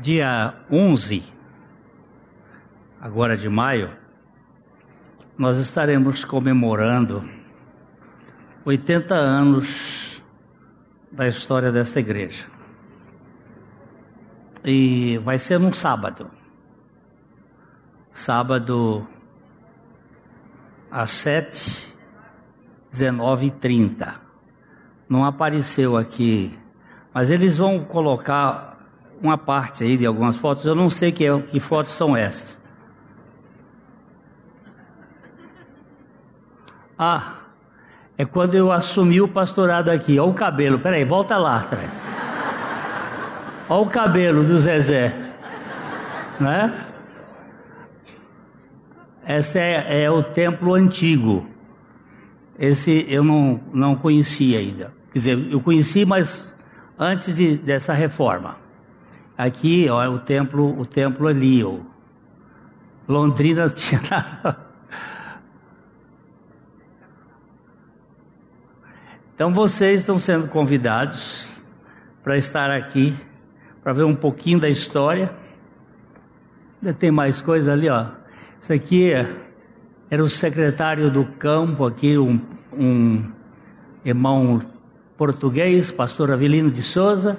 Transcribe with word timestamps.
dia 0.00 0.54
11, 0.70 1.22
agora 3.00 3.36
de 3.36 3.48
maio, 3.48 3.90
nós 5.36 5.58
estaremos 5.58 6.24
comemorando 6.24 7.28
80 8.64 9.14
anos 9.14 10.22
da 11.12 11.28
história 11.28 11.70
desta 11.70 12.00
igreja. 12.00 12.46
E 14.64 15.18
vai 15.18 15.38
ser 15.38 15.58
num 15.58 15.72
sábado. 15.72 16.30
Sábado 18.10 19.06
às 20.90 21.10
7, 21.10 21.94
19 22.90 23.46
e 23.46 23.50
30. 23.50 24.20
Não 25.08 25.24
apareceu 25.24 25.96
aqui, 25.96 26.56
mas 27.12 27.28
eles 27.28 27.58
vão 27.58 27.84
colocar 27.84 28.73
uma 29.24 29.38
parte 29.38 29.82
aí 29.82 29.96
de 29.96 30.04
algumas 30.04 30.36
fotos. 30.36 30.64
Eu 30.64 30.74
não 30.74 30.90
sei 30.90 31.10
que, 31.10 31.24
que 31.50 31.58
fotos 31.58 31.94
são 31.94 32.16
essas. 32.16 32.60
Ah, 36.98 37.38
é 38.16 38.24
quando 38.24 38.54
eu 38.54 38.70
assumi 38.70 39.20
o 39.20 39.26
pastorado 39.26 39.88
aqui. 39.88 40.18
Olha 40.18 40.30
o 40.30 40.34
cabelo. 40.34 40.78
Peraí, 40.78 41.04
volta 41.04 41.36
lá 41.36 41.56
atrás. 41.56 41.90
Olha 43.68 43.82
o 43.82 43.86
cabelo 43.86 44.44
do 44.44 44.58
Zezé. 44.58 45.32
Né? 46.38 46.86
Esse 49.26 49.58
é, 49.58 50.04
é 50.04 50.10
o 50.10 50.22
templo 50.22 50.74
antigo. 50.74 51.46
Esse 52.58 53.06
eu 53.08 53.24
não, 53.24 53.60
não 53.72 53.96
conhecia 53.96 54.58
ainda. 54.58 54.92
Quer 55.12 55.18
dizer, 55.18 55.48
eu 55.50 55.60
conheci, 55.60 56.04
mas 56.04 56.54
antes 56.98 57.34
de, 57.34 57.56
dessa 57.56 57.92
reforma. 57.94 58.63
Aqui, 59.36 59.88
ó, 59.90 60.08
o 60.08 60.18
templo, 60.18 60.78
o 60.78 60.86
templo 60.86 61.26
ali, 61.26 61.64
ó. 61.64 61.78
Londrina 63.08 63.68
tinha 63.68 64.00
nada. 64.08 64.64
Então 69.34 69.52
vocês 69.52 70.00
estão 70.00 70.18
sendo 70.18 70.46
convidados 70.46 71.50
para 72.22 72.38
estar 72.38 72.70
aqui, 72.70 73.12
para 73.82 73.92
ver 73.92 74.04
um 74.04 74.14
pouquinho 74.14 74.60
da 74.60 74.68
história. 74.68 75.34
Ainda 76.80 76.94
tem 76.94 77.10
mais 77.10 77.42
coisa 77.42 77.72
ali, 77.72 77.88
ó. 77.88 78.06
Isso 78.60 78.72
aqui 78.72 79.10
era 80.08 80.22
o 80.22 80.28
secretário 80.28 81.10
do 81.10 81.24
campo 81.24 81.84
aqui, 81.84 82.16
um, 82.16 82.40
um 82.72 83.24
irmão 84.04 84.62
português, 85.16 85.90
pastor 85.90 86.30
Avelino 86.30 86.70
de 86.70 86.82
Souza. 86.82 87.38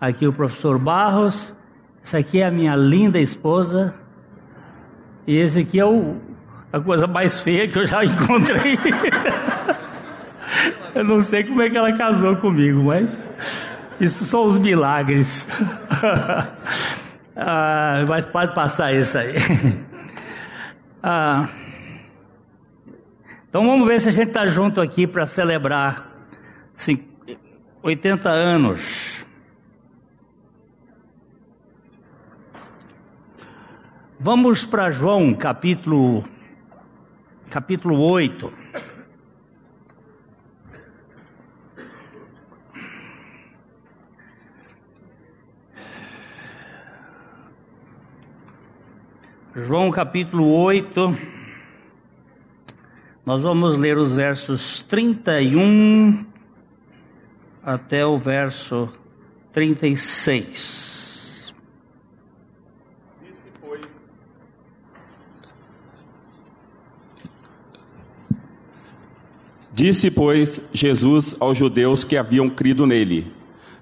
Aqui 0.00 0.26
o 0.26 0.32
professor 0.32 0.78
Barros. 0.78 1.54
Essa 2.02 2.18
aqui 2.18 2.40
é 2.40 2.46
a 2.46 2.50
minha 2.50 2.76
linda 2.76 3.18
esposa. 3.18 3.94
E 5.26 5.36
esse 5.36 5.60
aqui 5.60 5.80
é 5.80 5.84
o, 5.84 6.16
a 6.72 6.80
coisa 6.80 7.06
mais 7.06 7.40
feia 7.40 7.66
que 7.66 7.78
eu 7.78 7.84
já 7.84 8.04
encontrei. 8.04 8.78
Eu 10.94 11.04
não 11.04 11.22
sei 11.22 11.44
como 11.44 11.62
é 11.62 11.70
que 11.70 11.76
ela 11.76 11.92
casou 11.96 12.36
comigo, 12.36 12.82
mas 12.84 13.20
isso 14.00 14.24
são 14.24 14.44
os 14.44 14.58
milagres. 14.58 15.46
ah, 17.36 18.04
mas 18.08 18.26
pode 18.26 18.54
passar 18.54 18.92
isso 18.92 19.18
aí. 19.18 19.34
ah, 21.02 21.48
então 23.48 23.64
vamos 23.64 23.86
ver 23.86 24.00
se 24.00 24.08
a 24.08 24.12
gente 24.12 24.28
está 24.28 24.46
junto 24.46 24.80
aqui 24.80 25.06
para 25.06 25.26
celebrar 25.26 26.10
80 27.82 28.28
anos. 28.28 29.13
Vamos 34.24 34.64
para 34.64 34.90
João, 34.90 35.34
capítulo, 35.34 36.24
capítulo 37.50 38.00
8. 38.00 38.50
João 49.56 49.90
capítulo 49.90 50.50
8, 50.54 51.14
nós 53.26 53.42
vamos 53.42 53.76
ler 53.76 53.98
os 53.98 54.10
versos 54.10 54.80
31 54.80 56.24
até 57.62 58.06
o 58.06 58.16
verso 58.16 58.90
36. 59.52 61.52
Disse, 63.22 63.48
pois, 63.60 63.82
Disse, 69.74 70.08
pois, 70.08 70.60
Jesus 70.72 71.34
aos 71.40 71.58
judeus 71.58 72.04
que 72.04 72.16
haviam 72.16 72.48
crido 72.48 72.86
nele: 72.86 73.26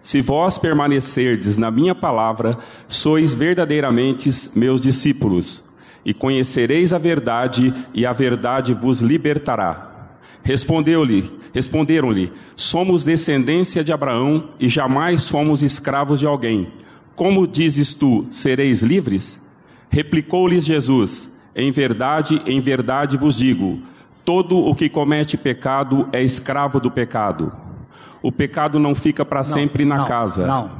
Se 0.02 0.22
vós 0.22 0.56
permanecerdes 0.56 1.58
na 1.58 1.70
minha 1.70 1.94
palavra, 1.94 2.56
sois 2.88 3.34
verdadeiramente 3.34 4.30
meus 4.56 4.80
discípulos 4.80 5.62
e 6.02 6.14
conhecereis 6.14 6.94
a 6.94 6.98
verdade, 6.98 7.74
e 7.92 8.06
a 8.06 8.12
verdade 8.14 8.72
vos 8.72 9.02
libertará. 9.02 10.16
Respondeu-lhe, 10.42 11.30
responderam-lhe: 11.52 12.32
Somos 12.56 13.04
descendência 13.04 13.84
de 13.84 13.92
Abraão 13.92 14.48
e 14.58 14.70
jamais 14.70 15.28
fomos 15.28 15.60
escravos 15.60 16.18
de 16.18 16.26
alguém. 16.26 16.72
Como 17.14 17.46
dizes 17.46 17.92
tu, 17.92 18.26
sereis 18.30 18.80
livres? 18.80 19.46
Replicou-lhes 19.90 20.64
Jesus: 20.64 21.38
Em 21.54 21.70
verdade, 21.70 22.40
em 22.46 22.62
verdade 22.62 23.18
vos 23.18 23.36
digo: 23.36 23.91
todo 24.24 24.58
o 24.58 24.74
que 24.74 24.88
comete 24.88 25.36
pecado 25.36 26.08
é 26.12 26.22
escravo 26.22 26.80
do 26.80 26.90
pecado. 26.90 27.52
O 28.22 28.30
pecado 28.30 28.78
não 28.78 28.94
fica 28.94 29.24
para 29.24 29.42
sempre 29.44 29.84
na 29.84 29.98
não, 29.98 30.04
casa. 30.04 30.46
Não. 30.46 30.70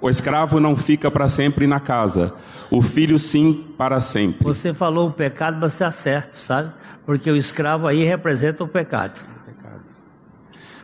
O 0.00 0.08
escravo 0.08 0.58
não 0.58 0.76
fica 0.76 1.10
para 1.10 1.28
sempre 1.28 1.66
na 1.66 1.78
casa, 1.78 2.32
o 2.70 2.80
filho 2.80 3.18
sim 3.18 3.66
para 3.76 4.00
sempre. 4.00 4.44
Você 4.44 4.72
falou 4.72 5.08
o 5.08 5.12
pecado, 5.12 5.58
mas 5.60 5.72
está 5.72 5.92
certo, 5.92 6.36
sabe? 6.36 6.72
Porque 7.04 7.30
o 7.30 7.36
escravo 7.36 7.86
aí 7.86 8.02
representa 8.02 8.64
o 8.64 8.68
pecado. 8.68 9.20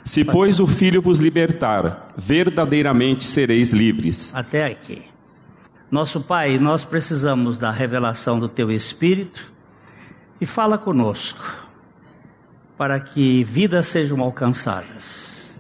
Se, 0.04 0.22
pois, 0.22 0.60
o 0.60 0.66
filho 0.66 1.02
vos 1.02 1.18
libertar, 1.18 2.12
verdadeiramente 2.16 3.24
sereis 3.24 3.70
livres. 3.70 4.32
Até 4.34 4.66
aqui. 4.66 5.02
Nosso 5.90 6.20
Pai, 6.20 6.58
nós 6.58 6.84
precisamos 6.84 7.58
da 7.58 7.70
revelação 7.70 8.38
do 8.38 8.48
Teu 8.48 8.70
Espírito 8.70 9.52
e 10.40 10.46
fala 10.46 10.76
conosco 10.78 11.65
para 12.76 13.00
que 13.00 13.42
vidas 13.44 13.86
sejam 13.86 14.20
alcançadas 14.20 15.56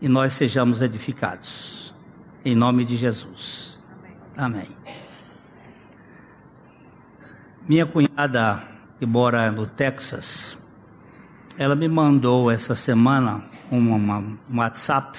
e 0.00 0.08
nós 0.08 0.34
sejamos 0.34 0.80
edificados. 0.80 1.94
Em 2.44 2.54
nome 2.54 2.84
de 2.84 2.96
Jesus. 2.96 3.80
Amém. 4.36 4.68
Minha 7.68 7.86
cunhada, 7.86 8.62
que 8.98 9.06
mora 9.06 9.50
no 9.52 9.66
Texas, 9.66 10.58
ela 11.56 11.76
me 11.76 11.88
mandou 11.88 12.50
essa 12.50 12.74
semana 12.74 13.44
um 13.70 14.36
WhatsApp 14.52 15.18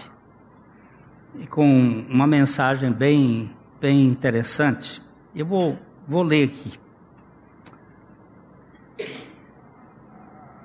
com 1.49 2.05
uma 2.09 2.27
mensagem 2.27 2.91
bem, 2.91 3.49
bem 3.79 4.05
interessante. 4.05 5.01
Eu 5.33 5.45
vou, 5.45 5.79
vou 6.07 6.21
ler 6.21 6.49
aqui. 6.49 6.82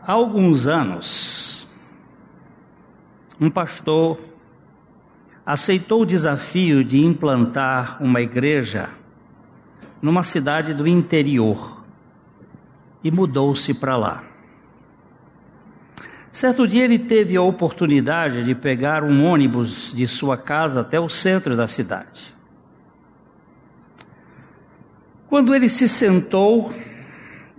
Há 0.09 0.13
alguns 0.13 0.67
anos, 0.67 1.69
um 3.39 3.51
pastor 3.51 4.19
aceitou 5.45 6.01
o 6.01 6.07
desafio 6.07 6.83
de 6.83 7.05
implantar 7.05 8.03
uma 8.03 8.23
igreja 8.23 8.89
numa 10.01 10.23
cidade 10.23 10.73
do 10.73 10.89
interior 10.89 11.85
e 13.05 13.11
mudou-se 13.11 13.75
para 13.75 13.99
lá. 13.99 14.25
Certo 16.33 16.67
dia 16.67 16.85
ele 16.85 16.99
teve 16.99 17.37
a 17.37 17.43
oportunidade 17.43 18.43
de 18.43 18.55
pegar 18.55 19.05
um 19.05 19.27
ônibus 19.27 19.93
de 19.95 20.07
sua 20.07 20.39
casa 20.39 20.81
até 20.81 20.99
o 20.99 21.11
centro 21.11 21.55
da 21.55 21.67
cidade. 21.67 22.35
Quando 25.27 25.55
ele 25.55 25.69
se 25.69 25.87
sentou, 25.87 26.73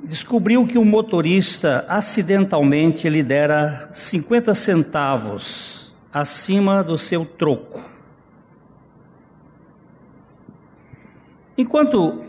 descobriu 0.03 0.65
que 0.65 0.77
o 0.77 0.85
motorista 0.85 1.85
acidentalmente 1.87 3.07
lhe 3.09 3.21
dera 3.21 3.89
50 3.91 4.53
centavos 4.53 5.93
acima 6.11 6.83
do 6.83 6.97
seu 6.97 7.25
troco. 7.25 7.81
Enquanto 11.57 12.23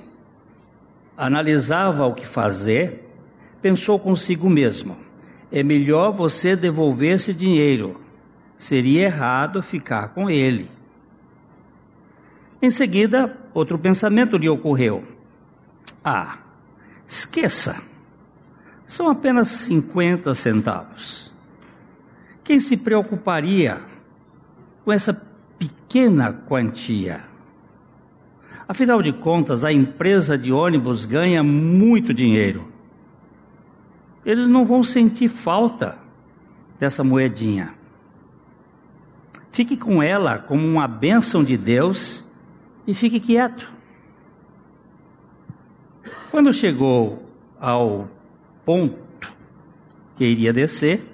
analisava 1.17 2.07
o 2.07 2.15
que 2.15 2.27
fazer, 2.27 3.09
pensou 3.63 3.99
consigo 3.99 4.51
mesmo: 4.51 4.97
é 5.53 5.63
melhor 5.63 6.13
você 6.13 6.57
devolver 6.57 7.15
esse 7.15 7.33
dinheiro. 7.33 8.01
Seria 8.57 9.03
errado 9.03 9.63
ficar 9.63 10.09
com 10.09 10.29
ele. 10.29 10.69
Em 12.61 12.69
seguida, 12.69 13.39
outro 13.55 13.79
pensamento 13.79 14.37
lhe 14.37 14.49
ocorreu: 14.49 15.05
Ah, 16.05 16.39
esqueça, 17.11 17.83
são 18.87 19.11
apenas 19.11 19.49
50 19.49 20.33
centavos. 20.35 21.33
Quem 22.45 22.61
se 22.61 22.77
preocuparia 22.77 23.81
com 24.85 24.93
essa 24.93 25.13
pequena 25.59 26.33
quantia? 26.33 27.25
Afinal 28.67 29.03
de 29.03 29.13
contas, 29.13 29.65
a 29.65 29.73
empresa 29.73 30.39
de 30.39 30.53
ônibus 30.53 31.05
ganha 31.05 31.43
muito 31.43 32.15
dinheiro. 32.15 32.69
Eles 34.25 34.47
não 34.47 34.65
vão 34.65 34.83
sentir 34.83 35.29
falta 35.29 35.99
dessa 36.79 37.03
moedinha. 37.03 37.75
Fique 39.51 39.77
com 39.77 40.01
ela 40.01 40.39
como 40.39 40.65
uma 40.65 40.87
bênção 40.87 41.43
de 41.43 41.57
Deus 41.57 42.25
e 42.87 42.95
fique 42.95 43.19
quieto. 43.19 43.80
Quando 46.31 46.53
chegou 46.53 47.29
ao 47.59 48.09
ponto 48.65 48.97
que 50.17 50.25
iria 50.25 50.53
descer, 50.53 51.05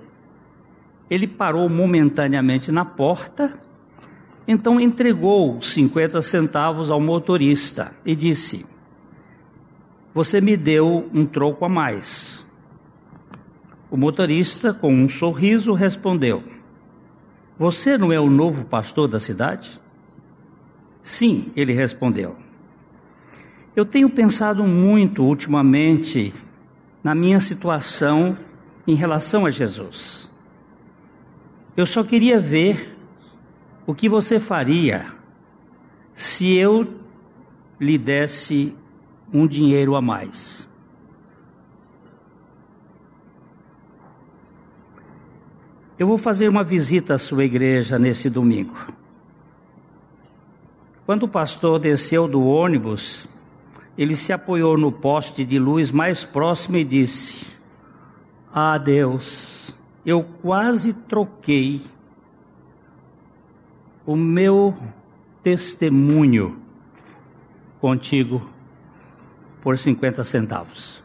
ele 1.08 1.26
parou 1.26 1.70
momentaneamente 1.70 2.70
na 2.70 2.84
porta, 2.84 3.58
então 4.46 4.78
entregou 4.78 5.62
50 5.62 6.20
centavos 6.20 6.90
ao 6.90 7.00
motorista 7.00 7.96
e 8.04 8.14
disse: 8.14 8.66
Você 10.12 10.38
me 10.38 10.54
deu 10.54 11.08
um 11.14 11.24
troco 11.24 11.64
a 11.64 11.68
mais. 11.68 12.46
O 13.90 13.96
motorista, 13.96 14.74
com 14.74 14.92
um 14.92 15.08
sorriso, 15.08 15.72
respondeu: 15.72 16.44
Você 17.58 17.96
não 17.96 18.12
é 18.12 18.20
o 18.20 18.28
novo 18.28 18.66
pastor 18.66 19.08
da 19.08 19.18
cidade? 19.18 19.80
Sim, 21.00 21.50
ele 21.56 21.72
respondeu. 21.72 22.45
Eu 23.76 23.84
tenho 23.84 24.08
pensado 24.08 24.64
muito 24.64 25.22
ultimamente 25.22 26.32
na 27.04 27.14
minha 27.14 27.38
situação 27.38 28.38
em 28.86 28.94
relação 28.94 29.44
a 29.44 29.50
Jesus. 29.50 30.30
Eu 31.76 31.84
só 31.84 32.02
queria 32.02 32.40
ver 32.40 32.96
o 33.86 33.94
que 33.94 34.08
você 34.08 34.40
faria 34.40 35.04
se 36.14 36.54
eu 36.54 36.90
lhe 37.78 37.98
desse 37.98 38.74
um 39.30 39.46
dinheiro 39.46 39.94
a 39.94 40.00
mais. 40.00 40.66
Eu 45.98 46.06
vou 46.06 46.16
fazer 46.16 46.48
uma 46.48 46.64
visita 46.64 47.14
à 47.14 47.18
sua 47.18 47.44
igreja 47.44 47.98
nesse 47.98 48.30
domingo. 48.30 48.74
Quando 51.04 51.24
o 51.24 51.28
pastor 51.28 51.78
desceu 51.78 52.26
do 52.26 52.42
ônibus, 52.42 53.35
ele 53.96 54.14
se 54.14 54.32
apoiou 54.32 54.76
no 54.76 54.92
poste 54.92 55.44
de 55.44 55.58
luz 55.58 55.90
mais 55.90 56.24
próximo 56.24 56.76
e 56.76 56.84
disse: 56.84 57.46
Ah, 58.52 58.78
Deus, 58.78 59.74
eu 60.04 60.22
quase 60.42 60.92
troquei 60.92 61.80
o 64.04 64.14
meu 64.14 64.76
testemunho 65.42 66.60
contigo 67.80 68.48
por 69.62 69.78
50 69.78 70.22
centavos. 70.24 71.04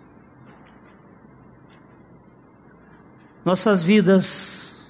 Nossas 3.44 3.82
vidas 3.82 4.88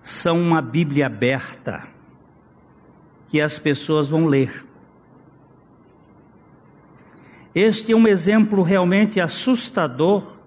são 0.00 0.40
uma 0.40 0.62
Bíblia 0.62 1.06
aberta 1.06 1.82
que 3.28 3.40
as 3.40 3.58
pessoas 3.58 4.08
vão 4.08 4.26
ler. 4.26 4.69
Este 7.54 7.92
é 7.92 7.96
um 7.96 8.06
exemplo 8.06 8.62
realmente 8.62 9.20
assustador 9.20 10.38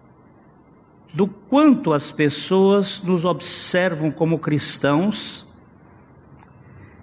do 1.14 1.28
quanto 1.28 1.94
as 1.94 2.12
pessoas 2.12 3.02
nos 3.04 3.26
observam 3.26 4.10
como 4.10 4.40
cristãos 4.40 5.48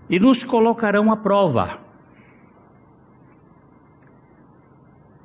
e 0.09 0.19
nos 0.19 0.43
colocarão 0.43 1.13
à 1.13 1.17
prova. 1.17 1.81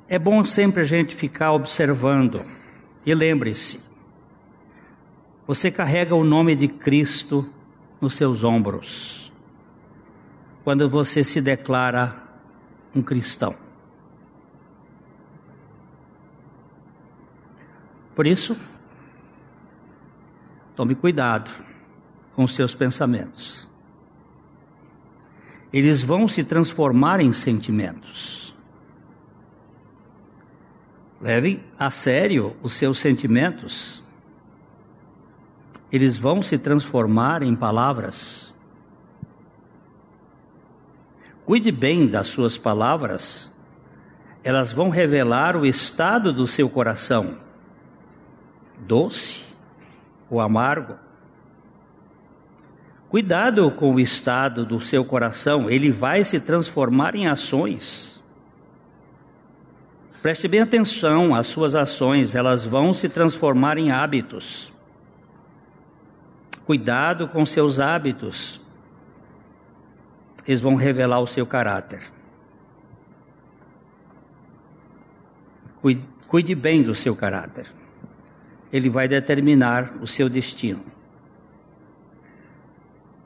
É 0.08 0.18
bom 0.18 0.44
sempre 0.44 0.82
a 0.82 0.84
gente 0.84 1.16
ficar 1.16 1.52
observando. 1.52 2.44
E 3.04 3.12
lembre-se, 3.12 3.80
você 5.46 5.70
carrega 5.70 6.14
o 6.14 6.22
nome 6.22 6.54
de 6.54 6.68
Cristo 6.68 7.48
nos 8.00 8.14
seus 8.14 8.44
ombros. 8.44 9.32
Quando 10.62 10.88
você 10.88 11.24
se 11.24 11.40
declara 11.40 12.22
um 12.94 13.02
cristão. 13.02 13.65
Por 18.16 18.26
isso, 18.26 18.56
tome 20.74 20.96
cuidado 20.96 21.48
com 22.34 22.42
os 22.42 22.52
seus 22.52 22.74
pensamentos. 22.74 23.68
Eles 25.72 26.02
vão 26.02 26.26
se 26.26 26.42
transformar 26.42 27.20
em 27.20 27.30
sentimentos. 27.30 28.52
Leve 31.20 31.62
a 31.78 31.90
sério 31.90 32.56
os 32.60 32.72
seus 32.72 32.98
sentimentos 32.98 34.04
eles 35.90 36.16
vão 36.16 36.42
se 36.42 36.58
transformar 36.58 37.42
em 37.42 37.54
palavras. 37.54 38.54
Cuide 41.44 41.70
bem 41.70 42.08
das 42.08 42.26
suas 42.26 42.58
palavras, 42.58 43.54
elas 44.42 44.72
vão 44.72 44.90
revelar 44.90 45.56
o 45.56 45.64
estado 45.64 46.32
do 46.32 46.46
seu 46.46 46.68
coração, 46.68 47.38
doce 48.78 49.44
ou 50.30 50.40
amargo. 50.40 50.96
Cuidado 53.08 53.70
com 53.70 53.94
o 53.94 54.00
estado 54.00 54.66
do 54.66 54.80
seu 54.80 55.04
coração, 55.04 55.70
ele 55.70 55.90
vai 55.90 56.24
se 56.24 56.40
transformar 56.40 57.14
em 57.14 57.28
ações. 57.28 58.22
Preste 60.20 60.48
bem 60.48 60.60
atenção 60.60 61.34
às 61.34 61.46
suas 61.46 61.76
ações, 61.76 62.34
elas 62.34 62.64
vão 62.66 62.92
se 62.92 63.08
transformar 63.08 63.78
em 63.78 63.92
hábitos. 63.92 64.72
Cuidado 66.64 67.28
com 67.28 67.46
seus 67.46 67.78
hábitos, 67.78 68.60
eles 70.44 70.60
vão 70.60 70.74
revelar 70.74 71.20
o 71.20 71.26
seu 71.26 71.46
caráter. 71.46 72.02
Cuide, 76.26 76.56
bem 76.56 76.82
do 76.82 76.92
seu 76.92 77.14
caráter, 77.14 77.66
ele 78.72 78.88
vai 78.88 79.08
determinar 79.08 79.98
o 80.00 80.06
seu 80.06 80.28
destino. 80.28 80.82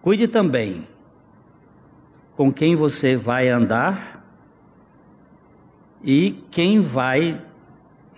Cuide 0.03 0.29
também 0.29 0.87
com 2.37 2.53
quem 2.53 2.75
você 2.75 3.17
vai 3.17 3.49
andar 3.49 4.25
e 6.03 6.43
quem 6.51 6.81
vai 6.81 7.41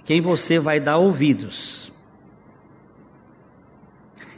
quem 0.05 0.21
você 0.21 0.59
vai 0.59 0.81
dar 0.81 0.97
ouvidos. 0.99 1.93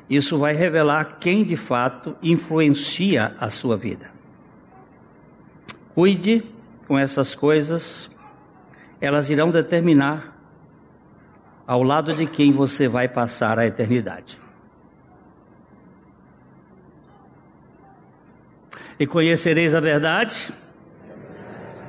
Isso 0.09 0.39
vai 0.39 0.53
revelar 0.53 1.17
quem 1.19 1.43
de 1.43 1.57
fato 1.57 2.15
influencia 2.23 3.35
a 3.39 3.49
sua 3.49 3.77
vida. 3.77 4.13
Cuide 5.95 6.43
com 6.87 6.99
essas 6.99 7.35
coisas, 7.35 8.15
elas 9.01 9.31
irão 9.31 9.51
determinar 9.51 10.34
ao 11.67 11.83
lado 11.83 12.15
de 12.15 12.27
quem 12.27 12.53
você 12.53 12.89
vai 12.89 13.09
passar 13.09 13.59
a 13.59 13.67
eternidade. 13.67 14.39
E 18.99 19.07
conhecereis 19.07 19.75
a 19.75 19.81
verdade, 19.81 20.53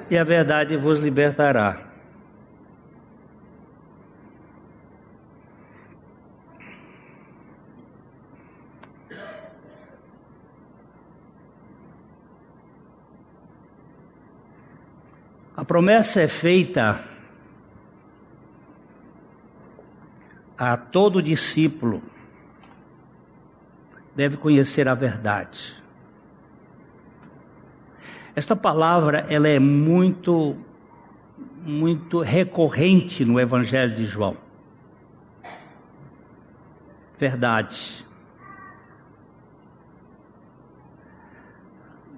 e 0.10 0.18
a 0.18 0.24
verdade 0.24 0.76
vos 0.78 1.00
libertará. 1.00 1.86
A 15.58 15.64
promessa 15.64 16.22
é 16.22 16.28
feita 16.28 17.15
a 20.58 20.78
todo 20.78 21.22
discípulo 21.22 22.02
deve 24.16 24.38
conhecer 24.38 24.88
a 24.88 24.94
verdade. 24.94 25.84
Esta 28.36 28.56
palavra 28.56 29.26
ela 29.30 29.48
é 29.48 29.60
muito 29.60 30.58
muito 31.66 32.22
recorrente 32.22 33.26
no 33.26 33.40
evangelho 33.40 33.96
de 33.96 34.06
João. 34.06 34.38
Verdade. 37.18 38.06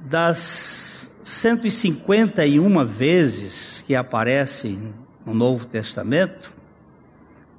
Das 0.01 1.09
151 1.23 2.85
vezes 2.85 3.81
que 3.83 3.95
aparece 3.95 4.77
no 5.25 5.33
Novo 5.33 5.65
Testamento, 5.65 6.56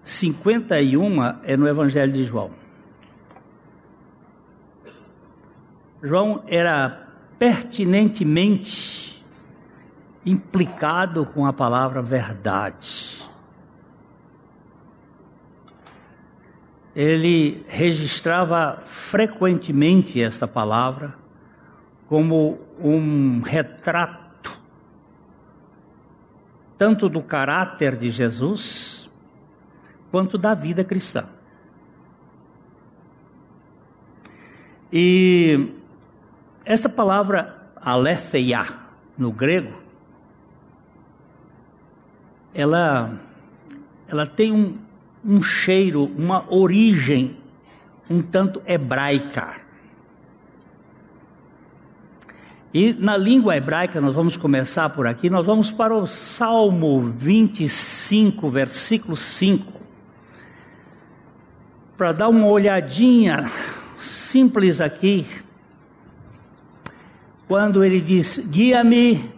51 0.08 1.22
é 1.42 1.54
no 1.54 1.68
Evangelho 1.68 2.10
de 2.10 2.24
João. 2.24 2.50
João 6.02 6.42
era 6.46 7.08
pertinentemente 7.38 9.22
implicado 10.24 11.26
com 11.26 11.44
a 11.44 11.52
palavra 11.52 12.00
verdade. 12.00 13.18
Ele 16.96 17.62
registrava 17.68 18.80
frequentemente 18.86 20.22
esta 20.22 20.48
palavra 20.48 21.14
como 22.06 22.58
um 22.80 23.42
retrato 23.42 24.58
tanto 26.78 27.10
do 27.10 27.20
caráter 27.20 27.94
de 27.94 28.10
Jesus 28.10 29.07
quanto 30.10 30.38
da 30.38 30.54
vida 30.54 30.84
cristã. 30.84 31.26
E 34.92 35.74
esta 36.64 36.88
palavra 36.88 37.70
aletheia 37.76 38.66
no 39.16 39.30
grego, 39.30 39.74
ela, 42.54 43.18
ela 44.08 44.26
tem 44.26 44.52
um, 44.52 44.78
um 45.24 45.42
cheiro, 45.42 46.04
uma 46.16 46.44
origem 46.52 47.36
um 48.10 48.22
tanto 48.22 48.62
hebraica. 48.66 49.56
E 52.72 52.92
na 52.92 53.16
língua 53.16 53.56
hebraica, 53.56 54.00
nós 54.00 54.14
vamos 54.14 54.36
começar 54.36 54.88
por 54.90 55.06
aqui, 55.06 55.30
nós 55.30 55.46
vamos 55.46 55.70
para 55.70 55.94
o 55.94 56.06
Salmo 56.06 57.00
25, 57.00 58.48
versículo 58.50 59.16
5, 59.16 59.72
para 61.98 62.12
dar 62.12 62.28
uma 62.28 62.46
olhadinha 62.46 63.44
simples 63.98 64.80
aqui, 64.80 65.26
quando 67.48 67.82
ele 67.82 68.00
diz: 68.00 68.38
Guia-me. 68.38 69.28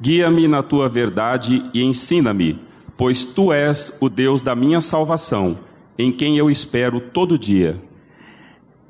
Guia-me 0.00 0.46
na 0.46 0.62
tua 0.62 0.88
verdade 0.88 1.68
e 1.74 1.82
ensina-me, 1.82 2.60
pois 2.96 3.24
tu 3.24 3.52
és 3.52 3.98
o 4.00 4.08
Deus 4.08 4.40
da 4.40 4.54
minha 4.54 4.80
salvação, 4.80 5.58
em 5.98 6.12
quem 6.12 6.38
eu 6.38 6.48
espero 6.48 7.00
todo 7.00 7.36
dia. 7.36 7.82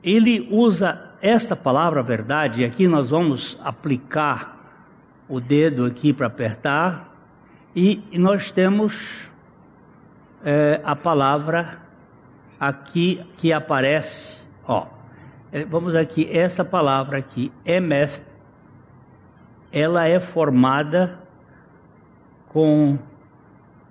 Ele 0.04 0.46
usa 0.50 1.00
esta 1.23 1.56
palavra 1.56 2.02
verdade, 2.02 2.66
aqui 2.66 2.87
nós 2.87 3.08
vamos 3.08 3.58
aplicar 3.64 4.54
o 5.26 5.40
dedo 5.40 5.87
aqui 5.87 6.12
para 6.12 6.26
apertar, 6.26 7.16
e 7.75 8.02
nós 8.12 8.50
temos 8.50 9.30
é, 10.44 10.80
a 10.85 10.94
palavra 10.94 11.86
aqui 12.58 13.25
que 13.36 13.52
aparece, 13.52 14.44
ó. 14.66 14.86
É, 15.52 15.64
vamos 15.64 15.94
aqui, 15.94 16.28
essa 16.30 16.64
palavra 16.64 17.18
aqui, 17.18 17.52
emeth, 17.64 18.22
ela 19.72 20.06
é 20.06 20.18
formada 20.18 21.18
com 22.48 22.98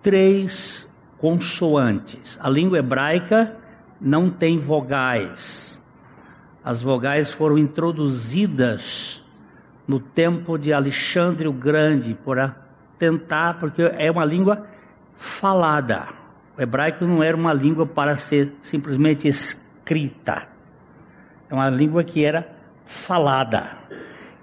três 0.02 0.92
consoantes. 1.18 2.38
A 2.42 2.50
língua 2.50 2.80
hebraica 2.80 3.56
não 4.00 4.30
tem 4.30 4.60
vogais 4.60 5.82
as 6.66 6.82
vogais 6.82 7.30
foram 7.30 7.60
introduzidas 7.60 9.24
no 9.88 10.00
tempo 10.00 10.58
de 10.58 10.74
Alexandre 10.74 11.48
o 11.48 11.54
Grande 11.54 12.16
para 12.16 12.56
tentar, 12.98 13.60
porque 13.60 13.84
é 13.84 14.10
uma 14.10 14.26
língua 14.26 14.66
falada. 15.16 16.08
O 16.58 16.62
hebraico 16.62 17.06
não 17.06 17.22
era 17.22 17.36
uma 17.36 17.54
língua 17.54 17.86
para 17.86 18.18
ser 18.18 18.54
simplesmente 18.62 19.28
escrita. 19.28 20.48
É 21.50 21.54
uma 21.54 21.70
língua 21.70 22.04
que 22.04 22.24
era 22.24 22.48
falada. 22.86 23.78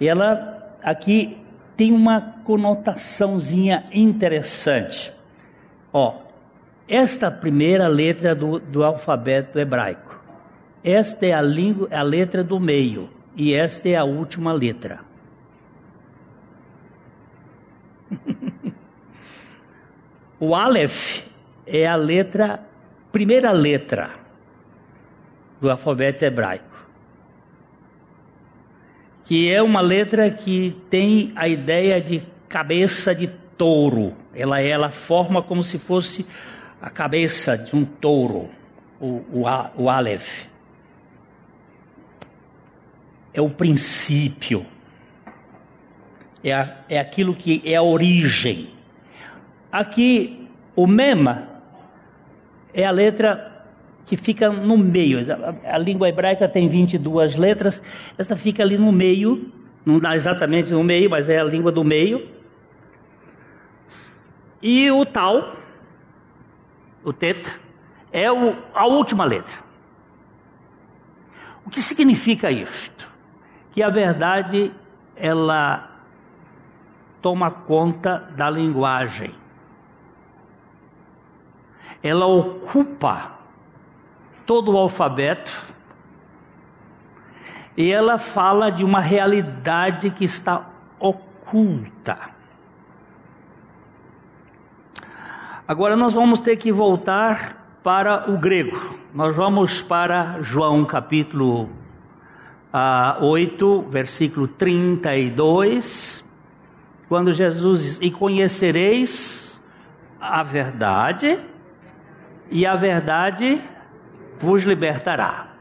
Ela 0.01 0.77
aqui 0.83 1.39
tem 1.77 1.93
uma 1.93 2.21
conotaçãozinha 2.45 3.87
interessante. 3.93 5.13
Ó, 5.93 6.23
esta 6.89 7.31
primeira 7.31 7.89
letra 7.89 8.35
do, 8.35 8.59
do 8.59 8.85
alfabeto 8.85 9.59
hebraico 9.59 10.13
esta 10.85 11.27
é 11.27 11.33
a, 11.33 11.41
língua, 11.41 11.89
a 11.93 12.03
letra 12.03 12.43
do 12.43 12.59
meio 12.59 13.09
e 13.37 13.55
esta 13.55 13.89
é 13.89 13.95
a 13.95 14.03
última 14.05 14.53
letra. 14.53 15.01
o 20.41 20.55
Aleph 20.55 21.25
é 21.67 21.87
a 21.87 21.95
letra, 21.95 22.65
primeira 23.11 23.53
letra 23.53 24.11
do 25.61 25.71
alfabeto 25.71 26.25
hebraico. 26.25 26.65
Que 29.25 29.53
é 29.53 29.63
uma 29.63 29.81
letra 29.81 30.31
que 30.31 30.77
tem 30.91 31.33
a 31.37 31.47
ideia 31.47 32.01
de 32.01 32.23
cabeça 32.49 33.15
de 33.15 33.29
touro. 33.57 34.15
Ela, 34.35 34.61
ela 34.61 34.91
forma 34.91 35.43
como 35.43 35.63
se 35.63 35.79
fosse 35.79 36.27
a 36.81 36.91
cabeça 36.91 37.57
de 37.57 37.77
um 37.77 37.85
touro, 37.85 38.51
o, 39.01 39.23
o, 39.33 39.45
o 39.77 39.89
Aleph 39.89 40.53
é 43.35 43.41
o 43.41 43.49
princípio, 43.49 44.67
é, 46.45 46.69
é 46.89 46.99
aquilo 46.99 47.35
que 47.35 47.63
é 47.65 47.77
a 47.77 47.83
origem. 47.83 48.71
Aqui, 49.71 50.49
o 50.77 50.87
mema 50.87 51.49
é 52.73 52.85
a 52.85 52.91
letra 52.91 53.67
que 54.07 54.17
fica 54.17 54.51
no 54.51 54.77
meio. 54.77 55.19
A, 55.65 55.79
língua 55.79 56.09
hebraica 56.09 56.49
tem 56.49 56.69
22 56.69 57.37
letras, 57.37 57.83
esta 58.19 58.37
fica 58.37 58.63
ali 58.63 58.77
no 58.77 58.93
meio, 58.93 59.53
não 59.85 59.99
dá 59.99 60.15
exatamente 60.15 60.71
no 60.73 60.83
meio, 60.83 61.11
mas 61.11 61.29
é 61.29 61.39
a 61.39 61.45
língua 61.45 61.73
do 61.73 61.85
meio. 61.85 62.29
E 64.61 64.91
o 64.91 65.05
tal, 65.05 65.57
o 67.05 67.13
teta, 67.13 67.53
é 68.13 68.31
o, 68.31 68.57
a 68.75 68.87
última 68.87 69.25
letra. 69.25 69.59
O 71.65 71.71
que 71.71 71.81
significa 71.81 72.51
isto? 72.51 73.13
que 73.73 73.83
a 73.83 73.89
verdade 73.89 74.73
ela 75.17 75.91
toma 77.21 77.51
conta 77.51 78.31
da 78.37 78.49
linguagem. 78.51 79.33
Ela 82.03 82.27
ocupa 82.27 83.33
todo 84.47 84.73
o 84.73 84.79
alfabeto 84.79 85.53
e 87.77 87.91
ela 87.91 88.19
fala 88.19 88.71
de 88.71 88.85
uma 88.85 89.01
realidade 89.01 90.11
que 90.11 90.25
está 90.25 90.69
oculta. 90.99 92.19
Agora 95.67 95.97
nós 95.97 96.13
vamos 96.13 96.41
ter 96.41 96.57
que 96.57 96.71
voltar 96.71 97.81
para 97.83 98.31
o 98.31 98.37
grego. 98.37 98.79
Nós 99.15 99.35
vamos 99.35 99.83
para 99.83 100.43
João 100.43 100.85
capítulo 100.85 101.71
ah, 102.73 103.17
8, 103.21 103.87
versículo 103.89 104.49
32, 104.49 106.25
quando 107.09 107.33
Jesus 107.33 107.83
diz: 107.83 107.99
E 108.01 108.11
conhecereis 108.11 109.63
a 110.21 110.43
verdade, 110.43 111.39
e 112.51 112.67
a 112.67 112.77
verdade 112.77 113.63
vos 114.39 114.63
libertará. 114.63 115.53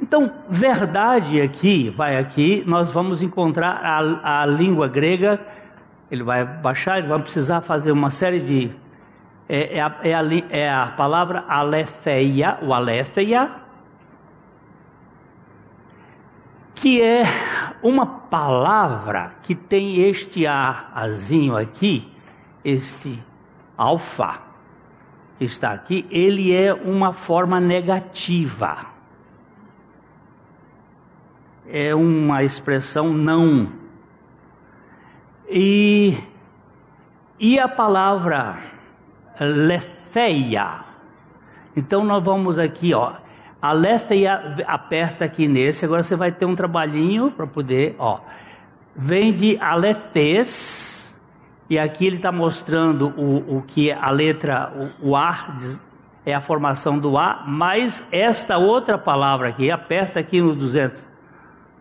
Então, 0.00 0.32
verdade 0.48 1.40
aqui, 1.40 1.90
vai 1.90 2.16
aqui, 2.16 2.64
nós 2.66 2.90
vamos 2.90 3.22
encontrar 3.22 3.80
a, 3.84 4.42
a 4.42 4.46
língua 4.46 4.88
grega, 4.88 5.38
ele 6.10 6.22
vai 6.22 6.44
baixar, 6.44 6.98
ele 6.98 7.06
vai 7.06 7.20
precisar 7.20 7.60
fazer 7.60 7.92
uma 7.92 8.10
série 8.10 8.40
de. 8.40 8.70
É, 9.46 9.76
é, 9.78 9.80
a, 9.82 9.96
é, 10.02 10.14
a, 10.14 10.22
é 10.50 10.70
a 10.70 10.86
palavra 10.86 11.44
aletheia, 11.46 12.58
o 12.62 12.72
aletheia, 12.72 13.50
que 16.74 17.02
é 17.02 17.24
uma 17.82 18.06
palavra 18.06 19.32
que 19.42 19.54
tem 19.54 20.08
este 20.08 20.46
Azinho 20.46 21.56
aqui, 21.56 22.10
este 22.64 23.22
alfa 23.76 24.49
está 25.40 25.72
aqui, 25.72 26.06
ele 26.10 26.54
é 26.54 26.72
uma 26.72 27.12
forma 27.12 27.60
negativa. 27.60 28.86
É 31.68 31.94
uma 31.94 32.42
expressão 32.42 33.12
não. 33.12 33.72
E, 35.48 36.16
e 37.38 37.58
a 37.58 37.68
palavra 37.68 38.58
lefeia. 39.40 40.84
Então 41.74 42.04
nós 42.04 42.22
vamos 42.22 42.58
aqui, 42.58 42.92
ó 42.92 43.14
Alerta 43.60 44.14
e 44.14 44.26
aperta 44.26 45.26
aqui 45.26 45.46
nesse. 45.46 45.84
Agora 45.84 46.02
você 46.02 46.16
vai 46.16 46.32
ter 46.32 46.46
um 46.46 46.54
trabalhinho 46.54 47.30
para 47.30 47.46
poder, 47.46 47.94
ó. 47.98 48.20
vem 48.96 49.34
de 49.34 49.58
Alefes, 49.58 50.89
e 51.70 51.78
aqui 51.78 52.04
ele 52.04 52.16
está 52.16 52.32
mostrando 52.32 53.14
o, 53.16 53.58
o 53.58 53.62
que 53.62 53.92
a 53.92 54.10
letra, 54.10 54.72
o, 55.00 55.10
o 55.10 55.16
A, 55.16 55.56
é 56.26 56.34
a 56.34 56.40
formação 56.40 56.98
do 56.98 57.16
A, 57.16 57.44
mais 57.46 58.04
esta 58.10 58.58
outra 58.58 58.98
palavra 58.98 59.50
aqui, 59.50 59.70
aperta 59.70 60.18
aqui 60.18 60.40
no 60.40 60.56
200. 60.56 61.08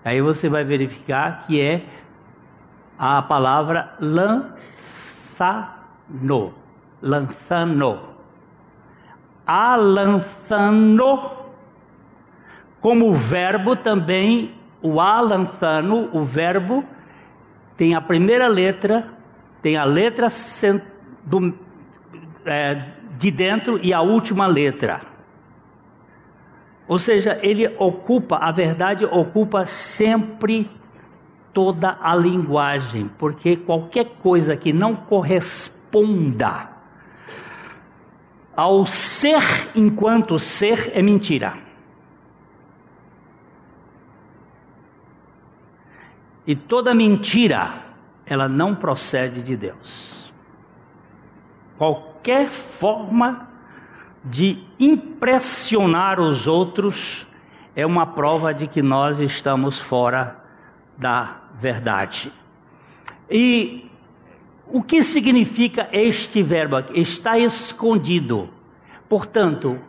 Aí 0.06 0.22
você 0.22 0.48
vai 0.48 0.64
verificar 0.64 1.42
que 1.48 1.60
é 1.60 1.84
a 3.00 3.20
palavra 3.24 3.96
lançano, 4.00 4.54
lançano. 7.02 8.10
Alançano, 9.48 11.32
como 12.80 13.12
verbo 13.16 13.76
também, 13.76 14.54
o 14.84 15.02
alançano, 15.02 16.10
o 16.14 16.24
verbo, 16.24 16.86
tem 17.76 17.96
a 17.96 18.02
primeira 18.02 18.48
letra, 18.48 19.18
tem 19.62 19.78
a 19.78 19.84
letra 19.84 20.28
do, 21.26 21.54
é, 22.46 22.94
de 23.18 23.32
dentro 23.32 23.80
e 23.84 23.94
a 23.94 24.02
última 24.02 24.48
letra. 24.48 25.02
Ou 26.88 26.98
seja, 26.98 27.38
ele 27.42 27.68
ocupa, 27.78 28.38
a 28.38 28.52
verdade 28.52 29.06
ocupa 29.06 29.66
sempre 29.66 30.70
toda 31.54 31.98
a 32.02 32.16
linguagem, 32.16 33.10
porque 33.18 33.56
qualquer 33.58 34.06
coisa 34.22 34.58
que 34.58 34.74
não 34.74 34.96
corresponda 34.96 36.70
ao 38.56 38.86
ser 38.86 39.70
enquanto 39.76 40.40
ser 40.40 40.92
é 40.94 41.02
mentira. 41.02 41.54
E 46.46 46.56
toda 46.56 46.96
mentira, 46.96 47.89
ela 48.30 48.48
não 48.48 48.76
procede 48.76 49.42
de 49.42 49.58
Deus. 49.58 50.32
Qualquer 51.78 52.50
forma 52.50 53.50
de 54.24 54.64
impressionar 54.80 56.20
os 56.20 56.46
outros 56.46 57.26
é 57.76 57.86
uma 57.86 58.06
prova 58.06 58.54
de 58.54 58.68
que 58.68 58.82
nós 58.82 59.20
estamos 59.20 59.80
fora 59.80 60.38
da 60.98 61.38
verdade. 61.56 62.32
E 63.30 63.90
o 64.68 64.84
que 64.84 65.04
significa 65.04 65.88
este 65.92 66.44
verbo? 66.44 66.84
Está 66.94 67.40
escondido. 67.40 68.50
Portanto, 69.08 69.80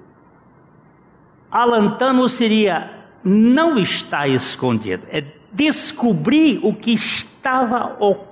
alantano 1.50 2.28
seria 2.28 2.98
não 3.22 3.76
está 3.78 4.26
escondido, 4.26 5.06
é 5.10 5.22
descobrir 5.52 6.60
o 6.62 6.74
que 6.74 6.92
estava 6.92 7.96
oculto. 7.98 8.29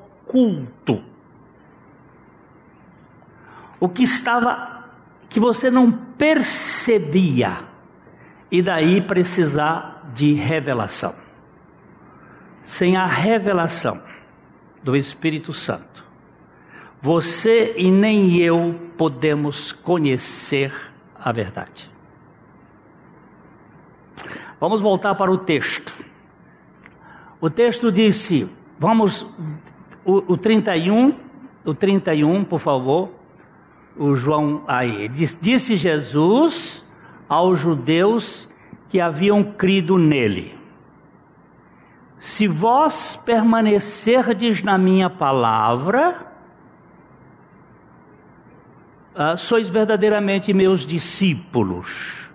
O 3.81 3.89
que 3.89 4.03
estava 4.03 4.85
que 5.29 5.39
você 5.39 5.71
não 5.71 5.93
percebia 5.93 7.59
e 8.51 8.63
daí 8.63 9.01
precisar 9.01 10.11
de 10.15 10.33
revelação. 10.33 11.15
Sem 12.63 12.97
a 12.97 13.07
revelação 13.07 14.03
do 14.83 14.97
Espírito 14.97 15.53
Santo, 15.53 16.05
você 17.01 17.75
e 17.77 17.91
nem 17.91 18.39
eu 18.39 18.91
podemos 18.97 19.73
conhecer 19.73 20.73
a 21.15 21.31
verdade. 21.31 21.91
Vamos 24.61 24.81
voltar 24.81 25.15
para 25.15 25.31
o 25.31 25.39
texto. 25.39 25.93
O 27.41 27.49
texto 27.49 27.93
disse, 27.93 28.51
vamos, 28.79 29.27
o, 30.09 30.33
o 30.33 30.37
31, 30.39 31.15
o 31.67 31.75
31, 31.75 32.43
por 32.43 32.59
favor, 32.59 33.11
o 33.95 34.17
João 34.17 34.65
aí. 34.67 35.07
Diz, 35.11 35.39
disse 35.39 35.77
Jesus 35.77 36.83
aos 37.29 37.59
judeus 37.59 38.49
que 38.89 39.03
haviam 39.03 39.45
crido 39.45 39.99
nele: 39.99 40.59
Se 42.19 42.49
vós 42.49 43.17
permanecerdes 43.17 44.63
na 44.63 44.79
minha 44.79 45.11
palavra, 45.11 46.27
ah, 49.15 49.37
sois 49.37 49.69
verdadeiramente 49.69 50.55
meus 50.55 50.87
discípulos 50.87 52.31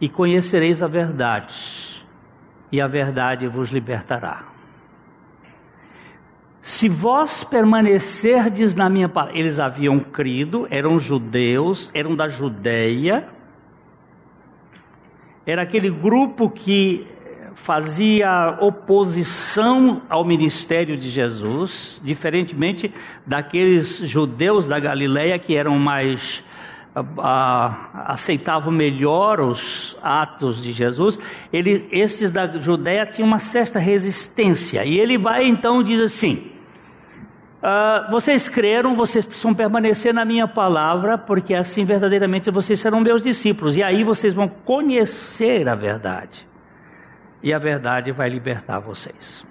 e 0.00 0.08
conhecereis 0.08 0.82
a 0.82 0.88
verdade, 0.88 2.02
e 2.72 2.80
a 2.80 2.86
verdade 2.86 3.46
vos 3.46 3.68
libertará. 3.68 4.49
Se 6.70 6.88
vós 6.88 7.42
permanecerdes 7.42 8.76
na 8.76 8.88
minha 8.88 9.08
palavra, 9.08 9.36
eles 9.36 9.58
haviam 9.58 9.98
crido, 9.98 10.68
eram 10.70 11.00
judeus, 11.00 11.90
eram 11.92 12.14
da 12.14 12.28
Judeia, 12.28 13.28
era 15.44 15.62
aquele 15.62 15.90
grupo 15.90 16.48
que 16.48 17.04
fazia 17.56 18.56
oposição 18.60 20.02
ao 20.08 20.24
ministério 20.24 20.96
de 20.96 21.10
Jesus, 21.10 22.00
diferentemente 22.04 22.94
daqueles 23.26 23.96
judeus 24.08 24.68
da 24.68 24.78
Galileia 24.78 25.40
que 25.40 25.56
eram 25.56 25.76
mais 25.76 26.44
aceitavam 28.04 28.70
melhor 28.70 29.40
os 29.40 29.98
atos 30.00 30.62
de 30.62 30.70
Jesus, 30.70 31.18
ele, 31.52 31.88
esses 31.90 32.30
da 32.30 32.46
Judéia 32.60 33.04
tinham 33.06 33.26
uma 33.26 33.40
certa 33.40 33.80
resistência. 33.80 34.84
E 34.84 35.00
ele 35.00 35.18
vai 35.18 35.48
então 35.48 35.82
diz 35.82 36.00
assim: 36.00 36.59
uh, 37.62 38.10
vocês 38.10 38.48
creram, 38.48 38.96
vocês 38.96 39.24
precisam 39.24 39.54
permanecer 39.54 40.12
na 40.12 40.24
minha 40.24 40.48
palavra, 40.48 41.16
porque 41.16 41.54
assim 41.54 41.84
verdadeiramente 41.84 42.50
vocês 42.50 42.80
serão 42.80 43.00
meus 43.00 43.22
discípulos. 43.22 43.76
E 43.76 43.82
aí 43.82 44.04
vocês 44.04 44.34
vão 44.34 44.48
conhecer 44.48 45.68
a 45.68 45.74
verdade 45.74 46.48
e 47.42 47.52
a 47.52 47.58
verdade 47.58 48.12
vai 48.12 48.28
libertar 48.28 48.78
vocês. 48.78 49.46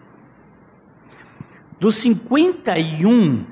Dos 1.80 1.96
51, 1.96 3.46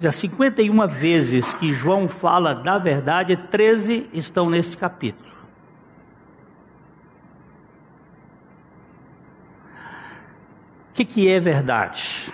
das 0.00 0.14
51 0.16 0.88
vezes 0.88 1.52
que 1.54 1.72
João 1.72 2.08
fala 2.08 2.54
da 2.54 2.78
verdade, 2.78 3.36
13 3.36 4.08
estão 4.12 4.48
neste 4.48 4.76
capítulo. 4.76 5.30
O 10.90 10.92
que, 10.94 11.04
que 11.04 11.28
é 11.28 11.38
verdade? 11.38 12.32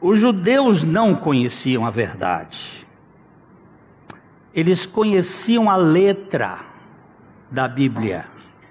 Os 0.00 0.18
judeus 0.18 0.84
não 0.84 1.14
conheciam 1.14 1.86
a 1.86 1.90
verdade. 1.90 2.86
Eles 4.54 4.86
conheciam 4.86 5.70
a 5.70 5.76
letra 5.76 6.60
da 7.50 7.66
Bíblia 7.66 8.26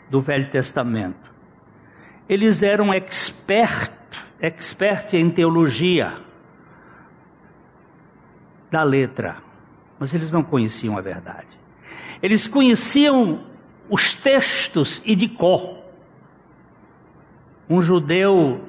do 0.10 0.22
Velho 0.22 0.50
Testamento. 0.50 1.34
Eles 2.28 2.64
eram 2.64 2.94
expert, 2.94 3.92
expert 4.40 5.14
em 5.14 5.30
teologia 5.30 6.14
da 8.72 8.84
letra, 8.84 9.38
mas 10.00 10.14
eles 10.14 10.32
não 10.32 10.44
conheciam 10.44 10.98
a 10.98 11.02
verdade. 11.02 11.60
Eles 12.22 12.48
conheciam 12.48 13.44
os 13.90 14.14
textos 14.14 15.02
e 15.06 15.16
de 15.16 15.28
cor. 15.28 15.84
Um 17.70 17.82
judeu, 17.82 18.62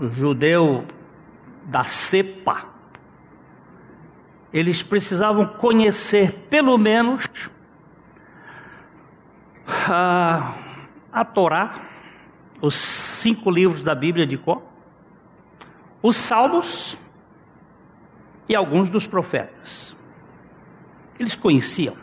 um 0.00 0.10
judeu 0.10 0.84
da 1.70 1.84
cepa, 1.84 2.64
eles 4.52 4.82
precisavam 4.82 5.46
conhecer 5.46 6.32
pelo 6.50 6.76
menos 6.76 7.28
a, 9.88 10.56
a 11.12 11.24
Torá, 11.24 11.80
os 12.60 12.74
cinco 12.74 13.48
livros 13.50 13.84
da 13.84 13.94
Bíblia 13.94 14.26
de 14.26 14.36
Có, 14.36 14.60
os 16.02 16.16
Salmos 16.16 16.98
e 18.48 18.56
alguns 18.56 18.90
dos 18.90 19.06
profetas. 19.06 19.96
Eles 21.20 21.36
conheciam. 21.36 21.96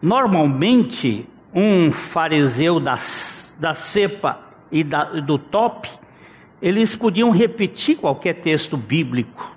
Normalmente, 0.00 1.28
um 1.52 1.92
fariseu 1.92 2.80
da, 2.80 2.96
da 3.58 3.74
cepa 3.74 4.40
e 4.72 4.82
da, 4.82 5.04
do 5.04 5.36
top, 5.36 6.05
eles 6.68 6.96
podiam 6.96 7.30
repetir 7.30 7.96
qualquer 7.96 8.34
texto 8.34 8.76
bíblico. 8.76 9.54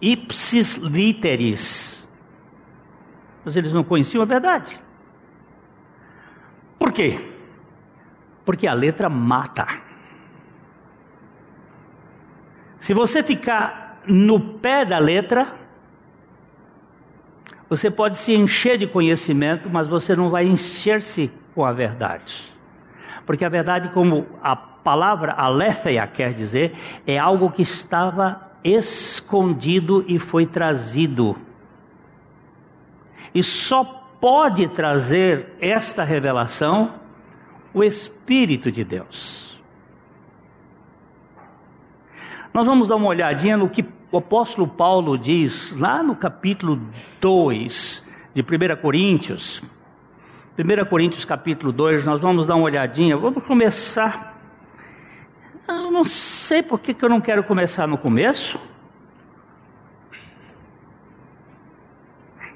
Ipsis 0.00 0.76
literis 0.76 2.00
mas 3.44 3.56
eles 3.56 3.72
não 3.72 3.82
conheciam 3.82 4.22
a 4.22 4.26
verdade. 4.26 4.80
Por 6.78 6.92
quê? 6.92 7.32
Porque 8.44 8.66
a 8.66 8.72
letra 8.72 9.08
mata. 9.08 9.66
Se 12.78 12.94
você 12.94 13.22
ficar 13.22 14.02
no 14.06 14.58
pé 14.58 14.84
da 14.84 14.98
letra, 14.98 15.54
você 17.68 17.90
pode 17.90 18.16
se 18.16 18.32
encher 18.32 18.78
de 18.78 18.86
conhecimento, 18.86 19.68
mas 19.68 19.86
você 19.86 20.16
não 20.16 20.30
vai 20.30 20.44
encher-se 20.44 21.30
com 21.54 21.64
a 21.64 21.72
verdade. 21.72 22.52
Porque 23.26 23.44
a 23.44 23.48
verdade, 23.48 23.90
como 23.90 24.26
a 24.42 24.56
palavra 24.56 25.32
aletheia 25.32 26.06
quer 26.06 26.32
dizer, 26.32 26.74
é 27.06 27.18
algo 27.18 27.50
que 27.50 27.62
estava 27.62 28.50
escondido 28.64 30.04
e 30.06 30.18
foi 30.18 30.46
trazido. 30.46 31.36
E 33.34 33.42
só 33.42 33.84
pode 34.20 34.68
trazer 34.68 35.54
esta 35.60 36.04
revelação 36.04 36.94
o 37.72 37.82
Espírito 37.82 38.70
de 38.70 38.84
Deus. 38.84 39.60
Nós 42.52 42.66
vamos 42.66 42.88
dar 42.88 42.96
uma 42.96 43.06
olhadinha 43.06 43.56
no 43.56 43.70
que 43.70 43.84
o 44.10 44.18
apóstolo 44.18 44.66
Paulo 44.66 45.16
diz 45.16 45.72
lá 45.78 46.02
no 46.02 46.16
capítulo 46.16 46.80
2 47.20 48.04
de 48.34 48.42
1 48.42 48.80
Coríntios. 48.82 49.62
1 50.60 50.84
Coríntios 50.84 51.24
capítulo 51.24 51.72
2, 51.72 52.04
nós 52.04 52.20
vamos 52.20 52.46
dar 52.46 52.54
uma 52.54 52.64
olhadinha. 52.64 53.16
Vamos 53.16 53.44
começar. 53.46 54.38
Eu 55.66 55.90
não 55.90 56.04
sei 56.04 56.62
por 56.62 56.78
que, 56.78 56.92
que 56.92 57.02
eu 57.02 57.08
não 57.08 57.20
quero 57.20 57.42
começar 57.42 57.86
no 57.86 57.96
começo. 57.96 58.60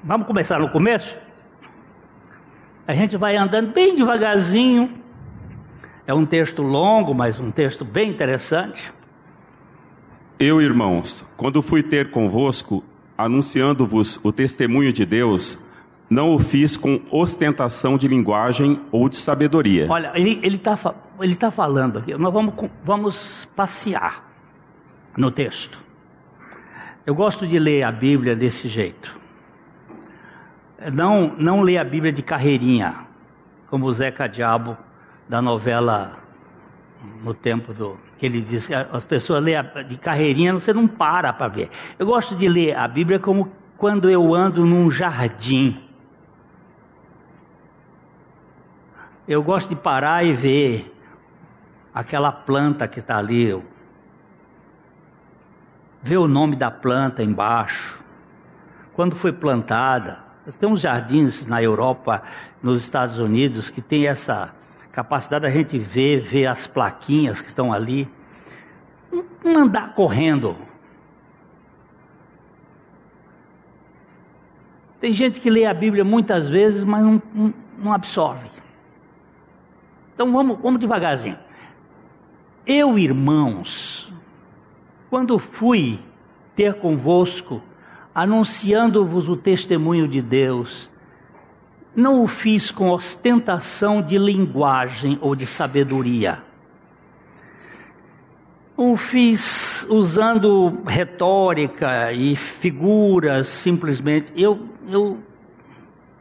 Vamos 0.03 0.27
começar 0.27 0.59
no 0.59 0.69
começo? 0.69 1.17
A 2.87 2.93
gente 2.93 3.17
vai 3.17 3.35
andando 3.35 3.73
bem 3.73 3.95
devagarzinho. 3.95 5.01
É 6.05 6.13
um 6.13 6.27
texto 6.27 6.61
longo, 6.61 7.11
mas 7.15 7.39
um 7.39 7.49
texto 7.49 7.83
bem 7.83 8.11
interessante. 8.11 8.93
Eu, 10.37 10.61
irmãos, 10.61 11.25
quando 11.35 11.59
fui 11.63 11.81
ter 11.81 12.11
convosco, 12.11 12.83
anunciando-vos 13.17 14.23
o 14.23 14.31
testemunho 14.31 14.93
de 14.93 15.07
Deus, 15.07 15.57
não 16.09 16.33
o 16.33 16.39
fiz 16.39 16.77
com 16.77 17.01
ostentação 17.09 17.97
de 17.97 18.07
linguagem 18.07 18.81
ou 18.91 19.09
de 19.09 19.15
sabedoria. 19.15 19.87
Olha, 19.89 20.11
ele 20.15 20.55
está 20.55 20.77
ele 21.19 21.35
tá 21.35 21.49
falando 21.49 21.99
aqui, 21.99 22.13
nós 22.15 22.33
vamos, 22.33 22.53
vamos 22.83 23.47
passear 23.55 24.23
no 25.17 25.31
texto. 25.31 25.81
Eu 27.05 27.13
gosto 27.13 27.45
de 27.47 27.59
ler 27.59 27.83
a 27.83 27.91
Bíblia 27.91 28.35
desse 28.35 28.67
jeito. 28.67 29.15
Não, 30.91 31.35
não 31.37 31.61
ler 31.61 31.77
a 31.77 31.83
Bíblia 31.83 32.11
de 32.11 32.21
carreirinha, 32.21 32.95
como 33.69 33.85
o 33.85 33.93
Zeca 33.93 34.27
Diabo 34.27 34.77
da 35.27 35.41
novela 35.41 36.17
no 37.23 37.33
tempo 37.33 37.73
do 37.73 37.97
que 38.17 38.25
ele 38.25 38.41
diz 38.41 38.67
que 38.67 38.73
as 38.73 39.03
pessoas 39.03 39.43
lêem 39.43 39.61
de 39.87 39.97
carreirinha, 39.97 40.53
você 40.53 40.73
não 40.73 40.87
para 40.87 41.33
para 41.33 41.47
ver. 41.47 41.69
Eu 41.99 42.05
gosto 42.05 42.35
de 42.35 42.47
ler 42.47 42.75
a 42.75 42.87
Bíblia 42.87 43.19
como 43.19 43.51
quando 43.77 44.09
eu 44.09 44.33
ando 44.33 44.65
num 44.65 44.89
jardim. 44.89 45.84
Eu 49.27 49.41
gosto 49.41 49.69
de 49.69 49.75
parar 49.75 50.23
e 50.23 50.33
ver 50.33 50.95
aquela 51.91 52.31
planta 52.31 52.87
que 52.87 52.99
está 52.99 53.17
ali, 53.17 53.59
ver 56.03 56.17
o 56.17 56.27
nome 56.27 56.55
da 56.55 56.69
planta 56.69 57.23
embaixo, 57.23 58.03
quando 58.93 59.15
foi 59.15 59.33
plantada. 59.33 60.23
Tem 60.59 60.69
uns 60.69 60.81
jardins 60.81 61.47
na 61.47 61.63
Europa, 61.63 62.21
nos 62.61 62.83
Estados 62.83 63.17
Unidos, 63.17 63.71
que 63.71 63.81
tem 63.81 64.05
essa 64.05 64.53
capacidade 64.91 65.41
da 65.41 65.49
gente 65.49 65.79
ver, 65.79 66.21
ver 66.21 66.45
as 66.45 66.67
plaquinhas 66.67 67.41
que 67.41 67.47
estão 67.47 67.73
ali. 67.73 68.07
Não 69.43 69.63
andar 69.63 69.95
correndo. 69.95 70.55
Tem 74.99 75.11
gente 75.13 75.41
que 75.41 75.49
lê 75.49 75.65
a 75.65 75.73
Bíblia 75.73 76.03
muitas 76.03 76.47
vezes, 76.47 76.83
mas 76.83 77.03
não, 77.03 77.21
não 77.79 77.91
absorve. 77.91 78.64
Então 80.15 80.31
vamos, 80.31 80.57
vamos 80.61 80.79
devagarzinho. 80.79 81.37
Eu, 82.65 82.97
irmãos, 82.97 84.11
quando 85.09 85.37
fui 85.37 85.99
ter 86.55 86.75
convosco, 86.75 87.61
anunciando-vos 88.13 89.27
o 89.27 89.35
testemunho 89.35 90.07
de 90.07 90.21
Deus, 90.21 90.89
não 91.93 92.23
o 92.23 92.27
fiz 92.27 92.71
com 92.71 92.89
ostentação 92.89 94.01
de 94.01 94.17
linguagem 94.17 95.19
ou 95.21 95.35
de 95.35 95.45
sabedoria. 95.45 96.41
O 98.77 98.95
fiz 98.95 99.85
usando 99.89 100.81
retórica 100.87 102.11
e 102.13 102.35
figuras 102.35 103.47
simplesmente. 103.47 104.31
Eu, 104.35 104.67
eu, 104.87 105.19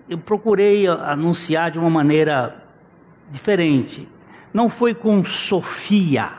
eu 0.08 0.18
procurei 0.18 0.86
anunciar 0.88 1.70
de 1.70 1.78
uma 1.78 1.90
maneira 1.90 2.63
diferente. 3.30 4.08
Não 4.52 4.68
foi 4.68 4.94
com 4.94 5.24
sofia, 5.24 6.30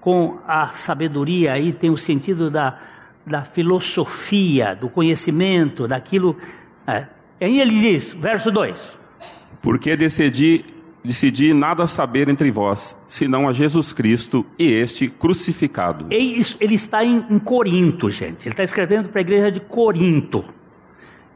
com 0.00 0.38
a 0.46 0.70
sabedoria, 0.72 1.52
aí 1.52 1.72
tem 1.72 1.90
o 1.90 1.96
sentido 1.96 2.50
da, 2.50 2.78
da 3.26 3.42
filosofia, 3.42 4.74
do 4.74 4.88
conhecimento, 4.88 5.88
daquilo. 5.88 6.36
É, 6.86 7.06
e 7.40 7.44
aí 7.46 7.60
ele 7.60 7.80
diz, 7.80 8.12
verso 8.12 8.50
2: 8.50 8.98
Porque 9.62 9.96
decidi, 9.96 10.64
decidi 11.02 11.52
nada 11.52 11.86
saber 11.86 12.28
entre 12.28 12.50
vós, 12.50 12.96
senão 13.08 13.48
a 13.48 13.52
Jesus 13.52 13.92
Cristo 13.92 14.46
e 14.58 14.70
este 14.70 15.08
crucificado. 15.08 16.06
Ele, 16.10 16.44
ele 16.60 16.74
está 16.74 17.04
em, 17.04 17.24
em 17.30 17.38
Corinto, 17.38 18.10
gente. 18.10 18.42
Ele 18.42 18.50
está 18.50 18.62
escrevendo 18.62 19.08
para 19.08 19.20
a 19.20 19.22
igreja 19.22 19.50
de 19.50 19.60
Corinto. 19.60 20.44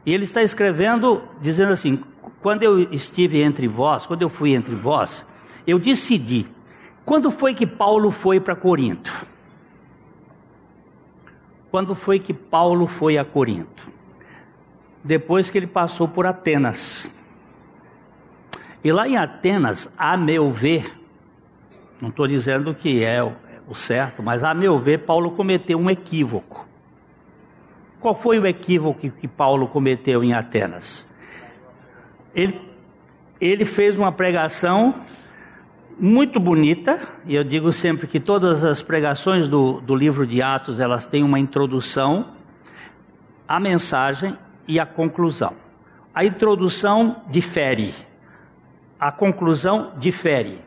E 0.05 0.13
ele 0.13 0.23
está 0.23 0.41
escrevendo, 0.41 1.21
dizendo 1.41 1.73
assim: 1.73 1.99
quando 2.41 2.63
eu 2.63 2.79
estive 2.93 3.41
entre 3.41 3.67
vós, 3.67 4.05
quando 4.05 4.21
eu 4.21 4.29
fui 4.29 4.53
entre 4.53 4.75
vós, 4.75 5.25
eu 5.67 5.77
decidi. 5.79 6.47
Quando 7.05 7.31
foi 7.31 7.53
que 7.53 7.65
Paulo 7.65 8.11
foi 8.11 8.39
para 8.39 8.55
Corinto? 8.55 9.11
Quando 11.71 11.95
foi 11.95 12.19
que 12.19 12.33
Paulo 12.33 12.87
foi 12.87 13.17
a 13.17 13.25
Corinto? 13.25 13.99
depois 15.03 15.49
que 15.49 15.57
ele 15.57 15.67
passou 15.67 16.07
por 16.07 16.25
Atenas. 16.25 17.09
E 18.83 18.91
lá 18.91 19.07
em 19.07 19.17
Atenas, 19.17 19.89
a 19.97 20.15
meu 20.15 20.49
ver, 20.51 20.97
não 22.01 22.09
estou 22.09 22.27
dizendo 22.27 22.73
que 22.73 23.03
é 23.03 23.21
o 23.67 23.75
certo, 23.75 24.23
mas 24.23 24.43
a 24.43 24.53
meu 24.53 24.79
ver, 24.79 24.99
Paulo 24.99 25.31
cometeu 25.31 25.77
um 25.77 25.89
equívoco. 25.89 26.67
Qual 27.99 28.15
foi 28.15 28.39
o 28.39 28.47
equívoco 28.47 29.11
que, 29.11 29.27
Paulo 29.27 29.67
cometeu 29.67 30.23
em 30.23 30.33
Atenas? 30.33 31.05
Ele, 32.33 32.59
ele 33.39 33.65
fez 33.65 33.97
uma 33.97 34.11
pregação 34.11 34.95
muito 35.99 36.39
bonita, 36.39 36.99
e 37.25 37.35
eu 37.35 37.43
digo 37.43 37.73
sempre 37.73 38.07
que 38.07 38.19
todas 38.19 38.63
as 38.63 38.81
pregações 38.81 39.47
do, 39.47 39.81
do 39.81 39.93
livro 39.93 40.25
de 40.25 40.41
Atos, 40.41 40.79
elas 40.79 41.07
têm 41.07 41.23
uma 41.23 41.39
introdução, 41.39 42.27
a 43.47 43.59
mensagem 43.59 44.37
e 44.67 44.79
a 44.79 44.85
conclusão. 44.85 45.53
A 46.13 46.23
introdução 46.23 47.17
difere, 47.29 47.93
a 48.99 49.11
conclusão 49.11 49.91
difere. 49.97 50.61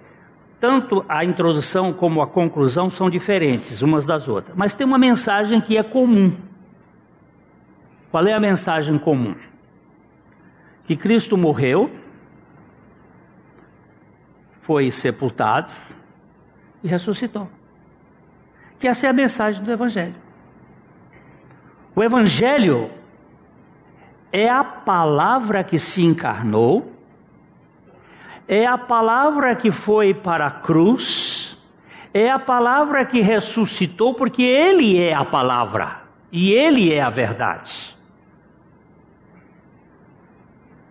Tanto 0.61 1.05
a 1.09 1.25
introdução 1.25 1.92
como 1.92 2.20
a 2.20 2.27
conclusão 2.27 2.88
são 2.88 3.11
diferentes 3.11 3.83
umas 3.83 4.07
das 4.07 4.29
outras, 4.29 4.57
mas 4.57 4.75
tem 4.75 4.87
uma 4.87 4.98
mensagem 4.98 5.61
que 5.61 5.77
é 5.77 5.83
comum. 5.83 6.37
Qual 8.11 8.27
é 8.27 8.33
a 8.33 8.40
mensagem 8.40 8.98
comum? 8.98 9.35
Que 10.85 10.97
Cristo 10.97 11.37
morreu, 11.37 11.90
foi 14.61 14.90
sepultado 14.90 15.73
e 16.83 16.88
ressuscitou. 16.88 17.49
Que 18.79 18.88
essa 18.88 19.07
é 19.07 19.11
a 19.11 19.12
mensagem 19.12 19.62
do 19.62 19.71
Evangelho. 19.71 20.14
O 21.95 22.03
Evangelho 22.03 22.90
é 24.33 24.49
a 24.49 24.64
palavra 24.64 25.62
que 25.62 25.79
se 25.79 26.03
encarnou, 26.03 26.90
é 28.49 28.66
a 28.66 28.79
palavra 28.79 29.55
que 29.55 29.71
foi 29.71 30.14
para 30.14 30.47
a 30.47 30.51
cruz, 30.51 31.57
é 32.14 32.31
a 32.31 32.38
palavra 32.38 33.05
que 33.05 33.21
ressuscitou, 33.21 34.14
porque 34.14 34.42
Ele 34.42 34.99
é 34.99 35.12
a 35.12 35.25
palavra 35.25 36.03
e 36.31 36.53
Ele 36.53 36.92
é 36.92 37.03
a 37.03 37.11
verdade. 37.11 37.97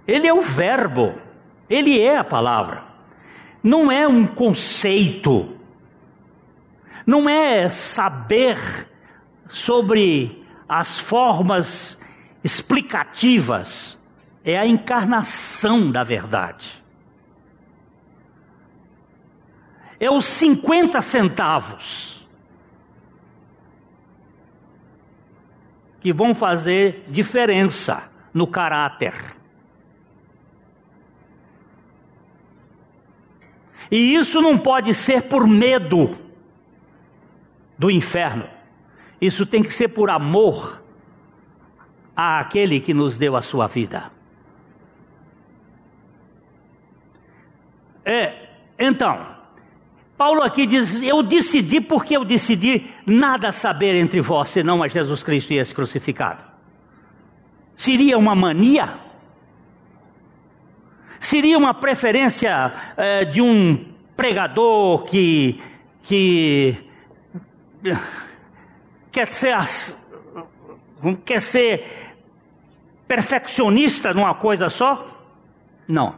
Ele 0.07 0.27
é 0.27 0.33
o 0.33 0.41
Verbo, 0.41 1.15
Ele 1.69 1.99
é 1.99 2.17
a 2.17 2.23
palavra, 2.23 2.83
não 3.63 3.91
é 3.91 4.07
um 4.07 4.25
conceito, 4.25 5.55
não 7.05 7.29
é 7.29 7.69
saber 7.69 8.87
sobre 9.47 10.45
as 10.67 10.97
formas 10.97 11.97
explicativas, 12.43 13.97
é 14.43 14.57
a 14.57 14.65
encarnação 14.65 15.91
da 15.91 16.03
verdade. 16.03 16.81
É 19.99 20.09
os 20.09 20.25
50 20.25 20.99
centavos 21.01 22.27
que 25.99 26.11
vão 26.11 26.33
fazer 26.33 27.05
diferença 27.07 28.09
no 28.33 28.47
caráter. 28.47 29.13
E 33.91 34.15
isso 34.15 34.41
não 34.41 34.57
pode 34.57 34.93
ser 34.93 35.23
por 35.23 35.45
medo 35.45 36.17
do 37.77 37.91
inferno. 37.91 38.47
Isso 39.19 39.45
tem 39.45 39.61
que 39.61 39.73
ser 39.73 39.89
por 39.89 40.09
amor 40.09 40.81
àquele 42.15 42.79
que 42.79 42.93
nos 42.93 43.17
deu 43.17 43.35
a 43.35 43.41
sua 43.41 43.67
vida. 43.67 44.09
É, 48.05 48.49
então, 48.79 49.35
Paulo 50.17 50.41
aqui 50.41 50.65
diz: 50.65 51.01
Eu 51.01 51.21
decidi 51.21 51.81
porque 51.81 52.15
eu 52.15 52.23
decidi 52.23 52.89
nada 53.05 53.51
saber 53.51 53.95
entre 53.95 54.21
vós, 54.21 54.49
senão 54.49 54.81
a 54.81 54.87
Jesus 54.87 55.21
Cristo 55.21 55.51
e 55.51 55.57
esse 55.57 55.75
crucificado. 55.75 56.43
Seria 57.75 58.17
uma 58.17 58.35
mania? 58.35 58.99
Seria 61.31 61.57
uma 61.57 61.73
preferência 61.73 62.73
é, 62.97 63.23
de 63.23 63.41
um 63.41 63.85
pregador 64.17 65.05
que, 65.05 65.63
que 66.03 66.75
quer 69.09 69.29
ser, 69.29 69.55
quer 71.23 71.41
ser 71.41 72.17
perfeccionista 73.07 74.13
numa 74.13 74.35
coisa 74.35 74.67
só? 74.67 75.07
Não. 75.87 76.15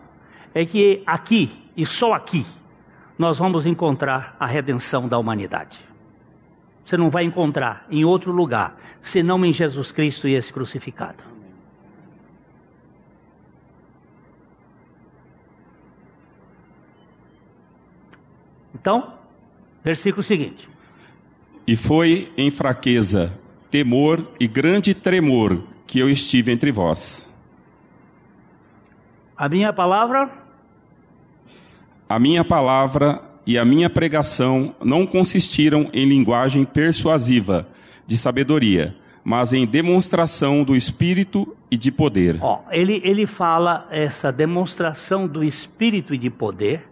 É 0.52 0.65
que 0.65 1.04
aqui, 1.06 1.62
e 1.78 1.86
só 1.86 2.13
aqui, 2.13 2.43
nós 3.15 3.38
vamos 3.38 3.67
encontrar 3.67 4.36
a 4.39 4.47
redenção 4.47 5.08
da 5.08 5.19
humanidade. 5.19 5.80
Você 6.84 6.97
não 6.97 7.12
vai 7.12 7.23
encontrar 7.23 7.86
em 7.91 8.04
outro 8.04 8.32
lugar, 8.32 8.78
senão 8.99 9.45
em 9.45 9.54
Jesus 9.54 9.91
Cristo 9.91 10.28
e 10.28 10.34
esse 10.34 10.52
crucificado. 10.52 11.32
Então, 18.83 19.13
versículo 19.81 20.21
seguinte. 20.21 20.67
E 21.65 21.73
foi 21.73 22.33
em 22.35 22.51
fraqueza, 22.51 23.31
temor 23.71 24.27
e 24.37 24.45
grande 24.45 24.93
tremor 24.93 25.63
que 25.87 25.99
eu 25.99 26.09
estive 26.09 26.51
entre 26.51 26.69
vós. 26.69 27.33
A 29.37 29.47
minha 29.47 29.71
palavra? 29.71 30.29
A 32.09 32.19
minha 32.19 32.43
palavra 32.43 33.21
e 33.47 33.57
a 33.57 33.63
minha 33.63 33.89
pregação 33.89 34.75
não 34.83 35.07
consistiram 35.07 35.89
em 35.93 36.05
linguagem 36.05 36.65
persuasiva 36.65 37.65
de 38.05 38.17
sabedoria, 38.17 38.97
mas 39.23 39.53
em 39.53 39.65
demonstração 39.65 40.61
do 40.61 40.75
Espírito 40.75 41.55
e 41.71 41.77
de 41.77 41.89
poder. 41.89 42.37
Ó, 42.41 42.63
ele, 42.69 43.01
ele 43.05 43.25
fala 43.25 43.87
essa 43.89 44.29
demonstração 44.29 45.25
do 45.25 45.41
Espírito 45.41 46.13
e 46.13 46.17
de 46.17 46.29
poder, 46.29 46.85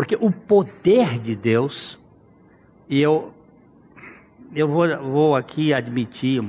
porque 0.00 0.16
o 0.18 0.30
poder 0.30 1.18
de 1.18 1.36
Deus, 1.36 1.98
e 2.88 3.02
eu 3.02 3.34
eu 4.54 4.66
vou, 4.66 4.88
vou 4.96 5.36
aqui 5.36 5.74
admitir 5.74 6.42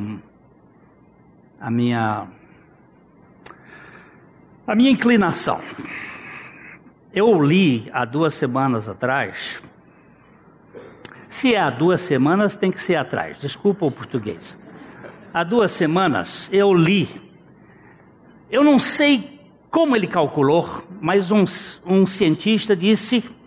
a 1.59 1.69
minha 1.69 2.29
a 4.65 4.73
minha 4.73 4.89
inclinação. 4.89 5.59
Eu 7.13 7.43
li 7.43 7.89
há 7.91 8.05
duas 8.05 8.35
semanas 8.35 8.87
atrás. 8.87 9.61
Se 11.27 11.53
é 11.53 11.59
há 11.59 11.69
duas 11.69 11.99
semanas, 11.99 12.55
tem 12.55 12.71
que 12.71 12.79
ser 12.79 12.95
atrás. 12.95 13.37
Desculpa 13.37 13.85
o 13.85 13.91
português. 13.91 14.57
Há 15.33 15.43
duas 15.43 15.73
semanas 15.73 16.49
eu 16.53 16.73
li. 16.73 17.09
Eu 18.49 18.63
não 18.63 18.79
sei 18.79 19.41
como 19.69 19.93
ele 19.93 20.07
calculou, 20.07 20.83
mas 21.01 21.31
um, 21.31 21.43
um 21.85 22.05
cientista 22.05 22.73
disse 22.77 23.40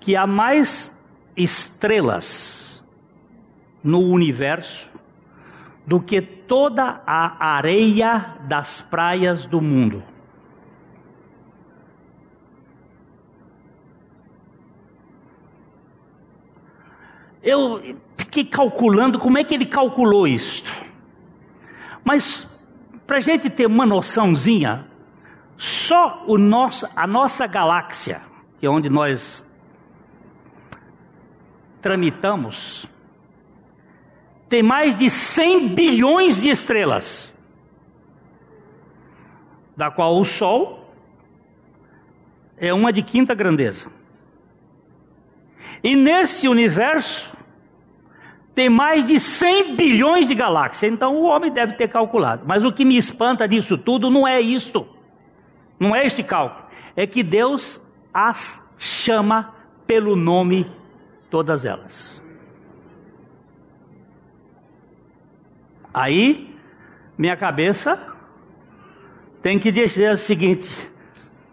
que 0.00 0.16
há 0.16 0.26
mais 0.26 0.94
estrelas 1.36 2.84
no 3.82 4.00
universo 4.00 4.90
do 5.86 6.00
que 6.00 6.20
toda 6.20 7.02
a 7.06 7.46
areia 7.56 8.36
das 8.42 8.80
praias 8.82 9.46
do 9.46 9.60
mundo. 9.60 10.02
Eu 17.42 17.96
fiquei 18.18 18.44
calculando 18.44 19.18
como 19.18 19.38
é 19.38 19.44
que 19.44 19.54
ele 19.54 19.64
calculou 19.64 20.26
isto. 20.26 20.70
Mas, 22.04 22.46
para 23.06 23.16
a 23.16 23.20
gente 23.20 23.48
ter 23.48 23.66
uma 23.66 23.86
noçãozinha, 23.86 24.86
só 25.56 26.24
nosso, 26.26 26.86
a 26.94 27.06
nossa 27.06 27.46
galáxia, 27.46 28.20
que 28.58 28.66
é 28.66 28.70
onde 28.70 28.90
nós 28.90 29.44
tramitamos, 31.80 32.86
tem 34.48 34.62
mais 34.62 34.94
de 34.94 35.10
100 35.10 35.74
bilhões 35.74 36.40
de 36.40 36.50
estrelas, 36.50 37.32
da 39.76 39.90
qual 39.90 40.18
o 40.18 40.24
Sol 40.24 40.92
é 42.56 42.72
uma 42.72 42.92
de 42.92 43.02
quinta 43.02 43.34
grandeza. 43.34 43.88
E 45.82 45.94
nesse 45.94 46.48
universo 46.48 47.32
tem 48.54 48.68
mais 48.68 49.06
de 49.06 49.20
100 49.20 49.76
bilhões 49.76 50.26
de 50.26 50.34
galáxias. 50.34 50.92
Então 50.92 51.16
o 51.16 51.24
homem 51.24 51.52
deve 51.52 51.74
ter 51.74 51.88
calculado. 51.88 52.42
Mas 52.44 52.64
o 52.64 52.72
que 52.72 52.84
me 52.84 52.96
espanta 52.96 53.46
disso 53.46 53.78
tudo 53.78 54.10
não 54.10 54.26
é 54.26 54.40
isto. 54.40 54.84
Não 55.78 55.94
é 55.94 56.04
este 56.04 56.24
cálculo. 56.24 56.66
É 56.96 57.06
que 57.06 57.22
Deus 57.22 57.80
as 58.12 58.60
chama 58.76 59.54
pelo 59.86 60.16
nome 60.16 60.66
todas 61.30 61.64
elas. 61.64 62.22
Aí, 65.92 66.54
minha 67.16 67.36
cabeça 67.36 67.98
tem 69.42 69.58
que 69.58 69.72
dizer 69.72 70.12
o 70.12 70.16
seguinte: 70.16 70.68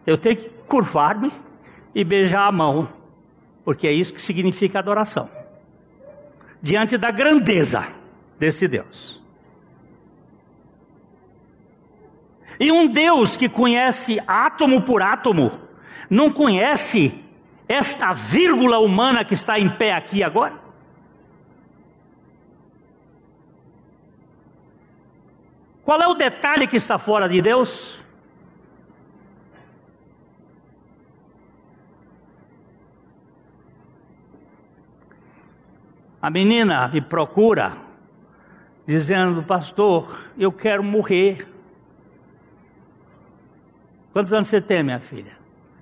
eu 0.06 0.18
tenho 0.18 0.38
que 0.38 0.50
curvar-me 0.68 1.32
e 1.94 2.04
beijar 2.04 2.48
a 2.48 2.52
mão, 2.52 2.90
porque 3.64 3.88
é 3.88 3.92
isso 3.92 4.14
que 4.14 4.22
significa 4.22 4.80
adoração 4.80 5.30
diante 6.62 6.98
da 6.98 7.12
grandeza 7.12 7.88
desse 8.40 8.68
Deus. 8.68 9.24
E 12.60 12.72
um 12.72 12.88
Deus 12.88 13.36
que 13.36 13.50
conhece 13.50 14.20
átomo 14.26 14.82
por 14.82 15.02
átomo, 15.02 15.60
não 16.10 16.32
conhece 16.32 17.24
esta 17.68 18.14
vírgula 18.14 18.80
humana 18.80 19.26
que 19.26 19.34
está 19.34 19.60
em 19.60 19.70
pé 19.70 19.94
aqui 19.94 20.24
agora? 20.24 20.66
Qual 25.84 26.02
é 26.02 26.08
o 26.08 26.16
detalhe 26.16 26.68
que 26.68 26.78
está 26.78 26.98
fora 26.98 27.30
de 27.30 27.42
Deus? 27.42 28.04
A 36.20 36.30
menina 36.32 36.88
me 36.88 37.02
procura, 37.02 37.78
dizendo: 38.88 39.44
Pastor, 39.44 40.26
eu 40.36 40.52
quero 40.52 40.84
morrer. 40.84 41.48
Quantos 44.12 44.34
anos 44.34 44.48
você 44.48 44.60
tem, 44.60 44.82
minha 44.82 45.00
filha? 45.00 45.38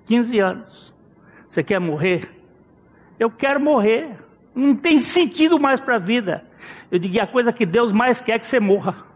15 0.06 0.40
anos. 0.40 0.93
Você 1.54 1.62
quer 1.64 1.80
morrer? 1.80 2.30
Eu 3.20 3.30
quero 3.30 3.60
morrer. 3.60 4.10
Não 4.56 4.76
tem 4.76 5.00
sentido 5.00 5.60
mais 5.60 5.80
para 5.80 5.96
a 5.96 6.00
vida. 6.00 6.44
Eu 6.92 6.98
digo: 6.98 7.22
a 7.22 7.28
coisa 7.28 7.54
que 7.54 7.66
Deus 7.66 7.92
mais 7.92 8.22
quer 8.22 8.34
é 8.34 8.40
que 8.40 8.48
você 8.48 8.60
morra 8.60 9.14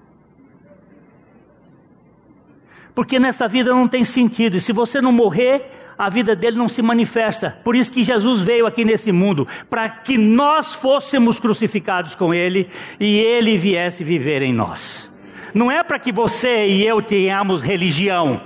porque 2.98 3.20
nessa 3.20 3.48
vida 3.48 3.70
não 3.70 3.88
tem 3.88 4.04
sentido, 4.04 4.58
e 4.58 4.60
se 4.60 4.74
você 4.74 5.00
não 5.00 5.12
morrer, 5.12 5.70
a 5.96 6.10
vida 6.10 6.36
dele 6.36 6.58
não 6.58 6.68
se 6.68 6.82
manifesta. 6.82 7.56
Por 7.64 7.76
isso 7.76 7.94
que 7.94 8.04
Jesus 8.04 8.42
veio 8.42 8.66
aqui 8.66 8.84
nesse 8.84 9.12
mundo, 9.12 9.48
para 9.70 9.88
que 9.88 10.18
nós 10.18 10.74
fôssemos 10.74 11.40
crucificados 11.40 12.16
com 12.16 12.34
ele 12.34 12.68
e 13.00 13.20
ele 13.20 13.56
viesse 13.56 14.04
viver 14.04 14.42
em 14.42 14.52
nós. 14.52 15.14
Não 15.54 15.70
é 15.70 15.84
para 15.84 16.00
que 16.00 16.12
você 16.12 16.66
e 16.66 16.88
eu 16.88 17.00
tenhamos 17.00 17.62
religião. 17.62 18.42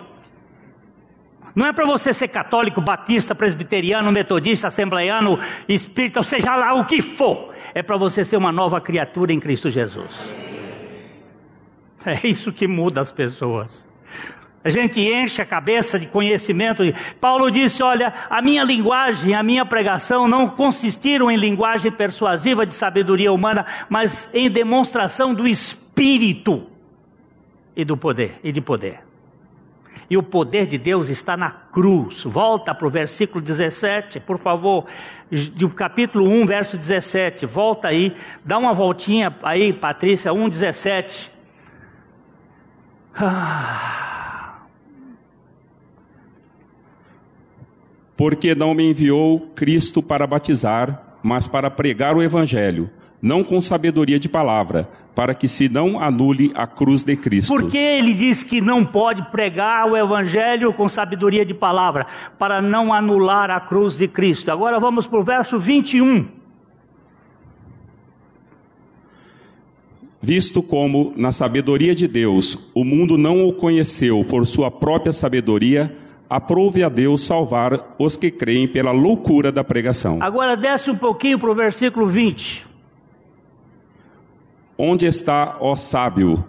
Não 1.56 1.66
é 1.66 1.74
para 1.74 1.86
você 1.86 2.14
ser 2.14 2.30
católico, 2.30 2.82
batista, 2.82 3.36
presbiteriano, 3.36 4.12
metodista, 4.12 4.68
assembleiano, 4.68 5.40
espírita, 5.68 6.20
ou 6.20 6.24
seja 6.24 6.56
lá 6.56 6.74
o 6.74 6.86
que 6.86 7.02
for. 7.02 7.54
É 7.74 7.84
para 7.84 7.98
você 7.98 8.24
ser 8.24 8.38
uma 8.38 8.52
nova 8.52 8.80
criatura 8.80 9.34
em 9.34 9.40
Cristo 9.40 9.70
Jesus. 9.70 10.20
É 12.06 12.28
isso 12.28 12.52
que 12.52 12.68
muda 12.68 13.00
as 13.00 13.12
pessoas. 13.12 13.86
A 14.64 14.70
gente 14.70 15.02
enche 15.02 15.42
a 15.42 15.46
cabeça 15.46 16.00
de 16.00 16.08
conhecimento. 16.08 16.84
Paulo 17.20 17.50
disse: 17.50 17.82
Olha, 17.82 18.14
a 18.30 18.42
minha 18.42 18.64
linguagem, 18.64 19.34
a 19.34 19.42
minha 19.42 19.66
pregação 19.66 20.28
não 20.28 20.50
consistiram 20.50 21.32
em 21.32 21.38
linguagem 21.38 21.92
persuasiva 21.92 22.66
de 22.66 22.74
sabedoria 22.74 23.32
humana, 23.32 23.66
mas 23.90 24.30
em 24.34 24.50
demonstração 24.50 25.34
do 25.34 25.48
Espírito 25.48 26.68
e 27.76 27.84
do 27.84 27.98
poder 27.98 28.40
e 28.44 28.52
de 28.52 28.62
poder. 28.62 29.11
E 30.12 30.18
o 30.18 30.22
poder 30.22 30.68
de 30.68 30.78
Deus 30.78 31.08
está 31.08 31.38
na 31.38 31.50
cruz. 31.50 32.26
Volta 32.26 32.76
para 32.76 32.86
o 32.86 32.92
versículo 32.92 33.42
17, 33.42 34.20
por 34.20 34.38
favor. 34.38 34.86
Do 35.56 35.70
capítulo 35.70 36.30
1, 36.30 36.46
verso 36.46 36.78
17. 36.78 37.46
Volta 37.46 37.88
aí. 37.88 38.14
Dá 38.44 38.58
uma 38.58 38.74
voltinha 38.74 39.34
aí, 39.42 39.72
Patrícia, 39.72 40.34
1, 40.34 40.50
17. 40.50 41.32
Ah. 43.16 44.66
Porque 48.18 48.54
não 48.54 48.74
me 48.74 48.90
enviou 48.90 49.40
Cristo 49.56 50.04
para 50.04 50.28
batizar, 50.28 51.20
mas 51.24 51.48
para 51.48 51.72
pregar 51.72 52.18
o 52.18 52.22
Evangelho, 52.22 52.90
não 53.22 53.46
com 53.46 53.62
sabedoria 53.62 54.20
de 54.20 54.28
palavra, 54.28 54.90
para 55.16 55.34
que 55.34 55.48
se 55.48 55.68
não 55.68 56.00
anule 56.00 56.52
a 56.56 56.66
cruz 56.66 57.04
de 57.04 57.16
Cristo. 57.16 57.54
Por 57.54 57.70
que 57.70 57.78
ele 57.78 58.14
diz 58.14 58.44
que 58.44 58.62
não 58.62 58.86
pode 58.86 59.24
pregar 59.30 59.90
o 59.90 59.98
evangelho 59.98 60.74
com 60.74 60.88
sabedoria 60.88 61.46
de 61.46 61.54
palavra? 61.54 62.08
Para 62.40 62.62
não 62.62 62.94
anular 62.94 63.52
a 63.52 63.60
cruz 63.60 63.98
de 63.98 64.08
Cristo. 64.08 64.52
Agora 64.52 64.80
vamos 64.80 65.06
para 65.08 65.20
o 65.20 65.24
verso 65.24 65.60
21. 65.60 66.28
Visto 70.22 70.62
como, 70.62 71.14
na 71.18 71.32
sabedoria 71.32 71.96
de 71.96 72.08
Deus, 72.08 72.58
o 72.76 72.84
mundo 72.84 73.18
não 73.18 73.48
o 73.48 73.54
conheceu 73.54 74.24
por 74.24 74.46
sua 74.46 74.70
própria 74.70 75.12
sabedoria, 75.12 75.98
aprove 76.30 76.84
a 76.84 76.90
Deus 76.90 77.24
salvar 77.24 77.96
os 77.98 78.16
que 78.16 78.30
creem 78.30 78.68
pela 78.68 78.92
loucura 78.92 79.52
da 79.52 79.64
pregação. 79.64 80.20
Agora 80.22 80.56
desce 80.56 80.92
um 80.92 80.96
pouquinho 80.96 81.40
para 81.40 81.50
o 81.50 81.56
versículo 81.56 82.08
20. 82.08 82.71
Onde 84.84 85.06
está, 85.06 85.58
ó 85.60 85.76
sábio? 85.76 86.44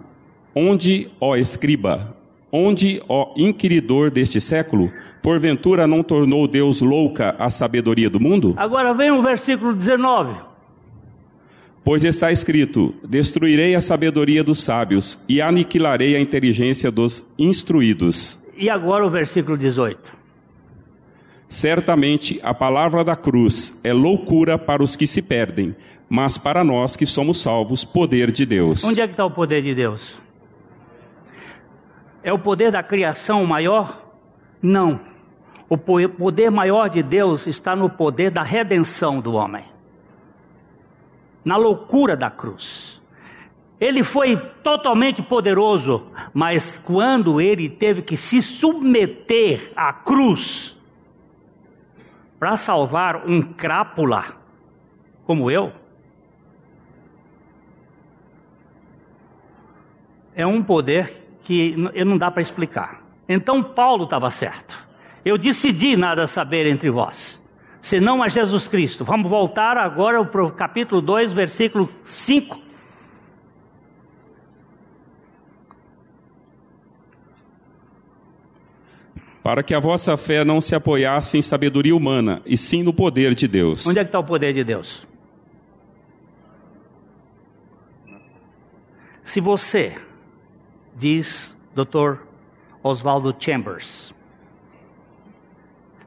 Onde, 0.55 1.07
ó 1.21 1.35
escriba? 1.35 2.17
Onde, 2.51 2.99
ó 3.07 3.31
inquiridor 3.37 4.09
deste 4.09 4.41
século? 4.41 4.91
Porventura 5.21 5.85
não 5.85 6.01
tornou 6.01 6.47
Deus 6.47 6.81
louca 6.81 7.35
a 7.37 7.51
sabedoria 7.51 8.09
do 8.09 8.19
mundo? 8.19 8.55
Agora 8.57 8.91
vem 8.91 9.11
o 9.11 9.21
versículo 9.21 9.75
19. 9.75 10.33
Pois 11.83 12.03
está 12.03 12.31
escrito: 12.31 12.95
Destruirei 13.07 13.75
a 13.75 13.81
sabedoria 13.81 14.43
dos 14.43 14.63
sábios 14.63 15.23
e 15.29 15.39
aniquilarei 15.39 16.15
a 16.15 16.19
inteligência 16.19 16.89
dos 16.89 17.31
instruídos. 17.37 18.43
E 18.57 18.67
agora 18.67 19.05
o 19.05 19.11
versículo 19.11 19.55
18. 19.55 20.22
Certamente 21.53 22.39
a 22.41 22.51
palavra 22.51 23.03
da 23.03 23.15
cruz 23.15 23.79
é 23.83 23.93
loucura 23.93 24.57
para 24.57 24.81
os 24.81 24.95
que 24.95 25.05
se 25.05 25.21
perdem, 25.21 25.75
mas 26.09 26.35
para 26.35 26.63
nós 26.63 26.95
que 26.95 27.05
somos 27.05 27.39
salvos, 27.39 27.85
poder 27.85 28.31
de 28.31 28.43
Deus. 28.43 28.83
Onde 28.83 28.99
é 28.99 29.05
que 29.05 29.13
está 29.13 29.23
o 29.23 29.29
poder 29.29 29.61
de 29.61 29.75
Deus? 29.75 30.19
É 32.23 32.33
o 32.33 32.39
poder 32.39 32.71
da 32.71 32.81
criação 32.81 33.45
maior? 33.45 34.03
Não. 34.59 34.99
O 35.69 35.77
poder 35.77 36.49
maior 36.49 36.89
de 36.89 37.03
Deus 37.03 37.45
está 37.45 37.75
no 37.75 37.87
poder 37.87 38.31
da 38.31 38.41
redenção 38.41 39.21
do 39.21 39.33
homem, 39.33 39.65
na 41.45 41.55
loucura 41.55 42.17
da 42.17 42.31
cruz. 42.31 42.99
Ele 43.79 44.03
foi 44.03 44.37
totalmente 44.63 45.21
poderoso, 45.21 46.07
mas 46.33 46.79
quando 46.79 47.39
ele 47.39 47.69
teve 47.69 48.01
que 48.01 48.17
se 48.17 48.41
submeter 48.41 49.71
à 49.75 49.93
cruz 49.93 50.72
para 52.43 52.57
salvar 52.57 53.25
um 53.25 53.41
crápula 53.41 54.25
como 55.25 55.49
eu, 55.49 55.71
é 60.35 60.45
um 60.45 60.61
poder 60.61 61.23
que 61.41 61.73
não 62.05 62.17
dá 62.17 62.29
para 62.29 62.41
explicar. 62.41 63.01
Então 63.29 63.63
Paulo 63.63 64.03
estava 64.03 64.29
certo. 64.29 64.77
Eu 65.23 65.37
decidi 65.37 65.95
nada 65.95 66.27
saber 66.27 66.65
entre 66.65 66.89
vós, 66.89 67.41
senão 67.79 68.21
a 68.21 68.27
Jesus 68.27 68.67
Cristo. 68.67 69.05
Vamos 69.05 69.29
voltar 69.29 69.77
agora 69.77 70.21
para 70.25 70.43
o 70.43 70.51
capítulo 70.51 71.01
2, 71.01 71.31
versículo 71.31 71.87
5. 72.01 72.59
Para 79.43 79.61
que 79.61 79.75
a 79.75 79.79
vossa 79.79 80.15
fé 80.15 80.43
não 80.45 80.61
se 80.61 80.73
apoiasse 80.73 81.37
em 81.37 81.41
sabedoria 81.41 81.95
humana, 81.95 82.41
e 82.45 82.57
sim 82.57 82.81
no 82.81 82.93
poder 82.93 83.35
de 83.35 83.47
Deus. 83.47 83.85
Onde 83.85 83.99
é 83.99 84.03
que 84.03 84.07
está 84.07 84.19
o 84.19 84.23
poder 84.23 84.53
de 84.53 84.63
Deus? 84.63 85.05
Se 89.23 89.41
você 89.41 89.95
diz 90.95 91.57
Dr. 91.75 92.17
Oswaldo 92.83 93.33
Chambers. 93.39 94.13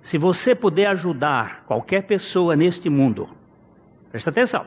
Se 0.02 0.18
você 0.18 0.54
puder 0.54 0.86
ajudar 0.88 1.64
qualquer 1.66 2.02
pessoa 2.02 2.54
neste 2.54 2.88
mundo, 2.88 3.28
presta 4.10 4.30
atenção. 4.30 4.66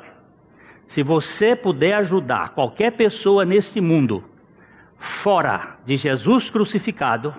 Se 0.88 1.04
você 1.04 1.56
puder 1.56 1.94
ajudar 1.94 2.50
qualquer 2.50 2.92
pessoa 2.94 3.46
neste 3.46 3.80
mundo 3.80 4.24
fora 4.98 5.78
de 5.86 5.96
Jesus 5.96 6.50
crucificado, 6.50 7.34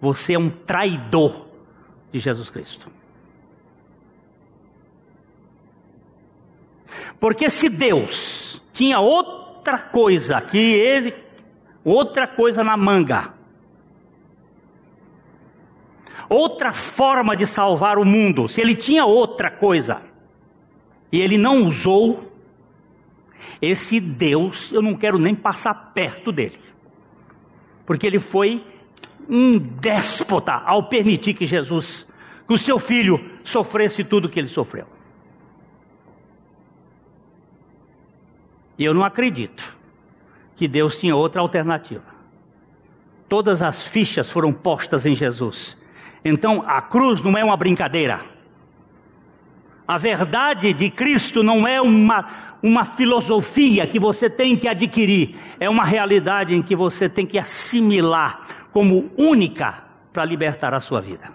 você 0.00 0.34
é 0.34 0.38
um 0.38 0.50
traidor 0.50 1.46
de 2.12 2.20
Jesus 2.20 2.50
Cristo. 2.50 2.90
Porque 7.20 7.50
se 7.50 7.68
Deus 7.68 8.62
tinha 8.72 9.00
outra 9.00 9.78
coisa 9.78 10.40
que 10.40 10.58
ele 10.58 11.28
outra 11.84 12.26
coisa 12.26 12.62
na 12.62 12.76
manga. 12.76 13.34
Outra 16.28 16.72
forma 16.72 17.34
de 17.34 17.46
salvar 17.46 17.98
o 17.98 18.04
mundo. 18.04 18.46
Se 18.48 18.60
ele 18.60 18.74
tinha 18.74 19.04
outra 19.04 19.50
coisa 19.50 20.02
e 21.10 21.20
ele 21.20 21.38
não 21.38 21.64
usou, 21.64 22.30
esse 23.62 23.98
Deus, 23.98 24.70
eu 24.72 24.82
não 24.82 24.94
quero 24.94 25.18
nem 25.18 25.34
passar 25.34 25.92
perto 25.94 26.30
dele. 26.30 26.58
Porque 27.86 28.06
ele 28.06 28.20
foi 28.20 28.64
um 29.28 29.58
déspota 29.58 30.52
ao 30.52 30.84
permitir 30.84 31.34
que 31.34 31.44
Jesus, 31.44 32.06
que 32.46 32.54
o 32.54 32.58
seu 32.58 32.78
filho, 32.78 33.22
sofresse 33.44 34.02
tudo 34.02 34.28
que 34.28 34.40
ele 34.40 34.48
sofreu. 34.48 34.86
Eu 38.78 38.94
não 38.94 39.04
acredito 39.04 39.76
que 40.56 40.68
Deus 40.68 40.98
tinha 40.98 41.14
outra 41.14 41.40
alternativa. 41.40 42.04
Todas 43.28 43.60
as 43.60 43.86
fichas 43.86 44.30
foram 44.30 44.52
postas 44.52 45.04
em 45.04 45.14
Jesus. 45.14 45.76
Então 46.24 46.64
a 46.66 46.80
cruz 46.80 47.22
não 47.22 47.36
é 47.36 47.44
uma 47.44 47.56
brincadeira. 47.56 48.20
A 49.86 49.98
verdade 49.98 50.72
de 50.72 50.90
Cristo 50.90 51.42
não 51.42 51.66
é 51.66 51.80
uma, 51.80 52.56
uma 52.62 52.84
filosofia 52.84 53.86
que 53.86 53.98
você 53.98 54.28
tem 54.28 54.56
que 54.56 54.68
adquirir, 54.68 55.36
é 55.58 55.68
uma 55.68 55.84
realidade 55.84 56.54
em 56.54 56.62
que 56.62 56.76
você 56.76 57.08
tem 57.08 57.24
que 57.24 57.38
assimilar 57.38 58.57
como 58.78 59.10
única 59.16 59.82
para 60.12 60.24
libertar 60.24 60.72
a 60.72 60.78
sua 60.78 61.00
vida. 61.00 61.32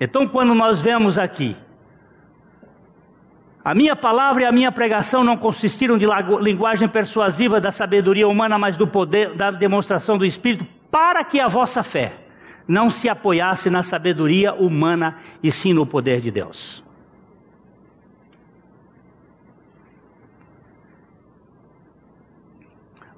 Então, 0.00 0.26
quando 0.26 0.54
nós 0.54 0.80
vemos 0.80 1.18
aqui 1.18 1.54
a 3.62 3.74
minha 3.74 3.94
palavra 3.94 4.44
e 4.44 4.46
a 4.46 4.50
minha 4.50 4.72
pregação 4.72 5.22
não 5.22 5.36
consistiram 5.36 5.98
de 5.98 6.06
linguagem 6.40 6.88
persuasiva 6.88 7.60
da 7.60 7.70
sabedoria 7.70 8.26
humana, 8.26 8.56
mas 8.56 8.78
do 8.78 8.88
poder 8.88 9.34
da 9.34 9.50
demonstração 9.50 10.16
do 10.16 10.24
Espírito, 10.24 10.66
para 10.90 11.22
que 11.22 11.38
a 11.38 11.48
vossa 11.48 11.82
fé 11.82 12.14
não 12.66 12.88
se 12.88 13.10
apoiasse 13.10 13.68
na 13.68 13.82
sabedoria 13.82 14.54
humana 14.54 15.18
e 15.42 15.52
sim 15.52 15.74
no 15.74 15.84
poder 15.84 16.18
de 16.22 16.30
Deus. 16.30 16.82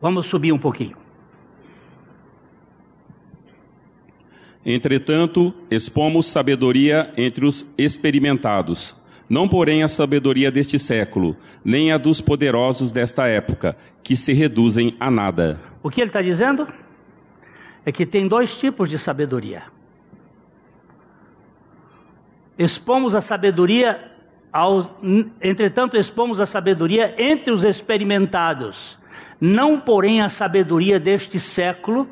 Vamos 0.02 0.26
subir 0.26 0.50
um 0.50 0.58
pouquinho. 0.58 0.99
Entretanto, 4.64 5.54
expomos 5.70 6.26
sabedoria 6.26 7.12
entre 7.16 7.46
os 7.46 7.72
experimentados 7.78 9.00
não, 9.30 9.46
porém, 9.46 9.84
a 9.84 9.88
sabedoria 9.88 10.50
deste 10.50 10.76
século, 10.76 11.36
nem 11.64 11.92
a 11.92 11.96
dos 11.96 12.20
poderosos 12.20 12.90
desta 12.90 13.28
época, 13.28 13.76
que 14.02 14.16
se 14.16 14.32
reduzem 14.32 14.96
a 14.98 15.08
nada. 15.08 15.60
O 15.84 15.88
que 15.88 16.00
ele 16.00 16.10
está 16.10 16.20
dizendo? 16.20 16.66
É 17.86 17.92
que 17.92 18.04
tem 18.04 18.26
dois 18.26 18.58
tipos 18.58 18.90
de 18.90 18.98
sabedoria. 18.98 19.62
Expomos 22.58 23.14
a 23.14 23.20
sabedoria, 23.20 24.10
aos, 24.52 24.90
entretanto, 25.40 25.96
expomos 25.96 26.40
a 26.40 26.44
sabedoria 26.44 27.14
entre 27.16 27.52
os 27.52 27.62
experimentados, 27.62 28.98
não, 29.40 29.78
porém, 29.78 30.20
a 30.20 30.28
sabedoria 30.28 30.98
deste 30.98 31.38
século, 31.38 32.08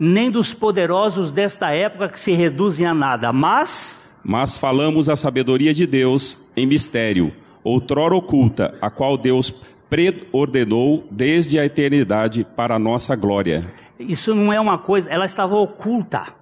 nem 0.00 0.30
dos 0.30 0.54
poderosos 0.54 1.30
desta 1.30 1.70
época 1.70 2.08
que 2.08 2.18
se 2.18 2.32
reduzem 2.32 2.86
a 2.86 2.94
nada, 2.94 3.30
mas 3.32 4.00
mas 4.22 4.58
falamos 4.58 5.08
a 5.08 5.16
sabedoria 5.16 5.72
de 5.72 5.86
Deus 5.86 6.50
em 6.56 6.66
mistério, 6.66 7.32
outrora 7.64 8.14
oculta, 8.14 8.74
a 8.80 8.90
qual 8.90 9.16
Deus 9.16 9.50
preordenou 9.88 11.06
desde 11.10 11.58
a 11.58 11.64
eternidade 11.64 12.46
para 12.56 12.76
a 12.76 12.78
nossa 12.78 13.16
glória. 13.16 13.72
isso 13.98 14.34
não 14.34 14.52
é 14.52 14.60
uma 14.60 14.78
coisa, 14.78 15.10
ela 15.10 15.26
estava 15.26 15.56
oculta. 15.56 16.34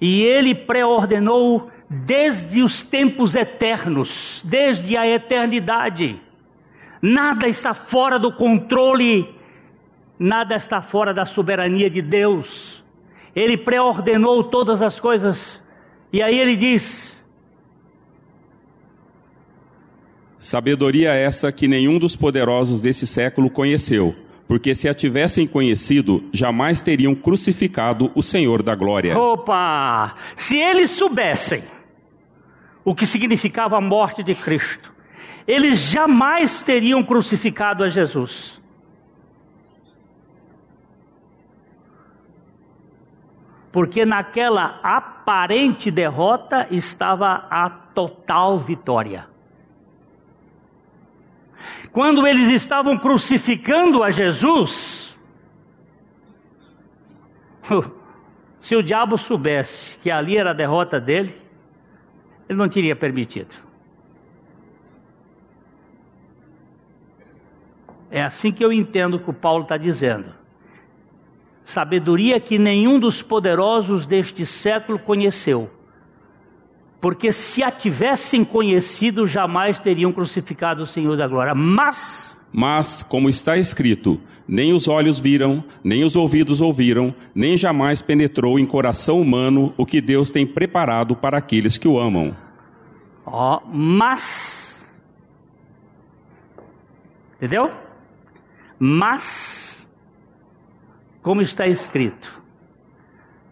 E 0.00 0.22
ele 0.22 0.54
preordenou 0.54 1.70
desde 1.90 2.62
os 2.62 2.82
tempos 2.82 3.34
eternos, 3.34 4.42
desde 4.46 4.96
a 4.96 5.06
eternidade. 5.08 6.20
Nada 7.02 7.48
está 7.48 7.74
fora 7.74 8.18
do 8.18 8.32
controle, 8.32 9.37
nada 10.18 10.56
está 10.56 10.82
fora 10.82 11.14
da 11.14 11.24
soberania 11.24 11.88
de 11.88 12.02
Deus. 12.02 12.84
Ele 13.34 13.56
preordenou 13.56 14.44
todas 14.44 14.82
as 14.82 14.98
coisas. 14.98 15.62
E 16.12 16.22
aí 16.22 16.38
ele 16.38 16.56
diz: 16.56 17.18
Sabedoria 20.38 21.12
essa 21.12 21.52
que 21.52 21.68
nenhum 21.68 21.98
dos 21.98 22.16
poderosos 22.16 22.80
desse 22.80 23.06
século 23.06 23.50
conheceu, 23.50 24.14
porque 24.46 24.74
se 24.74 24.88
a 24.88 24.94
tivessem 24.94 25.46
conhecido, 25.46 26.24
jamais 26.32 26.80
teriam 26.80 27.14
crucificado 27.14 28.10
o 28.14 28.22
Senhor 28.22 28.62
da 28.62 28.74
glória. 28.74 29.18
Opa! 29.18 30.14
Se 30.36 30.56
eles 30.56 30.90
soubessem 30.92 31.64
o 32.84 32.94
que 32.94 33.04
significava 33.04 33.76
a 33.76 33.80
morte 33.80 34.22
de 34.22 34.34
Cristo, 34.34 34.94
eles 35.46 35.78
jamais 35.78 36.62
teriam 36.62 37.02
crucificado 37.02 37.84
a 37.84 37.88
Jesus. 37.88 38.60
Porque 43.78 44.04
naquela 44.04 44.80
aparente 44.82 45.88
derrota 45.88 46.66
estava 46.68 47.46
a 47.48 47.70
total 47.70 48.58
vitória. 48.58 49.28
Quando 51.92 52.26
eles 52.26 52.50
estavam 52.50 52.98
crucificando 52.98 54.02
a 54.02 54.10
Jesus, 54.10 55.16
se 58.58 58.74
o 58.74 58.82
diabo 58.82 59.16
soubesse 59.16 59.96
que 60.00 60.10
ali 60.10 60.36
era 60.36 60.50
a 60.50 60.54
derrota 60.54 61.00
dele, 61.00 61.40
ele 62.48 62.58
não 62.58 62.68
teria 62.68 62.96
permitido. 62.96 63.54
É 68.10 68.24
assim 68.24 68.50
que 68.50 68.64
eu 68.64 68.72
entendo 68.72 69.20
que 69.20 69.30
o 69.30 69.32
Paulo 69.32 69.62
está 69.62 69.76
dizendo. 69.76 70.37
Sabedoria 71.68 72.40
que 72.40 72.58
nenhum 72.58 72.98
dos 72.98 73.20
poderosos 73.20 74.06
deste 74.06 74.46
século 74.46 74.98
conheceu. 74.98 75.70
Porque 76.98 77.30
se 77.30 77.62
a 77.62 77.70
tivessem 77.70 78.42
conhecido, 78.42 79.26
jamais 79.26 79.78
teriam 79.78 80.10
crucificado 80.10 80.82
o 80.82 80.86
Senhor 80.86 81.14
da 81.14 81.28
glória. 81.28 81.54
Mas. 81.54 82.34
Mas, 82.50 83.02
como 83.02 83.28
está 83.28 83.58
escrito, 83.58 84.18
nem 84.48 84.72
os 84.72 84.88
olhos 84.88 85.18
viram, 85.18 85.62
nem 85.84 86.04
os 86.04 86.16
ouvidos 86.16 86.62
ouviram, 86.62 87.14
nem 87.34 87.54
jamais 87.54 88.00
penetrou 88.00 88.58
em 88.58 88.64
coração 88.64 89.20
humano 89.20 89.74
o 89.76 89.84
que 89.84 90.00
Deus 90.00 90.30
tem 90.30 90.46
preparado 90.46 91.14
para 91.14 91.36
aqueles 91.36 91.76
que 91.76 91.86
o 91.86 91.98
amam. 91.98 92.34
Ó, 93.26 93.60
mas. 93.70 94.90
Entendeu? 97.36 97.70
Mas, 98.78 99.67
como 101.28 101.42
está 101.42 101.66
escrito, 101.66 102.40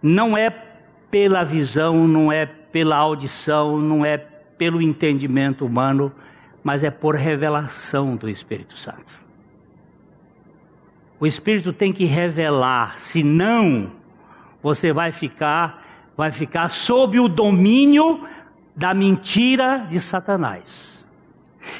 não 0.02 0.34
é 0.34 0.48
pela 1.10 1.44
visão, 1.44 2.08
não 2.08 2.32
é 2.32 2.46
pela 2.46 2.96
audição, 2.96 3.78
não 3.78 4.02
é 4.02 4.16
pelo 4.16 4.80
entendimento 4.80 5.66
humano, 5.66 6.10
mas 6.64 6.82
é 6.82 6.90
por 6.90 7.14
revelação 7.16 8.16
do 8.16 8.30
Espírito 8.30 8.78
Santo. 8.78 9.20
O 11.20 11.26
Espírito 11.26 11.70
tem 11.70 11.92
que 11.92 12.06
revelar, 12.06 12.98
senão 12.98 13.92
você 14.62 14.90
vai 14.90 15.12
ficar 15.12 15.84
vai 16.16 16.32
ficar 16.32 16.70
sob 16.70 17.20
o 17.20 17.28
domínio 17.28 18.26
da 18.74 18.94
mentira 18.94 19.86
de 19.90 20.00
Satanás. 20.00 21.06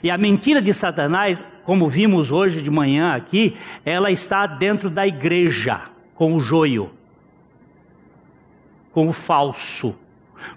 E 0.03 0.11
a 0.11 0.19
mentira 0.19 0.61
de 0.61 0.75
Satanás, 0.75 1.43
como 1.67 1.87
vimos 1.87 2.33
hoje 2.33 2.62
de 2.62 2.71
manhã 2.71 3.14
aqui, 3.14 3.59
ela 3.85 4.11
está 4.11 4.47
dentro 4.47 4.89
da 4.89 5.07
igreja, 5.07 5.83
com 6.14 6.35
o 6.35 6.41
joio, 6.41 6.91
com 8.91 9.09
o 9.09 9.12
falso, 9.12 9.95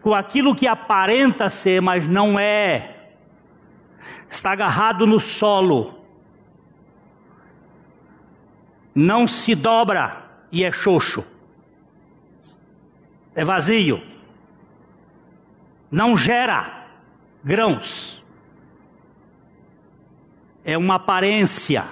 com 0.01 0.14
aquilo 0.14 0.55
que 0.55 0.68
aparenta 0.68 1.49
ser, 1.49 1.82
mas 1.82 2.07
não 2.07 2.39
é. 2.39 3.10
Está 4.30 4.53
agarrado 4.53 5.05
no 5.05 5.20
solo 5.20 5.99
não 8.99 9.26
se 9.28 9.55
dobra 9.55 10.26
e 10.51 10.64
é 10.64 10.72
xoxo. 10.74 11.26
É 13.34 13.45
vazio. 13.45 14.03
Não 15.89 16.18
gera 16.18 16.86
grãos. 17.41 18.22
É 20.70 20.78
uma 20.78 20.95
aparência. 20.95 21.86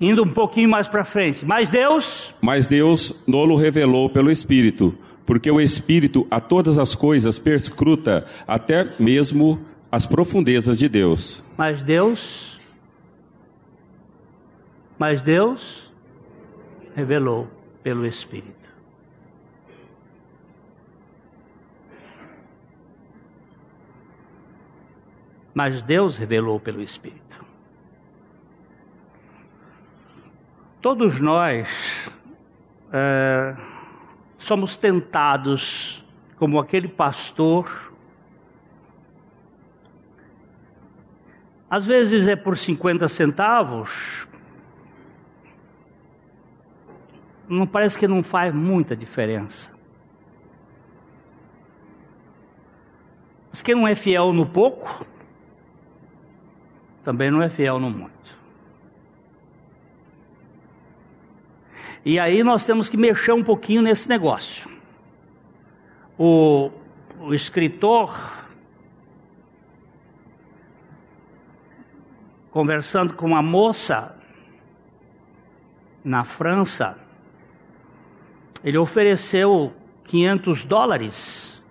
Indo 0.00 0.22
um 0.22 0.32
pouquinho 0.32 0.68
mais 0.68 0.88
para 0.88 1.04
frente. 1.04 1.44
Mas 1.44 1.70
Deus. 1.70 2.34
Mas 2.40 2.66
Deus 2.68 3.24
nolo 3.26 3.56
revelou 3.56 4.10
pelo 4.10 4.30
Espírito, 4.30 4.96
porque 5.26 5.50
o 5.50 5.60
Espírito 5.60 6.26
a 6.30 6.40
todas 6.40 6.78
as 6.78 6.94
coisas 6.94 7.38
perscruta, 7.38 8.26
até 8.46 8.90
mesmo 8.98 9.60
as 9.90 10.06
profundezas 10.06 10.78
de 10.78 10.88
Deus. 10.88 11.44
Mas 11.56 11.82
Deus 11.82 12.52
mas 15.02 15.20
Deus 15.20 15.90
revelou 16.94 17.48
pelo 17.82 18.06
Espírito. 18.06 18.61
Mas 25.54 25.82
Deus 25.82 26.16
revelou 26.16 26.58
pelo 26.58 26.80
Espírito. 26.80 27.44
Todos 30.80 31.20
nós 31.20 32.10
é, 32.92 33.54
somos 34.36 34.76
tentados, 34.76 36.04
como 36.36 36.58
aquele 36.58 36.88
pastor, 36.88 37.92
às 41.70 41.86
vezes 41.86 42.26
é 42.26 42.36
por 42.36 42.58
50 42.58 43.06
centavos, 43.08 44.26
não 47.48 47.66
parece 47.66 47.98
que 47.98 48.08
não 48.08 48.22
faz 48.22 48.52
muita 48.52 48.96
diferença. 48.96 49.72
Mas 53.50 53.62
quem 53.62 53.74
não 53.74 53.86
é 53.86 53.94
fiel 53.94 54.32
no 54.32 54.46
pouco, 54.46 55.06
também 57.02 57.30
não 57.30 57.42
é 57.42 57.48
fiel 57.48 57.78
no 57.78 57.90
muito. 57.90 58.12
E 62.04 62.18
aí 62.18 62.42
nós 62.42 62.64
temos 62.64 62.88
que 62.88 62.96
mexer 62.96 63.32
um 63.32 63.44
pouquinho 63.44 63.82
nesse 63.82 64.08
negócio. 64.08 64.68
O, 66.18 66.70
o 67.20 67.32
escritor, 67.32 68.12
conversando 72.50 73.14
com 73.14 73.26
uma 73.26 73.42
moça 73.42 74.16
na 76.04 76.24
França, 76.24 76.98
ele 78.64 78.78
ofereceu 78.78 79.72
500 80.04 80.64
dólares 80.64 81.62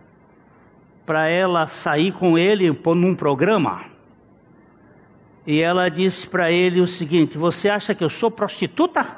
para 1.05 1.27
ela 1.27 1.67
sair 1.67 2.13
com 2.13 2.37
ele 2.37 2.71
num 2.95 3.15
programa. 3.15 3.85
E 5.45 5.59
ela 5.59 5.89
disse 5.89 6.27
para 6.27 6.51
ele 6.51 6.81
o 6.81 6.87
seguinte: 6.87 7.37
Você 7.37 7.69
acha 7.69 7.95
que 7.95 8.03
eu 8.03 8.09
sou 8.09 8.29
prostituta? 8.29 9.17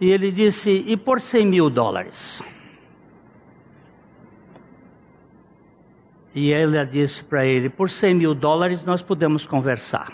E 0.00 0.10
ele 0.10 0.32
disse: 0.32 0.70
E 0.86 0.96
por 0.96 1.20
100 1.20 1.46
mil 1.46 1.70
dólares? 1.70 2.42
E 6.34 6.52
ela 6.52 6.84
disse 6.84 7.22
para 7.22 7.44
ele: 7.44 7.68
Por 7.68 7.90
100 7.90 8.14
mil 8.14 8.34
dólares 8.34 8.84
nós 8.84 9.02
podemos 9.02 9.46
conversar. 9.46 10.12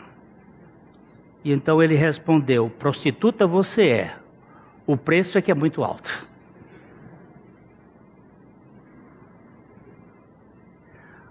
E 1.45 1.53
então 1.53 1.83
ele 1.83 1.95
respondeu: 1.95 2.69
Prostituta 2.69 3.47
você 3.47 3.89
é, 3.89 4.17
o 4.87 4.97
preço 4.97 5.39
é 5.39 5.43
que 5.43 5.51
é 5.51 5.55
muito 5.55 5.85
alto. 5.85 6.27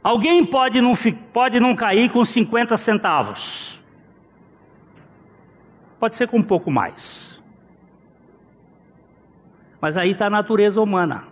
Alguém 0.05 0.45
pode 0.45 0.79
não, 0.79 0.93
pode 1.33 1.59
não 1.59 1.75
cair 1.75 2.11
com 2.11 2.23
50 2.23 2.77
centavos. 2.77 3.81
Pode 5.99 6.15
ser 6.15 6.27
com 6.27 6.37
um 6.37 6.43
pouco 6.43 6.69
mais. 6.69 7.41
Mas 9.81 9.97
aí 9.97 10.11
está 10.11 10.27
a 10.27 10.29
natureza 10.29 10.79
humana. 10.79 11.25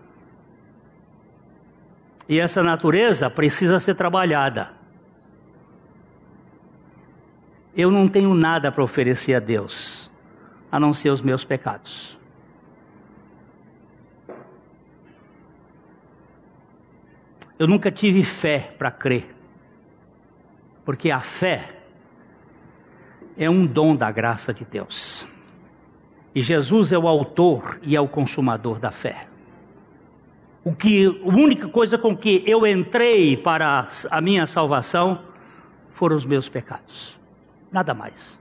E 2.27 2.39
essa 2.39 2.63
natureza 2.63 3.29
precisa 3.29 3.79
ser 3.79 3.93
trabalhada. 3.93 4.71
Eu 7.75 7.91
não 7.91 8.07
tenho 8.07 8.33
nada 8.33 8.71
para 8.71 8.83
oferecer 8.83 9.35
a 9.35 9.39
Deus, 9.39 10.11
a 10.71 10.79
não 10.79 10.93
ser 10.93 11.11
os 11.11 11.21
meus 11.21 11.45
pecados. 11.45 12.17
Eu 17.57 17.67
nunca 17.67 17.91
tive 17.91 18.23
fé 18.23 18.73
para 18.77 18.91
crer, 18.91 19.33
porque 20.83 21.11
a 21.11 21.21
fé 21.21 21.77
é 23.37 23.49
um 23.49 23.65
dom 23.65 23.95
da 23.95 24.11
graça 24.11 24.53
de 24.53 24.65
Deus. 24.65 25.27
E 26.35 26.41
Jesus 26.41 26.91
é 26.91 26.97
o 26.97 27.07
autor 27.07 27.79
e 27.83 27.95
é 27.95 28.01
o 28.01 28.07
consumador 28.07 28.79
da 28.79 28.91
fé. 28.91 29.27
O 30.63 30.73
que, 30.73 31.05
a 31.05 31.27
única 31.27 31.67
coisa 31.67 31.97
com 31.97 32.15
que 32.15 32.43
eu 32.47 32.65
entrei 32.65 33.37
para 33.37 33.87
a 34.09 34.21
minha 34.21 34.47
salvação 34.47 35.19
foram 35.91 36.15
os 36.15 36.25
meus 36.25 36.49
pecados. 36.49 37.19
Nada 37.71 37.93
mais. 37.93 38.39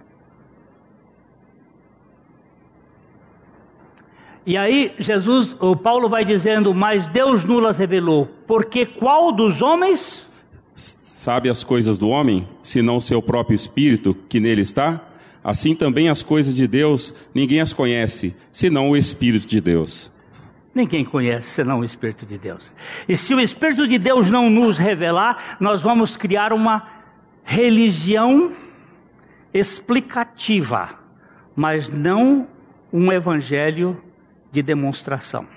E 4.44 4.56
aí 4.56 4.92
Jesus, 4.98 5.56
o 5.60 5.76
Paulo 5.76 6.08
vai 6.08 6.24
dizendo, 6.24 6.74
mas 6.74 7.06
Deus 7.06 7.44
nulas 7.44 7.78
revelou, 7.78 8.28
porque 8.46 8.84
qual 8.84 9.30
dos 9.30 9.62
homens 9.62 10.26
sabe 10.74 11.48
as 11.48 11.62
coisas 11.62 11.98
do 11.98 12.08
homem, 12.08 12.48
senão 12.60 12.96
o 12.96 13.00
seu 13.00 13.22
próprio 13.22 13.54
espírito 13.54 14.16
que 14.28 14.40
nele 14.40 14.62
está? 14.62 15.00
Assim 15.44 15.74
também 15.74 16.08
as 16.08 16.22
coisas 16.22 16.54
de 16.54 16.66
Deus, 16.66 17.14
ninguém 17.34 17.60
as 17.60 17.72
conhece, 17.72 18.34
senão 18.50 18.90
o 18.90 18.96
espírito 18.96 19.46
de 19.46 19.60
Deus. 19.60 20.10
Ninguém 20.74 21.04
conhece 21.04 21.50
senão 21.50 21.80
o 21.80 21.84
espírito 21.84 22.24
de 22.24 22.38
Deus. 22.38 22.74
E 23.08 23.16
se 23.16 23.34
o 23.34 23.40
espírito 23.40 23.86
de 23.86 23.98
Deus 23.98 24.30
não 24.30 24.48
nos 24.48 24.78
revelar, 24.78 25.56
nós 25.60 25.82
vamos 25.82 26.16
criar 26.16 26.52
uma 26.52 26.88
religião 27.44 28.52
explicativa, 29.52 30.90
mas 31.54 31.90
não 31.90 32.48
um 32.92 33.12
evangelho 33.12 34.00
de 34.52 34.62
demonstração, 34.62 35.48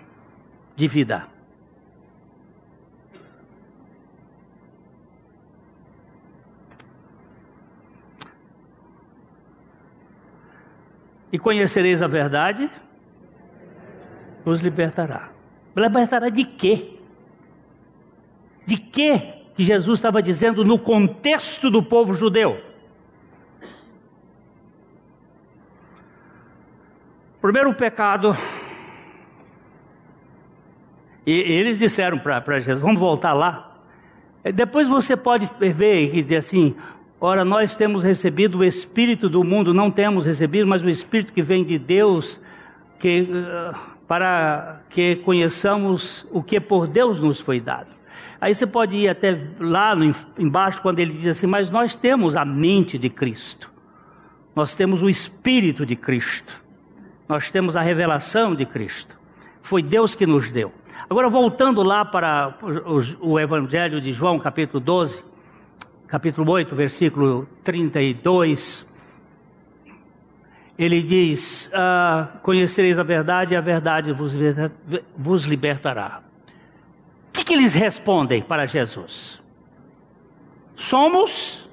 de 0.73 0.87
vida. 0.87 1.27
E 11.29 11.37
conhecereis 11.37 12.01
a 12.01 12.07
verdade, 12.07 12.71
os 14.45 14.61
libertará. 14.61 15.29
Libertará 15.75 16.29
de 16.29 16.45
quê? 16.45 16.97
De 18.65 18.77
quê 18.77 19.43
que 19.53 19.65
Jesus 19.65 19.99
estava 19.99 20.21
dizendo 20.21 20.63
no 20.63 20.79
contexto 20.79 21.69
do 21.69 21.83
povo 21.83 22.13
judeu? 22.13 22.63
Primeiro 27.41 27.75
pecado 27.75 28.33
e 31.25 31.31
eles 31.31 31.79
disseram 31.79 32.19
para 32.19 32.59
Jesus: 32.59 32.81
vamos 32.81 32.99
voltar 32.99 33.33
lá. 33.33 33.71
Depois 34.53 34.87
você 34.87 35.17
pode 35.17 35.49
ver 35.59 36.11
que 36.11 36.21
diz 36.21 36.45
assim: 36.45 36.75
ora, 37.19 37.43
nós 37.43 37.75
temos 37.75 38.03
recebido 38.03 38.59
o 38.59 38.63
Espírito 38.63 39.27
do 39.27 39.43
mundo, 39.43 39.73
não 39.73 39.89
temos 39.89 40.25
recebido, 40.25 40.67
mas 40.67 40.83
o 40.83 40.89
Espírito 40.89 41.33
que 41.33 41.41
vem 41.41 41.63
de 41.63 41.79
Deus, 41.79 42.39
que, 42.99 43.21
uh, 43.21 43.75
para 44.07 44.81
que 44.89 45.15
conheçamos 45.17 46.27
o 46.31 46.43
que 46.43 46.59
por 46.59 46.85
Deus 46.85 47.19
nos 47.19 47.39
foi 47.39 47.59
dado. 47.59 47.95
Aí 48.39 48.53
você 48.53 48.67
pode 48.67 48.95
ir 48.95 49.09
até 49.09 49.47
lá 49.59 49.95
no, 49.95 50.13
embaixo, 50.37 50.79
quando 50.81 50.99
ele 50.99 51.13
diz 51.13 51.25
assim: 51.27 51.47
Mas 51.47 51.71
nós 51.71 51.95
temos 51.95 52.35
a 52.35 52.45
mente 52.45 52.99
de 52.99 53.09
Cristo, 53.09 53.71
nós 54.55 54.75
temos 54.75 55.01
o 55.01 55.09
Espírito 55.09 55.87
de 55.87 55.95
Cristo, 55.95 56.61
nós 57.27 57.49
temos 57.49 57.75
a 57.75 57.81
revelação 57.81 58.53
de 58.53 58.65
Cristo. 58.65 59.17
Foi 59.63 59.81
Deus 59.81 60.13
que 60.13 60.27
nos 60.27 60.51
deu. 60.51 60.71
Agora, 61.07 61.29
voltando 61.29 61.83
lá 61.83 62.03
para 62.03 62.57
o 63.21 63.39
Evangelho 63.39 64.01
de 64.01 64.11
João, 64.11 64.39
capítulo 64.39 64.79
12, 64.79 65.23
capítulo 66.07 66.51
8, 66.51 66.75
versículo 66.75 67.47
32, 67.63 68.87
ele 70.79 71.03
diz: 71.03 71.69
ah, 71.75 72.39
Conhecereis 72.41 72.97
a 72.97 73.03
verdade 73.03 73.53
e 73.53 73.57
a 73.57 73.61
verdade 73.61 74.11
vos, 74.11 75.45
libertará. 75.45 76.23
O 77.29 77.33
que, 77.33 77.43
que 77.43 77.53
eles 77.53 77.75
respondem 77.75 78.41
para 78.41 78.65
Jesus? 78.65 79.39
Somos 80.75 81.69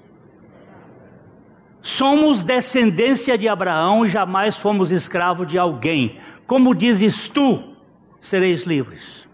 somos 1.80 2.44
descendência 2.44 3.36
de 3.36 3.48
Abraão 3.48 4.04
e 4.04 4.08
jamais 4.08 4.58
fomos 4.58 4.92
escravo 4.92 5.46
de 5.46 5.58
alguém. 5.58 6.20
Como 6.46 6.74
dizes 6.74 7.28
tu, 7.30 7.71
sereis 8.22 8.62
livres. 8.62 9.28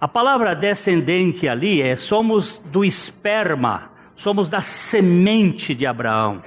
A 0.00 0.08
palavra 0.08 0.54
descendente 0.54 1.48
ali 1.48 1.80
é 1.80 1.96
somos 1.96 2.58
do 2.66 2.84
esperma, 2.84 3.92
somos 4.16 4.50
da 4.50 4.60
semente 4.60 5.74
de 5.74 5.86
Abraão. 5.86 6.42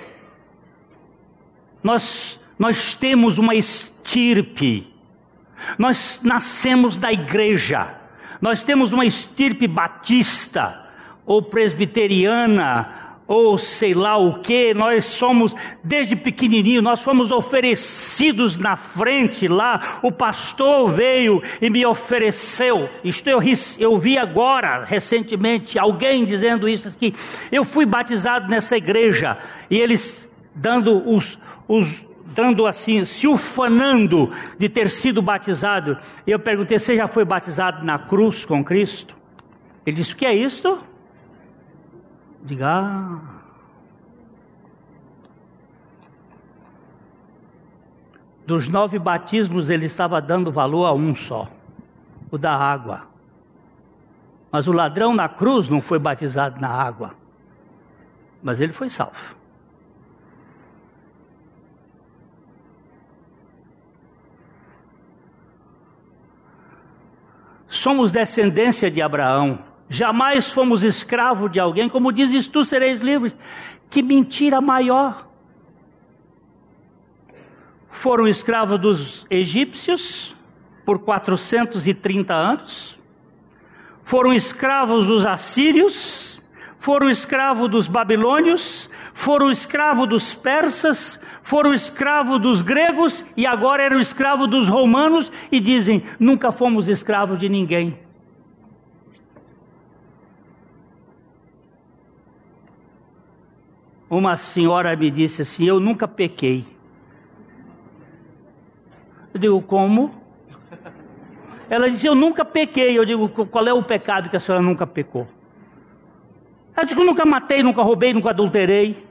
Nós, 1.81 2.39
nós 2.59 2.93
temos 2.95 3.37
uma 3.37 3.55
estirpe, 3.55 4.91
nós 5.77 6.19
nascemos 6.21 6.97
da 6.97 7.11
igreja, 7.11 7.95
nós 8.41 8.63
temos 8.63 8.91
uma 8.91 9.05
estirpe 9.05 9.67
batista 9.67 10.85
ou 11.25 11.41
presbiteriana 11.41 12.92
ou 13.27 13.57
sei 13.57 13.93
lá 13.93 14.17
o 14.17 14.39
que, 14.39 14.73
nós 14.73 15.05
somos, 15.05 15.55
desde 15.83 16.15
pequenininho, 16.15 16.81
nós 16.81 17.01
fomos 17.01 17.31
oferecidos 17.31 18.57
na 18.57 18.75
frente 18.75 19.47
lá, 19.47 19.99
o 20.03 20.11
pastor 20.11 20.89
veio 20.91 21.41
e 21.61 21.69
me 21.69 21.85
ofereceu, 21.85 22.89
isto 23.03 23.29
eu, 23.29 23.39
eu 23.79 23.97
vi 23.97 24.17
agora, 24.17 24.83
recentemente, 24.83 25.79
alguém 25.79 26.25
dizendo 26.25 26.67
isso 26.67 26.87
aqui, 26.87 27.13
eu 27.51 27.63
fui 27.63 27.85
batizado 27.85 28.47
nessa 28.47 28.75
igreja, 28.75 29.37
e 29.69 29.79
eles 29.79 30.29
dando 30.53 31.09
os, 31.09 31.39
os 31.67 32.05
dando 32.35 32.65
assim, 32.65 33.03
se 33.05 33.27
ufanando 33.27 34.31
de 34.57 34.67
ter 34.67 34.89
sido 34.89 35.21
batizado, 35.21 35.97
e 36.25 36.31
eu 36.31 36.39
perguntei, 36.39 36.77
você 36.77 36.95
já 36.95 37.07
foi 37.07 37.23
batizado 37.23 37.85
na 37.85 37.99
cruz 37.99 38.43
com 38.45 38.63
Cristo? 38.63 39.15
Ele 39.85 39.95
disse, 39.95 40.13
o 40.13 40.15
que 40.15 40.25
é 40.25 40.33
isto? 40.33 40.79
Diga, 42.43 42.67
ah, 42.67 43.19
dos 48.45 48.67
nove 48.67 48.99
batismos 48.99 49.69
ele 49.69 49.85
estava 49.85 50.21
dando 50.21 50.51
valor 50.51 50.85
a 50.85 50.93
um 50.93 51.15
só, 51.15 51.47
o 52.29 52.37
da 52.37 52.53
água. 52.53 53.07
Mas 54.51 54.67
o 54.67 54.73
ladrão 54.73 55.15
na 55.15 55.29
cruz 55.29 55.69
não 55.69 55.81
foi 55.81 55.97
batizado 55.97 56.59
na 56.59 56.67
água, 56.67 57.15
mas 58.41 58.59
ele 58.59 58.73
foi 58.73 58.89
salvo. 58.89 59.37
Somos 67.69 68.11
descendência 68.11 68.91
de 68.91 69.01
Abraão 69.01 69.72
Jamais 69.89 70.49
fomos 70.49 70.83
escravo 70.83 71.47
de 71.47 71.59
alguém, 71.59 71.89
como 71.89 72.11
dizes 72.11 72.47
tu, 72.47 72.65
sereis 72.65 73.01
livres. 73.01 73.35
Que 73.89 74.01
mentira 74.01 74.59
maior! 74.59 75.27
Foram 77.89 78.27
escravos 78.27 78.79
dos 78.79 79.27
egípcios 79.29 80.35
por 80.83 80.99
430 80.99 82.33
anos, 82.33 82.99
foram 84.03 84.33
escravos 84.33 85.05
dos 85.05 85.25
assírios, 85.25 86.41
foram 86.79 87.09
escravos 87.09 87.69
dos 87.69 87.87
babilônios, 87.87 88.89
foram 89.13 89.49
escravos 89.51 90.09
dos 90.09 90.33
persas, 90.33 91.17
foram 91.41 91.73
escravos 91.73 92.41
dos 92.41 92.61
gregos. 92.61 93.23
E 93.37 93.45
agora 93.45 93.83
eram 93.83 93.99
escravos 93.99 94.49
dos 94.49 94.67
romanos. 94.67 95.31
E 95.51 95.61
dizem: 95.61 96.03
nunca 96.19 96.51
fomos 96.51 96.89
escravos 96.89 97.39
de 97.39 97.47
ninguém. 97.47 98.02
Uma 104.17 104.37
senhora 104.37 104.95
me 104.95 105.09
disse 105.09 105.41
assim: 105.41 105.65
Eu 105.65 105.79
nunca 105.79 106.07
pequei. 106.07 106.65
Eu 109.33 109.39
digo, 109.39 109.61
como? 109.61 110.13
Ela 111.69 111.89
disse: 111.89 112.05
Eu 112.05 112.15
nunca 112.15 112.45
pequei. 112.45 112.97
Eu 112.97 113.05
digo, 113.05 113.27
qual 113.29 113.67
é 113.67 113.73
o 113.73 113.83
pecado 113.83 114.29
que 114.29 114.35
a 114.35 114.39
senhora 114.39 114.63
nunca 114.63 114.85
pecou? 114.85 115.27
Ela 116.75 116.85
disse: 116.85 116.99
Eu 116.99 117.05
nunca 117.05 117.25
matei, 117.25 117.63
nunca 117.63 117.81
roubei, 117.81 118.13
nunca 118.13 118.29
adulterei. 118.29 119.07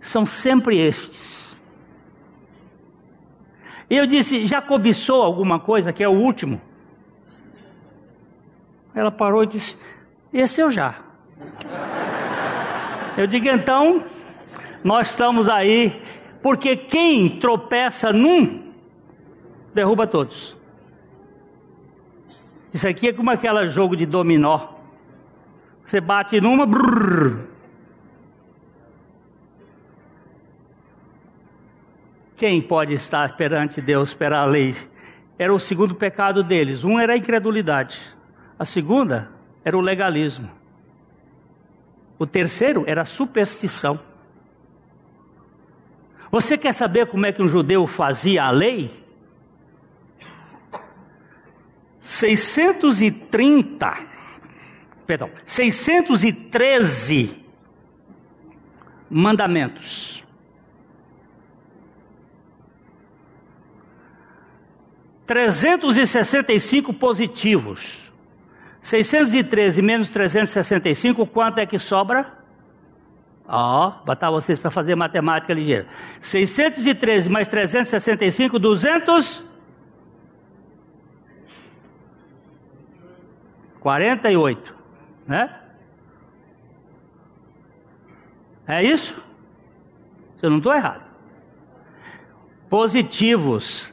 São 0.00 0.26
sempre 0.26 0.78
estes. 0.78 1.56
E 3.88 3.96
eu 3.96 4.06
disse: 4.06 4.46
Já 4.46 4.60
cobiçou 4.60 5.22
alguma 5.22 5.60
coisa, 5.60 5.92
que 5.92 6.02
é 6.02 6.08
o 6.08 6.12
último? 6.12 6.60
Ela 8.94 9.10
parou 9.10 9.44
e 9.44 9.46
disse: 9.46 9.76
Esse 10.32 10.60
eu 10.60 10.70
já. 10.70 10.96
Eu 13.16 13.26
digo 13.26 13.46
então, 13.46 14.04
nós 14.82 15.10
estamos 15.10 15.48
aí, 15.48 16.00
porque 16.42 16.76
quem 16.76 17.38
tropeça 17.38 18.10
num, 18.10 18.72
derruba 19.74 20.06
todos. 20.06 20.56
Isso 22.72 22.88
aqui 22.88 23.08
é 23.08 23.12
como 23.12 23.30
aquele 23.30 23.68
jogo 23.68 23.94
de 23.94 24.06
dominó. 24.06 24.68
Você 25.84 26.00
bate 26.00 26.40
numa, 26.40 26.64
brrr. 26.64 27.48
Quem 32.34 32.62
pode 32.62 32.94
estar 32.94 33.36
perante 33.36 33.80
Deus 33.80 34.14
pela 34.14 34.44
lei? 34.46 34.74
Era 35.38 35.52
o 35.52 35.60
segundo 35.60 35.94
pecado 35.94 36.42
deles. 36.42 36.82
Um 36.82 36.98
era 36.98 37.12
a 37.12 37.16
incredulidade. 37.16 38.00
A 38.58 38.64
segunda 38.64 39.30
era 39.64 39.76
o 39.76 39.80
legalismo. 39.80 40.61
O 42.22 42.26
terceiro 42.26 42.84
era 42.86 43.04
superstição. 43.04 43.98
Você 46.30 46.56
quer 46.56 46.72
saber 46.72 47.08
como 47.08 47.26
é 47.26 47.32
que 47.32 47.42
um 47.42 47.48
judeu 47.48 47.84
fazia 47.84 48.44
a 48.44 48.50
lei? 48.50 48.88
630, 51.98 54.06
perdão, 55.04 55.30
613 55.44 57.44
mandamentos. 59.10 60.24
365 65.26 66.94
positivos. 66.94 68.11
613 68.82 69.80
menos 69.80 70.10
365, 70.10 71.26
quanto 71.26 71.58
é 71.58 71.66
que 71.66 71.78
sobra? 71.78 72.42
Ó, 73.46 73.88
oh, 73.88 74.04
botar 74.04 74.30
vocês 74.30 74.58
para 74.58 74.70
fazer 74.70 74.94
matemática 74.94 75.54
ligeira. 75.54 75.86
613 76.20 77.28
mais 77.28 77.48
365, 77.48 78.58
200. 78.58 79.44
48, 83.80 84.74
né? 85.26 85.58
É 88.66 88.82
isso? 88.82 89.14
Eu 90.40 90.50
não 90.50 90.58
estou 90.58 90.72
errado. 90.72 91.02
Positivos, 92.70 93.92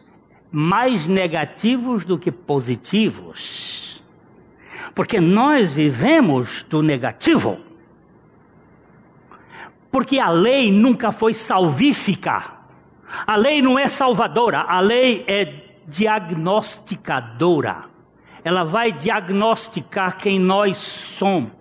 mais 0.52 1.08
negativos 1.08 2.06
do 2.06 2.18
que 2.18 2.32
positivos. 2.32 3.99
Porque 4.94 5.20
nós 5.20 5.72
vivemos 5.72 6.64
do 6.64 6.82
negativo. 6.82 7.60
Porque 9.92 10.20
a 10.20 10.30
lei 10.30 10.72
nunca 10.72 11.12
foi 11.12 11.34
salvífica. 11.34 12.60
A 13.26 13.36
lei 13.36 13.62
não 13.62 13.80
é 13.80 13.90
salvadora, 13.90 14.62
a 14.62 14.80
lei 14.80 15.26
é 15.28 15.66
diagnosticadora 15.88 17.90
ela 18.44 18.64
vai 18.64 18.92
diagnosticar 18.92 20.18
quem 20.18 20.40
nós 20.40 20.78
somos. 20.78 21.52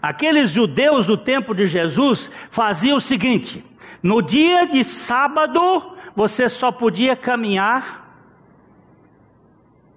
Aqueles 0.00 0.50
judeus 0.50 1.06
do 1.06 1.16
tempo 1.16 1.54
de 1.54 1.66
Jesus 1.66 2.30
faziam 2.50 2.98
o 2.98 3.00
seguinte: 3.00 3.64
no 4.02 4.20
dia 4.20 4.66
de 4.66 4.84
sábado, 4.84 5.93
você 6.14 6.48
só 6.48 6.70
podia 6.70 7.16
caminhar 7.16 8.04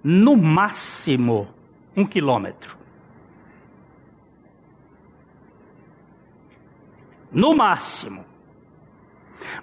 no 0.02 0.36
máximo 0.36 1.48
um 1.96 2.04
quilômetro. 2.04 2.76
No 7.30 7.54
máximo. 7.54 8.24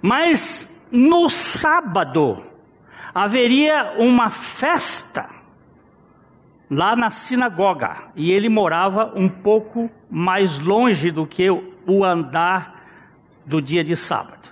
Mas 0.00 0.68
no 0.90 1.28
sábado 1.28 2.42
haveria 3.14 3.96
uma 3.98 4.30
festa 4.30 5.28
lá 6.70 6.94
na 6.96 7.10
sinagoga 7.10 7.96
e 8.14 8.32
ele 8.32 8.48
morava 8.48 9.12
um 9.14 9.28
pouco 9.28 9.90
mais 10.10 10.58
longe 10.58 11.10
do 11.10 11.26
que 11.26 11.48
o 11.50 12.04
andar 12.04 12.84
do 13.44 13.60
dia 13.60 13.82
de 13.82 13.96
sábado. 13.96 14.50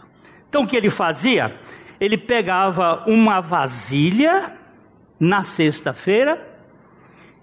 Então 0.48 0.62
o 0.62 0.66
que 0.66 0.76
ele 0.76 0.90
fazia? 0.90 1.60
Ele 2.00 2.18
pegava 2.18 3.04
uma 3.06 3.40
vasilha 3.40 4.52
na 5.18 5.44
sexta-feira 5.44 6.54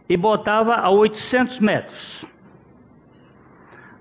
e 0.07 0.17
botava 0.17 0.75
a 0.75 0.89
800 0.89 1.59
metros. 1.59 2.25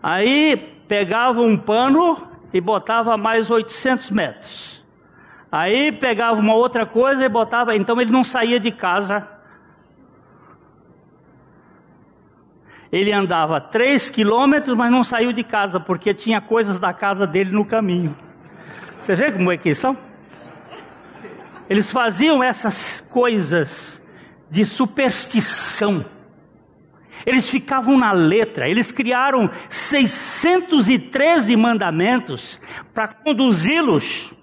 Aí 0.02 0.56
pegava 0.88 1.40
um 1.40 1.56
pano 1.56 2.26
e 2.52 2.60
botava 2.60 3.16
mais 3.16 3.50
800 3.50 4.10
metros. 4.10 4.84
Aí 5.52 5.92
pegava 5.92 6.38
uma 6.38 6.54
outra 6.54 6.86
coisa 6.86 7.24
e 7.24 7.28
botava, 7.28 7.74
então 7.76 8.00
ele 8.00 8.10
não 8.10 8.24
saía 8.24 8.58
de 8.58 8.70
casa. 8.70 9.26
Ele 12.90 13.12
andava 13.12 13.60
três 13.60 14.10
quilômetros, 14.10 14.76
mas 14.76 14.90
não 14.90 15.04
saiu 15.04 15.32
de 15.32 15.44
casa, 15.44 15.78
porque 15.78 16.12
tinha 16.12 16.40
coisas 16.40 16.80
da 16.80 16.92
casa 16.92 17.26
dele 17.26 17.50
no 17.50 17.64
caminho. 17.64 18.16
Você 19.00 19.14
vê 19.14 19.30
como 19.30 19.52
é 19.52 19.56
que 19.56 19.74
são? 19.74 19.96
Eles 21.70 21.90
faziam 21.90 22.42
essas 22.42 23.00
coisas 23.00 24.02
de 24.50 24.66
superstição. 24.66 26.04
Eles 27.24 27.48
ficavam 27.48 27.96
na 27.96 28.12
letra, 28.12 28.68
eles 28.68 28.92
criaram 28.92 29.48
613 29.68 31.56
mandamentos 31.56 32.60
para 32.92 33.08
conduzi-los 33.08 34.34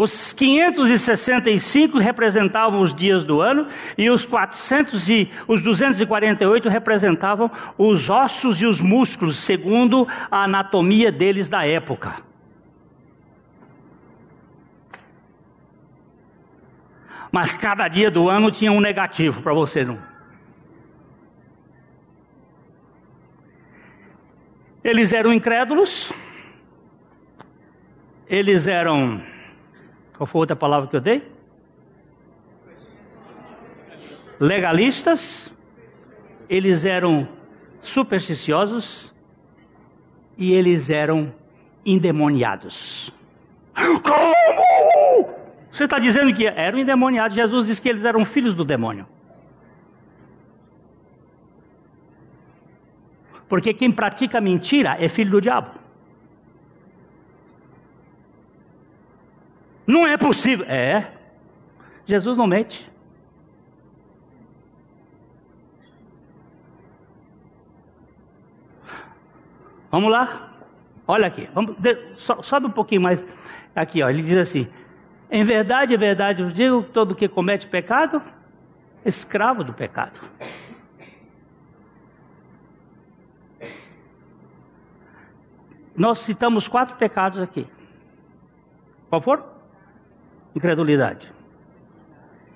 os 0.00 0.32
565 0.32 1.98
representavam 1.98 2.80
os 2.80 2.94
dias 2.94 3.22
do 3.22 3.42
ano 3.42 3.66
e 3.98 4.08
os 4.08 4.24
400 4.24 5.10
e 5.10 5.30
os 5.46 5.62
248 5.62 6.70
representavam 6.70 7.50
os 7.76 8.08
ossos 8.08 8.62
e 8.62 8.64
os 8.64 8.80
músculos, 8.80 9.36
segundo 9.36 10.08
a 10.30 10.44
anatomia 10.44 11.12
deles 11.12 11.50
da 11.50 11.66
época. 11.66 12.29
Mas 17.32 17.54
cada 17.54 17.86
dia 17.88 18.10
do 18.10 18.28
ano 18.28 18.50
tinha 18.50 18.72
um 18.72 18.80
negativo 18.80 19.42
para 19.42 19.54
você 19.54 19.84
não. 19.84 19.98
Eles 24.82 25.12
eram 25.12 25.32
incrédulos, 25.32 26.12
eles 28.26 28.66
eram 28.66 29.20
qual 30.20 30.26
foi 30.26 30.38
a 30.38 30.42
outra 30.42 30.56
palavra 30.56 30.86
que 30.86 30.94
eu 30.94 31.00
dei? 31.00 31.32
Legalistas, 34.38 35.50
eles 36.46 36.84
eram 36.84 37.26
supersticiosos 37.80 39.14
e 40.36 40.52
eles 40.52 40.90
eram 40.90 41.34
endemoniados. 41.86 43.10
Como? 44.02 45.39
Você 45.70 45.84
está 45.84 45.98
dizendo 45.98 46.32
que 46.34 46.46
eram 46.46 46.78
endemoniados? 46.78 47.34
Jesus 47.34 47.66
disse 47.66 47.80
que 47.80 47.88
eles 47.88 48.04
eram 48.04 48.24
filhos 48.24 48.54
do 48.54 48.64
demônio. 48.64 49.06
Porque 53.48 53.74
quem 53.74 53.90
pratica 53.90 54.40
mentira 54.40 54.96
é 54.98 55.08
filho 55.08 55.30
do 55.30 55.40
diabo. 55.40 55.70
Não 59.86 60.06
é 60.06 60.16
possível. 60.16 60.64
É. 60.68 61.12
Jesus 62.06 62.38
não 62.38 62.46
mente. 62.46 62.88
Vamos 69.90 70.12
lá? 70.12 70.52
Olha 71.06 71.26
aqui. 71.26 71.48
Vamos, 71.52 71.74
sobe 72.42 72.66
um 72.66 72.70
pouquinho 72.70 73.00
mais. 73.00 73.26
Aqui, 73.74 74.00
ó. 74.00 74.08
Ele 74.08 74.22
diz 74.22 74.36
assim: 74.36 74.68
Em 75.30 75.44
verdade, 75.44 75.94
em 75.94 75.98
verdade, 75.98 76.42
eu 76.42 76.48
digo 76.48 76.82
que 76.82 76.90
todo 76.90 77.14
que 77.14 77.28
comete 77.28 77.66
pecado, 77.66 78.20
escravo 79.04 79.62
do 79.62 79.72
pecado. 79.72 80.20
Nós 85.96 86.18
citamos 86.20 86.66
quatro 86.66 86.96
pecados 86.96 87.40
aqui. 87.40 87.66
Qual 89.08 89.20
for? 89.20 89.60
incredulidade. 90.54 91.32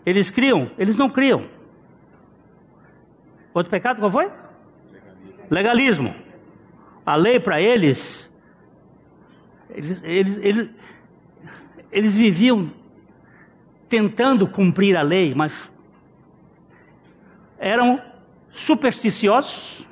Eles 0.05 0.31
criam, 0.31 0.71
eles 0.77 0.97
não 0.97 1.09
criam. 1.09 1.49
Outro 3.53 3.71
pecado 3.71 4.01
qual 4.01 4.11
foi? 4.11 4.31
Legalismo. 5.51 6.09
Legalismo. 6.09 6.15
A 7.07 7.17
lei 7.17 7.39
para 7.39 7.61
eles, 7.61 8.31
eles, 9.69 10.03
eles, 10.03 10.37
eles, 10.39 10.71
eles 11.95 12.17
viviam 12.17 12.71
tentando 13.89 14.49
cumprir 14.49 14.97
a 14.97 15.03
lei, 15.03 15.33
mas 15.33 15.71
eram 17.57 18.03
supersticiosos 18.51 19.87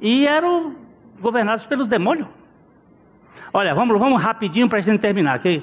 e 0.00 0.26
eram 0.26 0.76
governados 1.20 1.66
pelos 1.66 1.86
demônios. 1.86 2.26
Olha, 3.52 3.74
vamos, 3.74 3.98
vamos 3.98 4.20
rapidinho 4.20 4.68
para 4.68 4.78
a 4.78 4.82
gente 4.82 4.98
terminar. 4.98 5.38
Okay? 5.38 5.62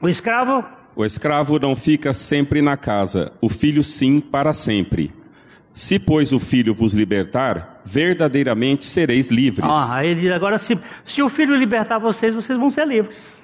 O 0.00 0.08
escravo. 0.08 0.64
O 0.96 1.04
escravo 1.04 1.58
não 1.58 1.76
fica 1.76 2.14
sempre 2.14 2.62
na 2.62 2.76
casa, 2.76 3.32
o 3.40 3.48
filho 3.48 3.84
sim 3.84 4.20
para 4.20 4.54
sempre. 4.54 5.12
Se, 5.74 5.98
pois, 5.98 6.32
o 6.32 6.38
filho 6.38 6.72
vos 6.72 6.94
libertar, 6.94 7.82
verdadeiramente 7.84 8.84
sereis 8.84 9.28
livres. 9.28 9.68
Ah, 9.68 10.06
ele 10.06 10.20
diz 10.20 10.30
agora: 10.30 10.56
se, 10.56 10.78
se 11.04 11.20
o 11.20 11.28
filho 11.28 11.56
libertar 11.56 11.98
vocês, 11.98 12.32
vocês 12.32 12.56
vão 12.56 12.70
ser 12.70 12.86
livres. 12.86 13.42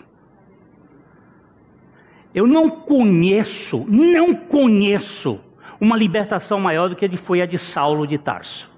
Eu 2.32 2.46
não 2.46 2.70
conheço, 2.70 3.84
não 3.88 4.32
conheço 4.32 5.40
uma 5.80 5.96
libertação 5.96 6.60
maior 6.60 6.88
do 6.88 6.94
que 6.94 7.16
foi 7.16 7.42
a 7.42 7.46
de 7.46 7.58
Saulo 7.58 8.06
de 8.06 8.16
Tarso. 8.16 8.70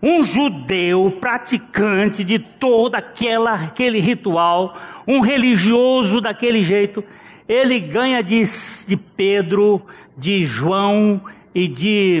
Um 0.00 0.22
judeu 0.22 1.16
praticante 1.20 2.22
de 2.22 2.38
todo 2.38 2.94
aquela, 2.94 3.54
aquele 3.54 3.98
ritual, 3.98 4.78
um 5.08 5.18
religioso 5.18 6.20
daquele 6.20 6.62
jeito, 6.62 7.02
ele 7.48 7.80
ganha 7.80 8.22
de, 8.22 8.44
de 8.86 8.96
Pedro, 8.96 9.82
de 10.16 10.44
João 10.44 11.20
e 11.54 11.68
de 11.68 12.20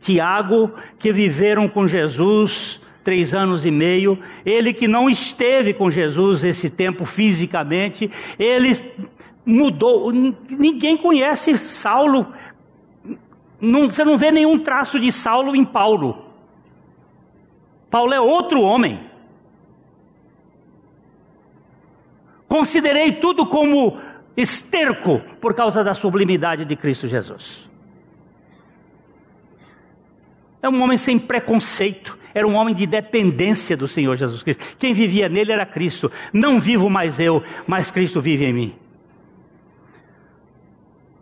Tiago, 0.00 0.72
que 0.98 1.12
viveram 1.12 1.68
com 1.68 1.86
Jesus 1.86 2.80
três 3.04 3.34
anos 3.34 3.64
e 3.64 3.70
meio, 3.70 4.18
ele 4.44 4.72
que 4.72 4.86
não 4.86 5.10
esteve 5.10 5.74
com 5.74 5.90
Jesus 5.90 6.44
esse 6.44 6.70
tempo 6.70 7.04
fisicamente, 7.04 8.10
ele 8.38 8.70
mudou. 9.44 10.12
Ninguém 10.12 10.96
conhece 10.96 11.58
Saulo, 11.58 12.32
não, 13.60 13.88
você 13.88 14.04
não 14.04 14.18
vê 14.18 14.32
nenhum 14.32 14.58
traço 14.58 14.98
de 14.98 15.12
Saulo 15.12 15.54
em 15.54 15.64
Paulo. 15.64 16.24
Paulo 17.88 18.12
é 18.12 18.20
outro 18.20 18.60
homem. 18.60 19.08
Considerei 22.48 23.12
tudo 23.12 23.46
como 23.46 23.98
esterco 24.36 25.20
por 25.40 25.54
causa 25.54 25.84
da 25.84 25.94
sublimidade 25.94 26.64
de 26.64 26.74
Cristo 26.74 27.06
Jesus. 27.06 27.70
É 30.62 30.68
um 30.68 30.80
homem 30.80 30.96
sem 30.96 31.18
preconceito, 31.18 32.16
era 32.32 32.46
um 32.46 32.54
homem 32.54 32.74
de 32.74 32.86
dependência 32.86 33.76
do 33.76 33.88
Senhor 33.88 34.16
Jesus 34.16 34.42
Cristo. 34.42 34.64
Quem 34.78 34.94
vivia 34.94 35.28
nele 35.28 35.52
era 35.52 35.66
Cristo. 35.66 36.10
Não 36.32 36.60
vivo 36.60 36.88
mais 36.88 37.18
eu, 37.18 37.42
mas 37.66 37.90
Cristo 37.90 38.22
vive 38.22 38.44
em 38.44 38.52
mim. 38.52 38.74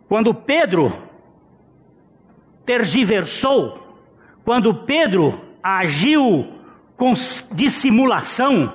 Quando 0.09 0.35
Pedro 0.35 0.93
tergiversou, 2.67 3.99
quando 4.45 4.75
Pedro 4.75 5.41
agiu 5.63 6.49
com 6.97 7.13
dissimulação 7.53 8.73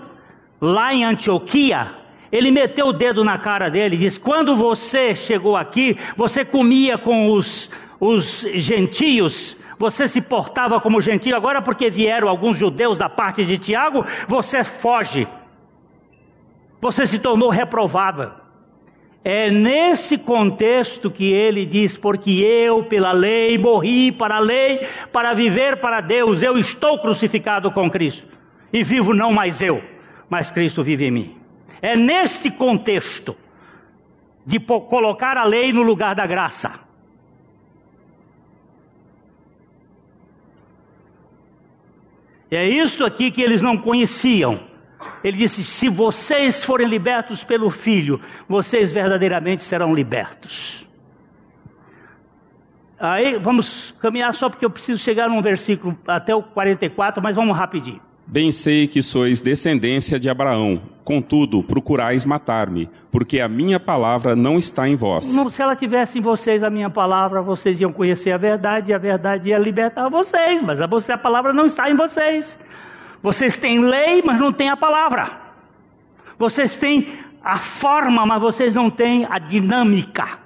lá 0.59 0.93
em 0.93 1.03
Antioquia, 1.03 1.93
ele 2.31 2.51
meteu 2.51 2.87
o 2.87 2.93
dedo 2.93 3.23
na 3.23 3.37
cara 3.37 3.69
dele 3.69 3.95
e 3.95 3.99
disse: 3.99 4.19
Quando 4.19 4.55
você 4.55 5.15
chegou 5.15 5.55
aqui, 5.55 5.97
você 6.17 6.43
comia 6.43 6.97
com 6.97 7.31
os, 7.31 7.69
os 7.99 8.45
gentios, 8.55 9.57
você 9.77 10.07
se 10.07 10.21
portava 10.21 10.79
como 10.79 11.01
gentio, 11.01 11.35
agora 11.35 11.61
porque 11.61 11.89
vieram 11.89 12.29
alguns 12.29 12.57
judeus 12.57 12.97
da 12.97 13.09
parte 13.09 13.43
de 13.45 13.57
Tiago, 13.57 14.05
você 14.27 14.63
foge. 14.63 15.27
Você 16.79 17.05
se 17.05 17.19
tornou 17.19 17.49
reprovável. 17.49 18.31
É 19.23 19.49
nesse 19.49 20.17
contexto 20.17 21.09
que 21.09 21.33
ele 21.33 21.65
diz: 21.65 21.97
Porque 21.97 22.31
eu, 22.31 22.83
pela 22.83 23.11
lei, 23.11 23.57
morri 23.57 24.11
para 24.11 24.35
a 24.35 24.39
lei, 24.39 24.87
para 25.11 25.33
viver 25.33 25.77
para 25.77 25.99
Deus, 25.99 26.43
eu 26.43 26.57
estou 26.57 26.99
crucificado 26.99 27.71
com 27.71 27.89
Cristo. 27.89 28.27
E 28.71 28.83
vivo 28.83 29.13
não 29.13 29.31
mais 29.31 29.61
eu, 29.61 29.81
mas 30.29 30.51
Cristo 30.51 30.83
vive 30.83 31.05
em 31.05 31.11
mim. 31.11 31.37
É 31.81 31.95
neste 31.95 32.51
contexto 32.51 33.35
de 34.45 34.59
colocar 34.59 35.37
a 35.37 35.43
lei 35.43 35.73
no 35.73 35.81
lugar 35.81 36.13
da 36.13 36.27
graça 36.27 36.84
é 42.55 42.67
isso 42.67 43.03
aqui 43.03 43.31
que 43.31 43.41
eles 43.41 43.61
não 43.61 43.77
conheciam. 43.77 44.59
Ele 45.23 45.37
disse: 45.37 45.63
Se 45.63 45.89
vocês 45.89 46.63
forem 46.63 46.87
libertos 46.87 47.43
pelo 47.43 47.69
Filho, 47.69 48.21
vocês 48.47 48.91
verdadeiramente 48.91 49.61
serão 49.61 49.93
libertos. 49.93 50.85
Aí 52.99 53.37
vamos 53.37 53.93
caminhar 53.99 54.33
só 54.33 54.49
porque 54.49 54.65
eu 54.65 54.69
preciso 54.69 55.03
chegar 55.03 55.27
num 55.27 55.41
versículo 55.41 55.97
até 56.07 56.33
o 56.33 56.41
44, 56.41 57.21
mas 57.21 57.35
vamos 57.35 57.55
rapidinho. 57.55 58.01
Bem 58.27 58.51
sei 58.51 58.87
que 58.87 59.03
sois 59.03 59.39
descendência 59.39 60.19
de 60.19 60.27
Abraão, 60.27 60.81
contudo 61.03 61.61
procurais 61.61 62.25
matar-me, 62.25 62.89
porque 63.11 63.39
a 63.39 63.47
minha 63.47 63.79
palavra 63.79 64.35
não 64.35 64.57
está 64.57 64.89
em 64.89 64.95
vós. 64.95 65.25
Se 65.25 65.61
ela 65.61 65.75
tivesse 65.75 66.17
em 66.17 66.21
vocês 66.21 66.63
a 66.63 66.69
minha 66.69 66.89
palavra, 66.89 67.43
vocês 67.43 67.79
iam 67.79 67.93
conhecer 67.93 68.31
a 68.31 68.37
verdade, 68.37 68.91
e 68.91 68.95
a 68.95 68.97
verdade 68.97 69.49
ia 69.49 69.57
libertar 69.59 70.09
vocês, 70.09 70.59
mas 70.59 70.81
a, 70.81 70.87
você, 70.87 71.11
a 71.11 71.17
palavra 71.19 71.53
não 71.53 71.67
está 71.67 71.89
em 71.89 71.95
vocês. 71.95 72.57
Vocês 73.21 73.57
têm 73.57 73.79
lei, 73.79 74.23
mas 74.23 74.39
não 74.39 74.51
têm 74.51 74.69
a 74.69 74.77
palavra. 74.77 75.39
Vocês 76.37 76.77
têm 76.77 77.19
a 77.43 77.57
forma, 77.57 78.25
mas 78.25 78.41
vocês 78.41 78.73
não 78.73 78.89
têm 78.89 79.27
a 79.29 79.37
dinâmica. 79.37 80.39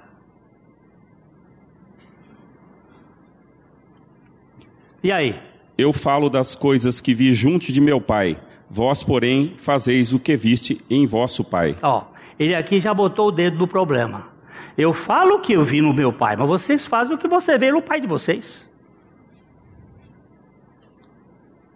E 5.02 5.10
aí? 5.10 5.49
Eu 5.80 5.94
falo 5.94 6.28
das 6.28 6.54
coisas 6.54 7.00
que 7.00 7.14
vi 7.14 7.32
junto 7.32 7.72
de 7.72 7.80
meu 7.80 8.02
pai. 8.02 8.36
Vós, 8.68 9.02
porém, 9.02 9.54
fazeis 9.56 10.12
o 10.12 10.18
que 10.18 10.36
viste 10.36 10.78
em 10.90 11.06
vosso 11.06 11.42
pai. 11.42 11.74
Ó, 11.80 12.04
ele 12.38 12.54
aqui 12.54 12.78
já 12.78 12.92
botou 12.92 13.28
o 13.28 13.32
dedo 13.32 13.56
no 13.56 13.66
problema. 13.66 14.28
Eu 14.76 14.92
falo 14.92 15.36
o 15.36 15.40
que 15.40 15.54
eu 15.54 15.64
vi 15.64 15.80
no 15.80 15.94
meu 15.94 16.12
pai, 16.12 16.36
mas 16.36 16.46
vocês 16.46 16.84
fazem 16.84 17.14
o 17.14 17.18
que 17.18 17.26
você 17.26 17.56
vê 17.56 17.72
no 17.72 17.80
pai 17.80 17.98
de 17.98 18.06
vocês. 18.06 18.68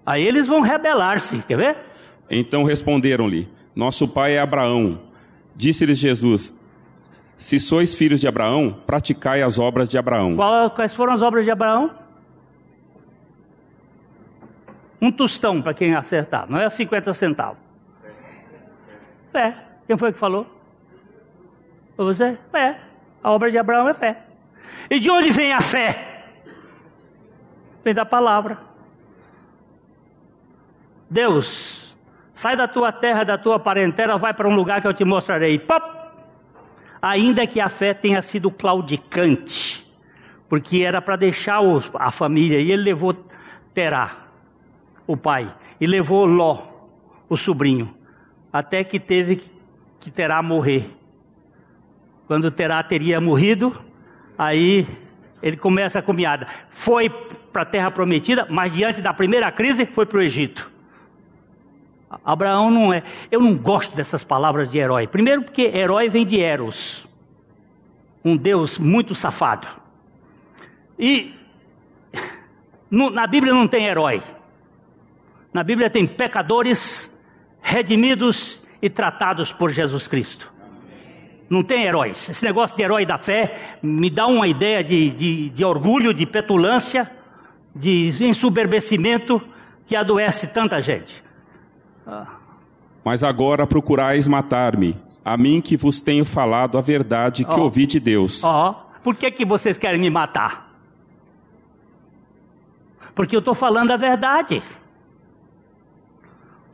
Aí 0.05 0.22
eles 0.22 0.46
vão 0.46 0.61
rebelar-se, 0.61 1.38
quer 1.38 1.57
ver? 1.57 1.76
Então 2.30 2.62
responderam-lhe: 2.62 3.48
Nosso 3.74 4.07
pai 4.07 4.34
é 4.34 4.38
Abraão. 4.38 5.00
Disse-lhes 5.57 5.96
Jesus: 5.96 6.52
Se 7.38 7.59
sois 7.59 7.94
filhos 7.94 8.20
de 8.20 8.28
Abraão, 8.28 8.82
praticai 8.86 9.40
as 9.40 9.59
obras 9.59 9.88
de 9.88 9.96
Abraão. 9.96 10.36
Quais 10.74 10.92
foram 10.92 11.14
as 11.14 11.22
obras 11.22 11.46
de 11.46 11.50
Abraão? 11.50 12.03
Um 15.01 15.11
tostão 15.11 15.61
para 15.61 15.74
quem 15.74 15.95
acertar, 15.95 16.47
não 16.49 16.59
é 16.59 16.68
50 16.68 17.12
centavos. 17.14 17.59
Fé. 19.32 19.57
Quem 19.86 19.99
foi 19.99 20.12
que 20.12 20.18
falou? 20.18 20.47
Foi 21.97 22.05
você? 22.05 22.38
Fé. 22.51 22.80
A 23.22 23.30
obra 23.30 23.51
de 23.51 23.59
Abraão 23.59 23.88
é 23.88 23.95
fé. 23.95 24.22
E 24.90 24.99
de 24.99 25.11
onde 25.11 25.30
vem 25.30 25.53
a 25.53 25.61
fé? 25.61 26.24
Vem 27.82 27.95
da 27.95 28.05
palavra. 28.05 28.59
Deus, 31.11 31.97
sai 32.32 32.57
da 32.57 32.66
tua 32.66 32.90
terra, 32.90 33.24
da 33.24 33.36
tua 33.36 33.59
parentela, 33.59 34.16
vai 34.16 34.32
para 34.32 34.49
um 34.49 34.55
lugar 34.55 34.80
que 34.80 34.86
eu 34.86 34.95
te 34.95 35.05
mostrarei. 35.05 35.59
Pop! 35.59 35.84
Ainda 37.01 37.47
que 37.47 37.61
a 37.61 37.68
fé 37.68 37.92
tenha 37.92 38.22
sido 38.22 38.51
claudicante, 38.51 39.86
porque 40.49 40.82
era 40.82 41.03
para 41.03 41.16
deixar 41.16 41.61
a 41.95 42.11
família, 42.11 42.61
e 42.61 42.72
ele 42.72 42.82
levou 42.82 43.14
Terá 43.74 44.23
o 45.07 45.16
pai, 45.16 45.55
e 45.80 45.86
levou 45.86 46.24
Ló, 46.24 46.62
o 47.28 47.36
sobrinho, 47.36 47.94
até 48.52 48.84
que 48.84 48.98
teve 48.98 49.42
que 50.00 50.11
Terá 50.11 50.42
morrer. 50.42 50.90
Quando 52.26 52.50
Terá 52.50 52.82
teria 52.82 53.20
morrido, 53.20 53.74
aí 54.36 54.86
ele 55.42 55.57
começa 55.57 55.98
a 55.98 56.02
caminhada. 56.02 56.46
Foi 56.70 57.09
para 57.11 57.62
a 57.62 57.66
terra 57.66 57.90
prometida, 57.90 58.46
mas 58.50 58.72
diante 58.72 59.00
da 59.00 59.12
primeira 59.12 59.50
crise 59.52 59.86
foi 59.86 60.07
para 60.07 60.18
o 60.18 60.22
Egito. 60.22 60.70
Abraão 62.24 62.70
não 62.70 62.92
é. 62.92 63.02
Eu 63.30 63.40
não 63.40 63.57
gosto 63.57 63.96
dessas 63.96 64.22
palavras 64.22 64.68
de 64.68 64.78
herói. 64.78 65.07
Primeiro, 65.07 65.42
porque 65.42 65.62
herói 65.62 66.09
vem 66.09 66.24
de 66.24 66.40
Eros, 66.40 67.07
um 68.24 68.36
Deus 68.36 68.78
muito 68.78 69.14
safado. 69.14 69.66
E 70.98 71.34
no, 72.90 73.11
na 73.11 73.26
Bíblia 73.26 73.52
não 73.52 73.66
tem 73.66 73.86
herói. 73.86 74.22
Na 75.55 75.62
Bíblia 75.62 75.88
tem 75.88 76.05
pecadores 76.07 77.09
redimidos 77.62 78.61
e 78.82 78.90
tratados 78.90 79.52
por 79.52 79.70
Jesus 79.70 80.09
Cristo. 80.09 80.52
Não 81.48 81.62
tem 81.62 81.84
heróis. 81.84 82.28
Esse 82.28 82.44
negócio 82.44 82.76
de 82.76 82.82
herói 82.82 83.07
da 83.07 83.16
fé 83.18 83.78
me 83.80 84.11
dá 84.11 84.26
uma 84.26 84.48
ideia 84.48 84.82
de, 84.82 85.11
de, 85.11 85.50
de 85.50 85.64
orgulho, 85.64 86.12
de 86.12 86.26
petulância, 86.26 87.09
de 87.74 88.12
ensoberbecimento 88.24 89.40
que 89.86 89.94
adoece 89.94 90.48
tanta 90.48 90.82
gente. 90.82 91.22
Ah. 92.07 92.26
Mas 93.05 93.22
agora 93.22 93.66
procurais 93.66 94.26
matar-me, 94.26 94.96
a 95.24 95.36
mim 95.36 95.61
que 95.61 95.76
vos 95.76 96.02
tenho 96.02 96.24
falado 96.24 96.76
a 96.78 96.80
verdade 96.80 97.44
que 97.44 97.55
Oh. 97.61 97.64
ouvi 97.64 97.86
de 97.86 98.00
Deus. 98.00 98.42
Ó, 98.42 98.72
por 99.05 99.14
que, 99.14 99.30
que 99.30 99.44
vocês 99.44 99.78
querem 99.78 100.00
me 100.00 100.11
matar? 100.11 100.74
Porque 103.14 103.36
eu 103.36 103.40
estou 103.40 103.55
falando 103.55 103.92
a 103.92 103.96
verdade. 103.96 104.62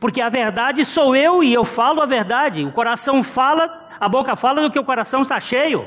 Porque 0.01 0.19
a 0.19 0.29
verdade 0.29 0.83
sou 0.83 1.15
eu 1.15 1.43
e 1.43 1.53
eu 1.53 1.63
falo 1.63 2.01
a 2.01 2.07
verdade. 2.07 2.65
O 2.65 2.71
coração 2.71 3.21
fala, 3.21 3.87
a 3.99 4.09
boca 4.09 4.35
fala 4.35 4.63
do 4.63 4.71
que 4.71 4.79
o 4.79 4.83
coração 4.83 5.21
está 5.21 5.39
cheio. 5.39 5.85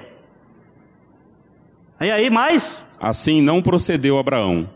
E 2.01 2.09
aí, 2.09 2.31
mais? 2.31 2.77
Assim 3.01 3.43
não 3.43 3.61
procedeu 3.61 4.17
Abraão. 4.17 4.71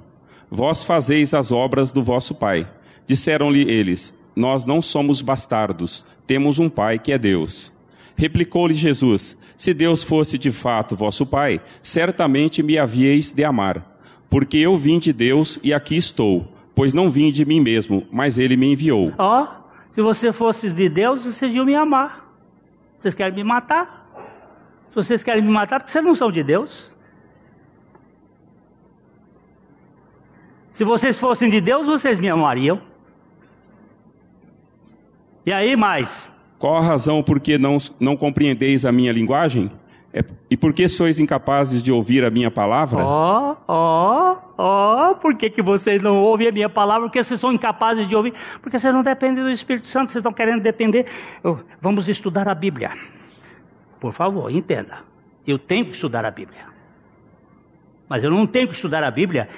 Vós 0.51 0.83
fazeis 0.83 1.35
as 1.35 1.53
obras 1.53 1.93
do 1.93 2.03
vosso 2.03 2.35
pai. 2.35 2.69
Disseram-lhe 3.07 3.63
eles: 3.71 4.13
Nós 4.35 4.67
não 4.67 4.83
somos 4.83 5.23
bastardos, 5.23 6.05
temos 6.27 6.59
um 6.59 6.69
pai 6.69 6.99
que 6.99 7.13
é 7.13 7.19
Deus. 7.19 7.73
Replicou-lhe 8.17 8.75
Jesus: 8.75 9.39
Se 9.57 9.73
Deus 9.73 10.03
fosse 10.03 10.37
de 10.37 10.51
fato 10.51 10.97
vosso 10.97 11.25
pai, 11.25 11.61
certamente 11.81 12.61
me 12.61 12.77
havíeis 12.77 13.33
de 13.33 13.45
amar, 13.45 14.01
porque 14.29 14.57
eu 14.57 14.77
vim 14.77 14.99
de 14.99 15.13
Deus 15.13 15.61
e 15.63 15.73
aqui 15.73 15.97
estou, 15.97 16.58
pois 16.79 16.95
não 16.95 17.11
vim 17.11 17.33
de 17.33 17.45
mim 17.45 17.61
mesmo, 17.61 18.07
mas 18.09 18.39
ele 18.39 18.57
me 18.57 18.73
enviou. 18.73 19.13
Ó, 19.19 19.49
se 19.91 20.01
você 20.01 20.33
fosse 20.33 20.71
de 20.71 20.89
Deus, 20.89 21.25
vocês 21.25 21.53
iam 21.53 21.65
me 21.65 21.75
amar. 21.75 22.25
Vocês 22.97 23.17
querem 23.17 23.35
me 23.35 23.43
matar? 23.43 24.09
Se 24.91 24.95
vocês 24.95 25.25
querem 25.25 25.43
me 25.43 25.51
matar, 25.51 25.81
porque 25.81 25.91
vocês 25.91 26.05
não 26.05 26.15
são 26.15 26.31
de 26.31 26.45
Deus. 26.45 26.95
Se 30.71 30.85
vocês 30.85 31.19
fossem 31.19 31.51
de 31.51 31.61
Deus, 31.61 31.85
vocês 31.85 32.21
me 32.21 32.29
amariam. 32.29 32.81
E 35.45 35.53
aí, 35.53 35.75
mais? 35.75 36.31
Qual 36.61 36.77
a 36.77 36.81
razão 36.81 37.25
por 37.25 37.41
que 37.41 37.59
não, 37.59 37.79
não 37.99 38.17
compreendeis 38.17 38.85
a 38.85 38.93
minha 38.93 39.11
linguagem? 39.11 39.69
É- 40.13 40.25
e 40.51 40.57
por 40.57 40.73
que 40.73 40.89
sois 40.89 41.19
incapazes 41.19 41.83
de 41.83 41.93
ouvir 41.93 42.25
a 42.25 42.31
minha 42.31 42.51
palavra? 42.51 43.05
Ó, 43.05 43.57
ó, 43.69 44.37
ó, 44.57 45.15
por 45.15 45.35
que, 45.37 45.51
que 45.51 45.63
vocês 45.63 46.03
não 46.03 46.17
ouvem 46.17 46.49
a 46.49 46.53
minha 46.53 46.69
palavra? 46.69 47.09
Porque 47.09 47.23
vocês 47.23 47.39
são 47.39 47.53
incapazes 47.53 48.09
de 48.09 48.17
ouvir? 48.17 48.33
Porque 48.63 48.79
vocês 48.79 48.93
não 48.95 49.03
dependem 49.03 49.45
do 49.45 49.51
Espírito 49.51 49.87
Santo, 49.87 50.11
vocês 50.11 50.21
estão 50.21 50.33
querendo 50.33 50.63
depender. 50.63 51.07
Eu- 51.45 51.61
Vamos 51.81 52.09
estudar 52.09 52.49
a 52.49 52.55
Bíblia. 52.55 52.91
Por 54.01 54.13
favor, 54.13 54.51
entenda. 54.51 55.01
Eu 55.47 55.59
tenho 55.59 55.85
que 55.87 55.93
estudar 55.93 56.25
a 56.25 56.31
Bíblia. 56.31 56.67
Mas 58.09 58.25
eu 58.25 58.31
não 58.31 58.47
tenho 58.47 58.69
que 58.69 58.75
estudar 58.75 59.05
a 59.05 59.11
Bíblia 59.11 59.49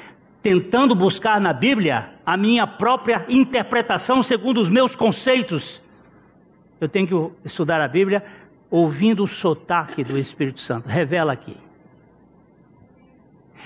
tentando 0.42 0.94
buscar 0.94 1.40
na 1.40 1.52
Bíblia 1.52 2.10
a 2.26 2.36
minha 2.36 2.66
própria 2.66 3.24
interpretação 3.28 4.22
segundo 4.22 4.60
os 4.60 4.68
meus 4.68 4.96
conceitos. 4.96 5.82
Eu 6.80 6.88
tenho 6.88 7.06
que 7.06 7.46
estudar 7.46 7.80
a 7.80 7.86
Bíblia 7.86 8.24
ouvindo 8.70 9.24
o 9.24 9.28
sotaque 9.28 10.04
do 10.04 10.16
Espírito 10.16 10.60
Santo. 10.60 10.88
Revela 10.88 11.32
aqui. 11.32 11.56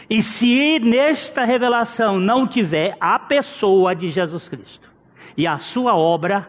E 0.09 0.23
se 0.23 0.79
nesta 0.81 1.45
revelação 1.45 2.19
não 2.19 2.47
tiver 2.47 2.97
a 3.01 3.19
pessoa 3.19 3.95
de 3.95 4.11
Jesus 4.11 4.49
Cristo 4.49 4.91
e 5.37 5.47
a 5.47 5.59
sua 5.59 5.97
obra, 5.97 6.49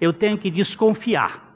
eu 0.00 0.12
tenho 0.12 0.38
que 0.38 0.50
desconfiar. 0.50 1.48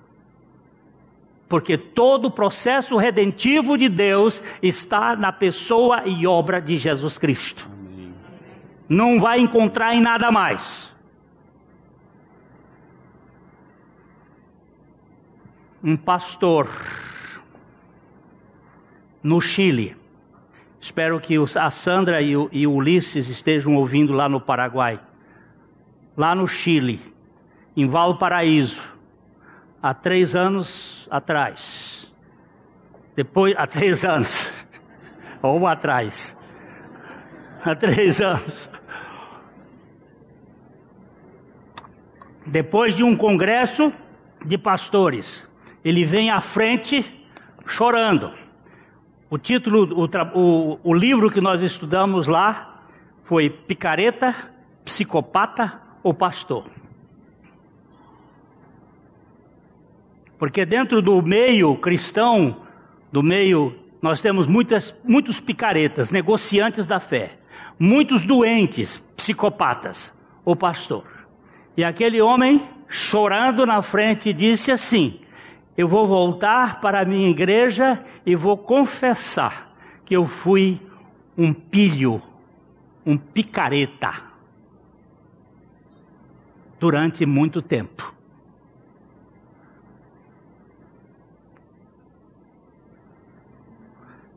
Porque 1.49 1.77
todo 1.77 2.27
o 2.27 2.31
processo 2.31 2.97
redentivo 2.97 3.77
de 3.77 3.89
Deus 3.89 4.43
está 4.63 5.15
na 5.15 5.33
pessoa 5.33 6.03
e 6.07 6.27
obra 6.27 6.61
de 6.61 6.77
Jesus 6.77 7.19
Cristo. 7.19 7.69
Não 8.89 9.21
vai 9.21 9.41
encontrar 9.41 9.95
em 9.95 10.01
nada 10.01 10.31
mais. 10.31 10.94
Um 15.87 15.99
pastor 15.99 16.71
no 19.23 19.39
Chile. 19.39 19.95
Espero 20.81 21.21
que 21.21 21.35
a 21.57 21.71
Sandra 21.71 22.23
e 22.23 22.33
e 22.53 22.67
o 22.67 22.73
Ulisses 22.73 23.29
estejam 23.29 23.77
ouvindo 23.77 24.15
lá 24.15 24.27
no 24.27 24.41
Paraguai. 24.41 24.99
Lá 26.17 26.35
no 26.35 26.49
Chile, 26.49 27.03
em 27.77 27.87
Valparaíso, 27.87 28.83
há 29.83 29.93
três 29.93 30.35
anos 30.35 31.07
atrás. 31.11 32.11
Depois, 33.15 33.55
há 33.59 33.67
três 33.67 34.07
anos, 34.07 34.67
ou 35.43 35.67
atrás. 35.67 36.35
Há 37.63 37.75
três 37.75 38.23
anos. 38.23 38.71
Depois 42.47 42.95
de 42.95 43.05
um 43.05 43.15
congresso 43.15 43.93
de 44.47 44.57
pastores, 44.57 45.47
ele 45.85 46.05
vem 46.05 46.31
à 46.31 46.41
frente 46.41 47.05
chorando. 47.67 48.33
O 49.31 49.37
título, 49.39 49.89
o, 49.95 50.05
o- 50.39 50.81
o 50.83 50.95
livro 50.95 51.31
que 51.31 51.41
nós 51.41 51.61
estudamos 51.63 52.27
lá 52.27 52.83
foi 53.25 53.51
Picareta, 53.51 54.35
Psicopata 54.85 55.81
ou 56.03 56.15
Pastor? 56.15 56.67
Porque 60.39 60.65
dentro 60.67 61.01
do 61.01 61.23
meio 61.23 61.77
cristão, 61.77 62.63
do 63.11 63.23
meio, 63.23 63.75
nós 64.03 64.21
temos 64.21 64.47
muitas, 64.47 64.95
muitos 65.05 65.41
picaretas, 65.41 66.11
negociantes 66.11 66.87
da 66.87 67.01
fé, 67.01 67.39
muitos 67.79 68.25
doentes, 68.25 68.99
psicopatas, 69.17 70.13
o 70.45 70.55
pastor. 70.55 71.05
E 71.77 71.85
aquele 71.85 72.21
homem, 72.21 72.69
chorando 72.89 73.65
na 73.65 73.81
frente, 73.81 74.33
disse 74.33 74.71
assim: 74.71 75.21
Eu 75.77 75.89
vou 75.89 76.07
voltar 76.07 76.81
para 76.81 77.01
a 77.01 77.05
minha 77.05 77.29
igreja 77.29 78.05
e 78.25 78.37
vou 78.37 78.57
confessar 78.57 79.75
que 80.05 80.15
eu 80.15 80.27
fui 80.27 80.81
um 81.37 81.53
pilho, 81.53 82.23
um 83.05 83.19
picareta, 83.19 84.23
durante 86.79 87.27
muito 87.27 87.61
tempo. 87.61 88.15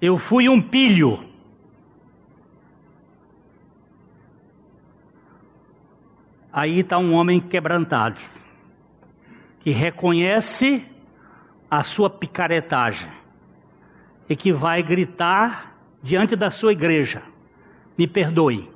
Eu 0.02 0.18
fui 0.18 0.50
um 0.50 0.62
pilho. 0.62 1.24
Aí 6.52 6.80
está 6.80 6.98
um 6.98 7.14
homem 7.14 7.40
quebrantado, 7.40 8.20
que 9.60 9.70
reconhece 9.70 10.84
a 11.70 11.84
sua 11.84 12.10
picaretagem 12.10 13.10
e 14.30 14.36
que 14.36 14.52
vai 14.52 14.82
gritar 14.82 15.78
diante 16.02 16.36
da 16.36 16.50
sua 16.50 16.72
igreja: 16.72 17.22
Me 17.98 18.08
perdoe. 18.08 18.70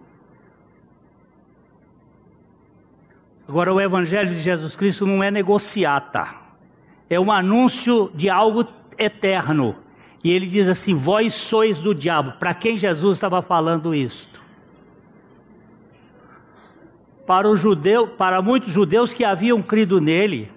Agora, 3.48 3.74
o 3.74 3.82
Evangelho 3.82 4.30
de 4.30 4.40
Jesus 4.40 4.76
Cristo 4.76 5.06
não 5.06 5.22
é 5.22 5.30
negociata, 5.30 6.28
é 7.10 7.20
um 7.20 7.32
anúncio 7.32 8.12
de 8.16 8.30
algo 8.30 8.66
eterno. 8.98 9.76
E 10.24 10.32
ele 10.32 10.46
diz 10.46 10.70
assim: 10.70 10.96
Vós 10.96 11.34
sois 11.34 11.80
do 11.80 11.94
diabo. 11.94 12.34
Para 12.34 12.54
quem 12.54 12.78
Jesus 12.78 13.18
estava 13.18 13.42
falando 13.42 13.94
isto? 13.94 14.42
Para 17.26 17.50
o 17.50 17.56
judeu, 17.56 18.08
para 18.08 18.42
muitos 18.42 18.72
judeus 18.72 19.14
que 19.14 19.24
haviam 19.24 19.62
crido 19.62 20.00
nele, 20.00 20.52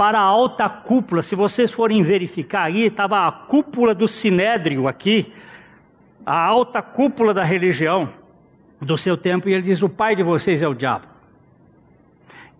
para 0.00 0.18
a 0.18 0.22
alta 0.22 0.66
cúpula, 0.66 1.22
se 1.22 1.34
vocês 1.34 1.70
forem 1.70 2.02
verificar 2.02 2.62
aí, 2.62 2.86
estava 2.86 3.26
a 3.26 3.30
cúpula 3.30 3.94
do 3.94 4.08
sinédrio 4.08 4.88
aqui, 4.88 5.30
a 6.24 6.42
alta 6.42 6.80
cúpula 6.80 7.34
da 7.34 7.44
religião 7.44 8.08
do 8.80 8.96
seu 8.96 9.14
tempo, 9.14 9.46
e 9.46 9.52
ele 9.52 9.60
diz: 9.60 9.82
O 9.82 9.90
pai 9.90 10.16
de 10.16 10.22
vocês 10.22 10.62
é 10.62 10.66
o 10.66 10.72
diabo. 10.72 11.06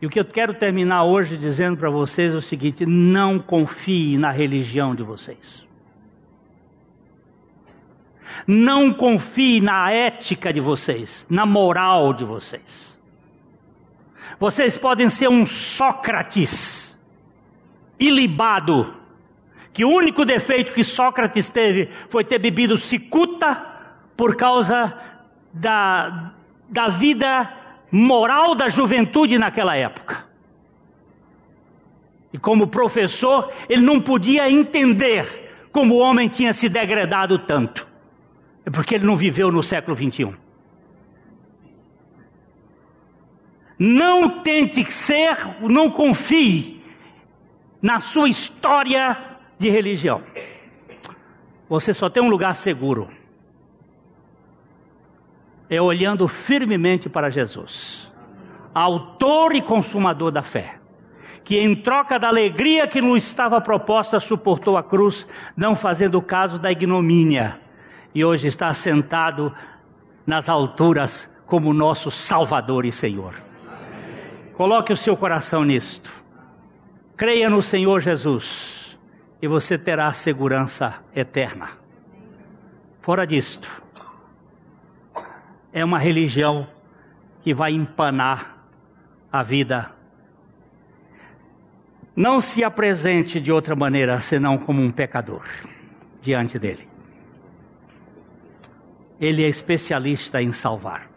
E 0.02 0.06
o 0.06 0.10
que 0.10 0.20
eu 0.20 0.24
quero 0.26 0.52
terminar 0.52 1.04
hoje 1.04 1.38
dizendo 1.38 1.78
para 1.78 1.88
vocês 1.88 2.34
é 2.34 2.36
o 2.36 2.42
seguinte: 2.42 2.84
não 2.84 3.38
confie 3.38 4.18
na 4.18 4.30
religião 4.30 4.94
de 4.94 5.02
vocês. 5.02 5.66
Não 8.46 8.92
confie 8.92 9.62
na 9.62 9.90
ética 9.90 10.52
de 10.52 10.60
vocês, 10.60 11.26
na 11.30 11.46
moral 11.46 12.12
de 12.12 12.22
vocês. 12.22 13.00
Vocês 14.38 14.76
podem 14.76 15.08
ser 15.08 15.30
um 15.30 15.46
Sócrates 15.46 16.79
ilibado, 18.00 18.94
que 19.72 19.84
o 19.84 19.90
único 19.90 20.24
defeito 20.24 20.72
que 20.72 20.82
Sócrates 20.82 21.50
teve 21.50 21.90
foi 22.08 22.24
ter 22.24 22.38
bebido 22.38 22.76
cicuta 22.76 23.66
por 24.16 24.34
causa 24.34 24.98
da, 25.52 26.32
da 26.68 26.88
vida 26.88 27.52
moral 27.92 28.54
da 28.54 28.68
juventude 28.68 29.38
naquela 29.38 29.76
época. 29.76 30.24
E 32.32 32.38
como 32.38 32.68
professor, 32.68 33.52
ele 33.68 33.82
não 33.82 34.00
podia 34.00 34.50
entender 34.50 35.68
como 35.72 35.94
o 35.94 35.98
homem 35.98 36.28
tinha 36.28 36.52
se 36.52 36.68
degradado 36.68 37.38
tanto. 37.38 37.86
É 38.64 38.70
porque 38.70 38.94
ele 38.94 39.06
não 39.06 39.16
viveu 39.16 39.50
no 39.50 39.62
século 39.62 39.96
21. 39.96 40.34
Não 43.78 44.42
tente 44.42 44.90
ser, 44.92 45.36
não 45.62 45.90
confie 45.90 46.79
na 47.80 48.00
sua 48.00 48.28
história 48.28 49.16
de 49.58 49.70
religião. 49.70 50.22
Você 51.68 51.94
só 51.94 52.10
tem 52.10 52.22
um 52.22 52.28
lugar 52.28 52.54
seguro. 52.54 53.08
É 55.68 55.80
olhando 55.80 56.26
firmemente 56.26 57.08
para 57.08 57.30
Jesus, 57.30 58.12
autor 58.74 59.54
e 59.54 59.62
consumador 59.62 60.32
da 60.32 60.42
fé 60.42 60.80
que 61.50 61.58
em 61.58 61.74
troca 61.74 62.16
da 62.16 62.28
alegria 62.28 62.86
que 62.86 63.00
nos 63.00 63.24
estava 63.24 63.60
proposta 63.60 64.20
suportou 64.20 64.76
a 64.76 64.84
cruz, 64.84 65.26
não 65.56 65.74
fazendo 65.74 66.22
caso 66.22 66.60
da 66.60 66.70
ignomínia, 66.70 67.58
e 68.14 68.24
hoje 68.24 68.46
está 68.46 68.72
sentado 68.72 69.52
nas 70.24 70.48
alturas 70.48 71.28
como 71.46 71.72
nosso 71.72 72.08
Salvador 72.08 72.84
e 72.84 72.92
Senhor. 72.92 73.34
Coloque 74.54 74.92
o 74.92 74.96
seu 74.96 75.16
coração 75.16 75.64
nisto. 75.64 76.19
Creia 77.20 77.50
no 77.50 77.60
Senhor 77.60 78.00
Jesus 78.00 78.98
e 79.42 79.46
você 79.46 79.76
terá 79.76 80.10
segurança 80.10 81.00
eterna. 81.14 81.72
Fora 83.02 83.26
disto, 83.26 83.70
é 85.70 85.84
uma 85.84 85.98
religião 85.98 86.66
que 87.42 87.52
vai 87.52 87.72
empanar 87.72 88.64
a 89.30 89.42
vida 89.42 89.92
não 92.16 92.40
se 92.40 92.64
apresente 92.64 93.38
de 93.38 93.52
outra 93.52 93.76
maneira 93.76 94.18
senão 94.20 94.56
como 94.56 94.80
um 94.80 94.90
pecador 94.90 95.46
diante 96.22 96.58
dele. 96.58 96.88
Ele 99.20 99.44
é 99.44 99.48
especialista 99.48 100.40
em 100.40 100.54
salvar. 100.54 101.10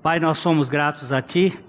Pai, 0.00 0.20
nós 0.20 0.38
somos 0.38 0.68
gratos 0.68 1.12
a 1.12 1.20
Ti, 1.20 1.63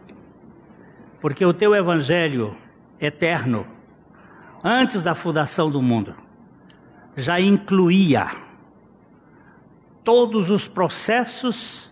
porque 1.26 1.44
o 1.44 1.56
Teu 1.56 1.74
Evangelho 1.74 2.56
eterno, 3.02 3.66
antes 4.64 5.02
da 5.02 5.16
fundação 5.16 5.72
do 5.72 5.82
mundo, 5.82 6.14
já 7.18 7.40
incluía 7.40 8.30
todos 10.04 10.52
os 10.52 10.68
processos 10.68 11.92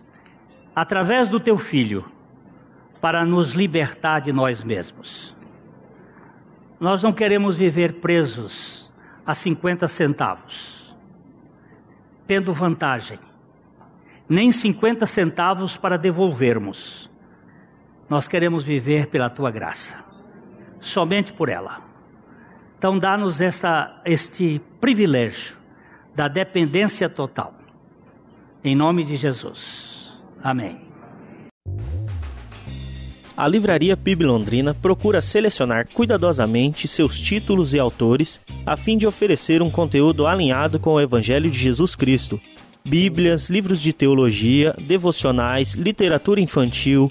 através 0.72 1.28
do 1.28 1.40
Teu 1.40 1.58
Filho 1.58 2.04
para 3.00 3.24
nos 3.24 3.54
libertar 3.54 4.20
de 4.20 4.32
nós 4.32 4.62
mesmos. 4.62 5.36
Nós 6.78 7.02
não 7.02 7.12
queremos 7.12 7.58
viver 7.58 7.94
presos 7.94 8.88
a 9.26 9.34
50 9.34 9.88
centavos, 9.88 10.96
tendo 12.24 12.54
vantagem, 12.54 13.18
nem 14.28 14.52
50 14.52 15.04
centavos 15.06 15.76
para 15.76 15.98
devolvermos. 15.98 17.12
Nós 18.08 18.28
queremos 18.28 18.64
viver 18.64 19.06
pela 19.06 19.30
tua 19.30 19.50
graça, 19.50 19.94
somente 20.80 21.32
por 21.32 21.48
ela. 21.48 21.82
Então, 22.78 22.98
dá-nos 22.98 23.40
este 24.04 24.60
privilégio 24.80 25.56
da 26.14 26.28
dependência 26.28 27.08
total. 27.08 27.54
Em 28.62 28.76
nome 28.76 29.04
de 29.04 29.16
Jesus. 29.16 30.12
Amém. 30.42 30.80
A 33.36 33.48
Livraria 33.48 33.96
PIB 33.96 34.24
Londrina 34.24 34.74
procura 34.74 35.20
selecionar 35.20 35.88
cuidadosamente 35.92 36.86
seus 36.86 37.18
títulos 37.18 37.74
e 37.74 37.80
autores 37.80 38.40
a 38.64 38.76
fim 38.76 38.96
de 38.96 39.06
oferecer 39.06 39.60
um 39.60 39.70
conteúdo 39.70 40.26
alinhado 40.26 40.78
com 40.78 40.94
o 40.94 41.00
Evangelho 41.00 41.50
de 41.50 41.58
Jesus 41.58 41.96
Cristo. 41.96 42.40
Bíblias, 42.84 43.48
livros 43.50 43.80
de 43.80 43.92
teologia, 43.92 44.74
devocionais, 44.78 45.72
literatura 45.72 46.40
infantil, 46.40 47.10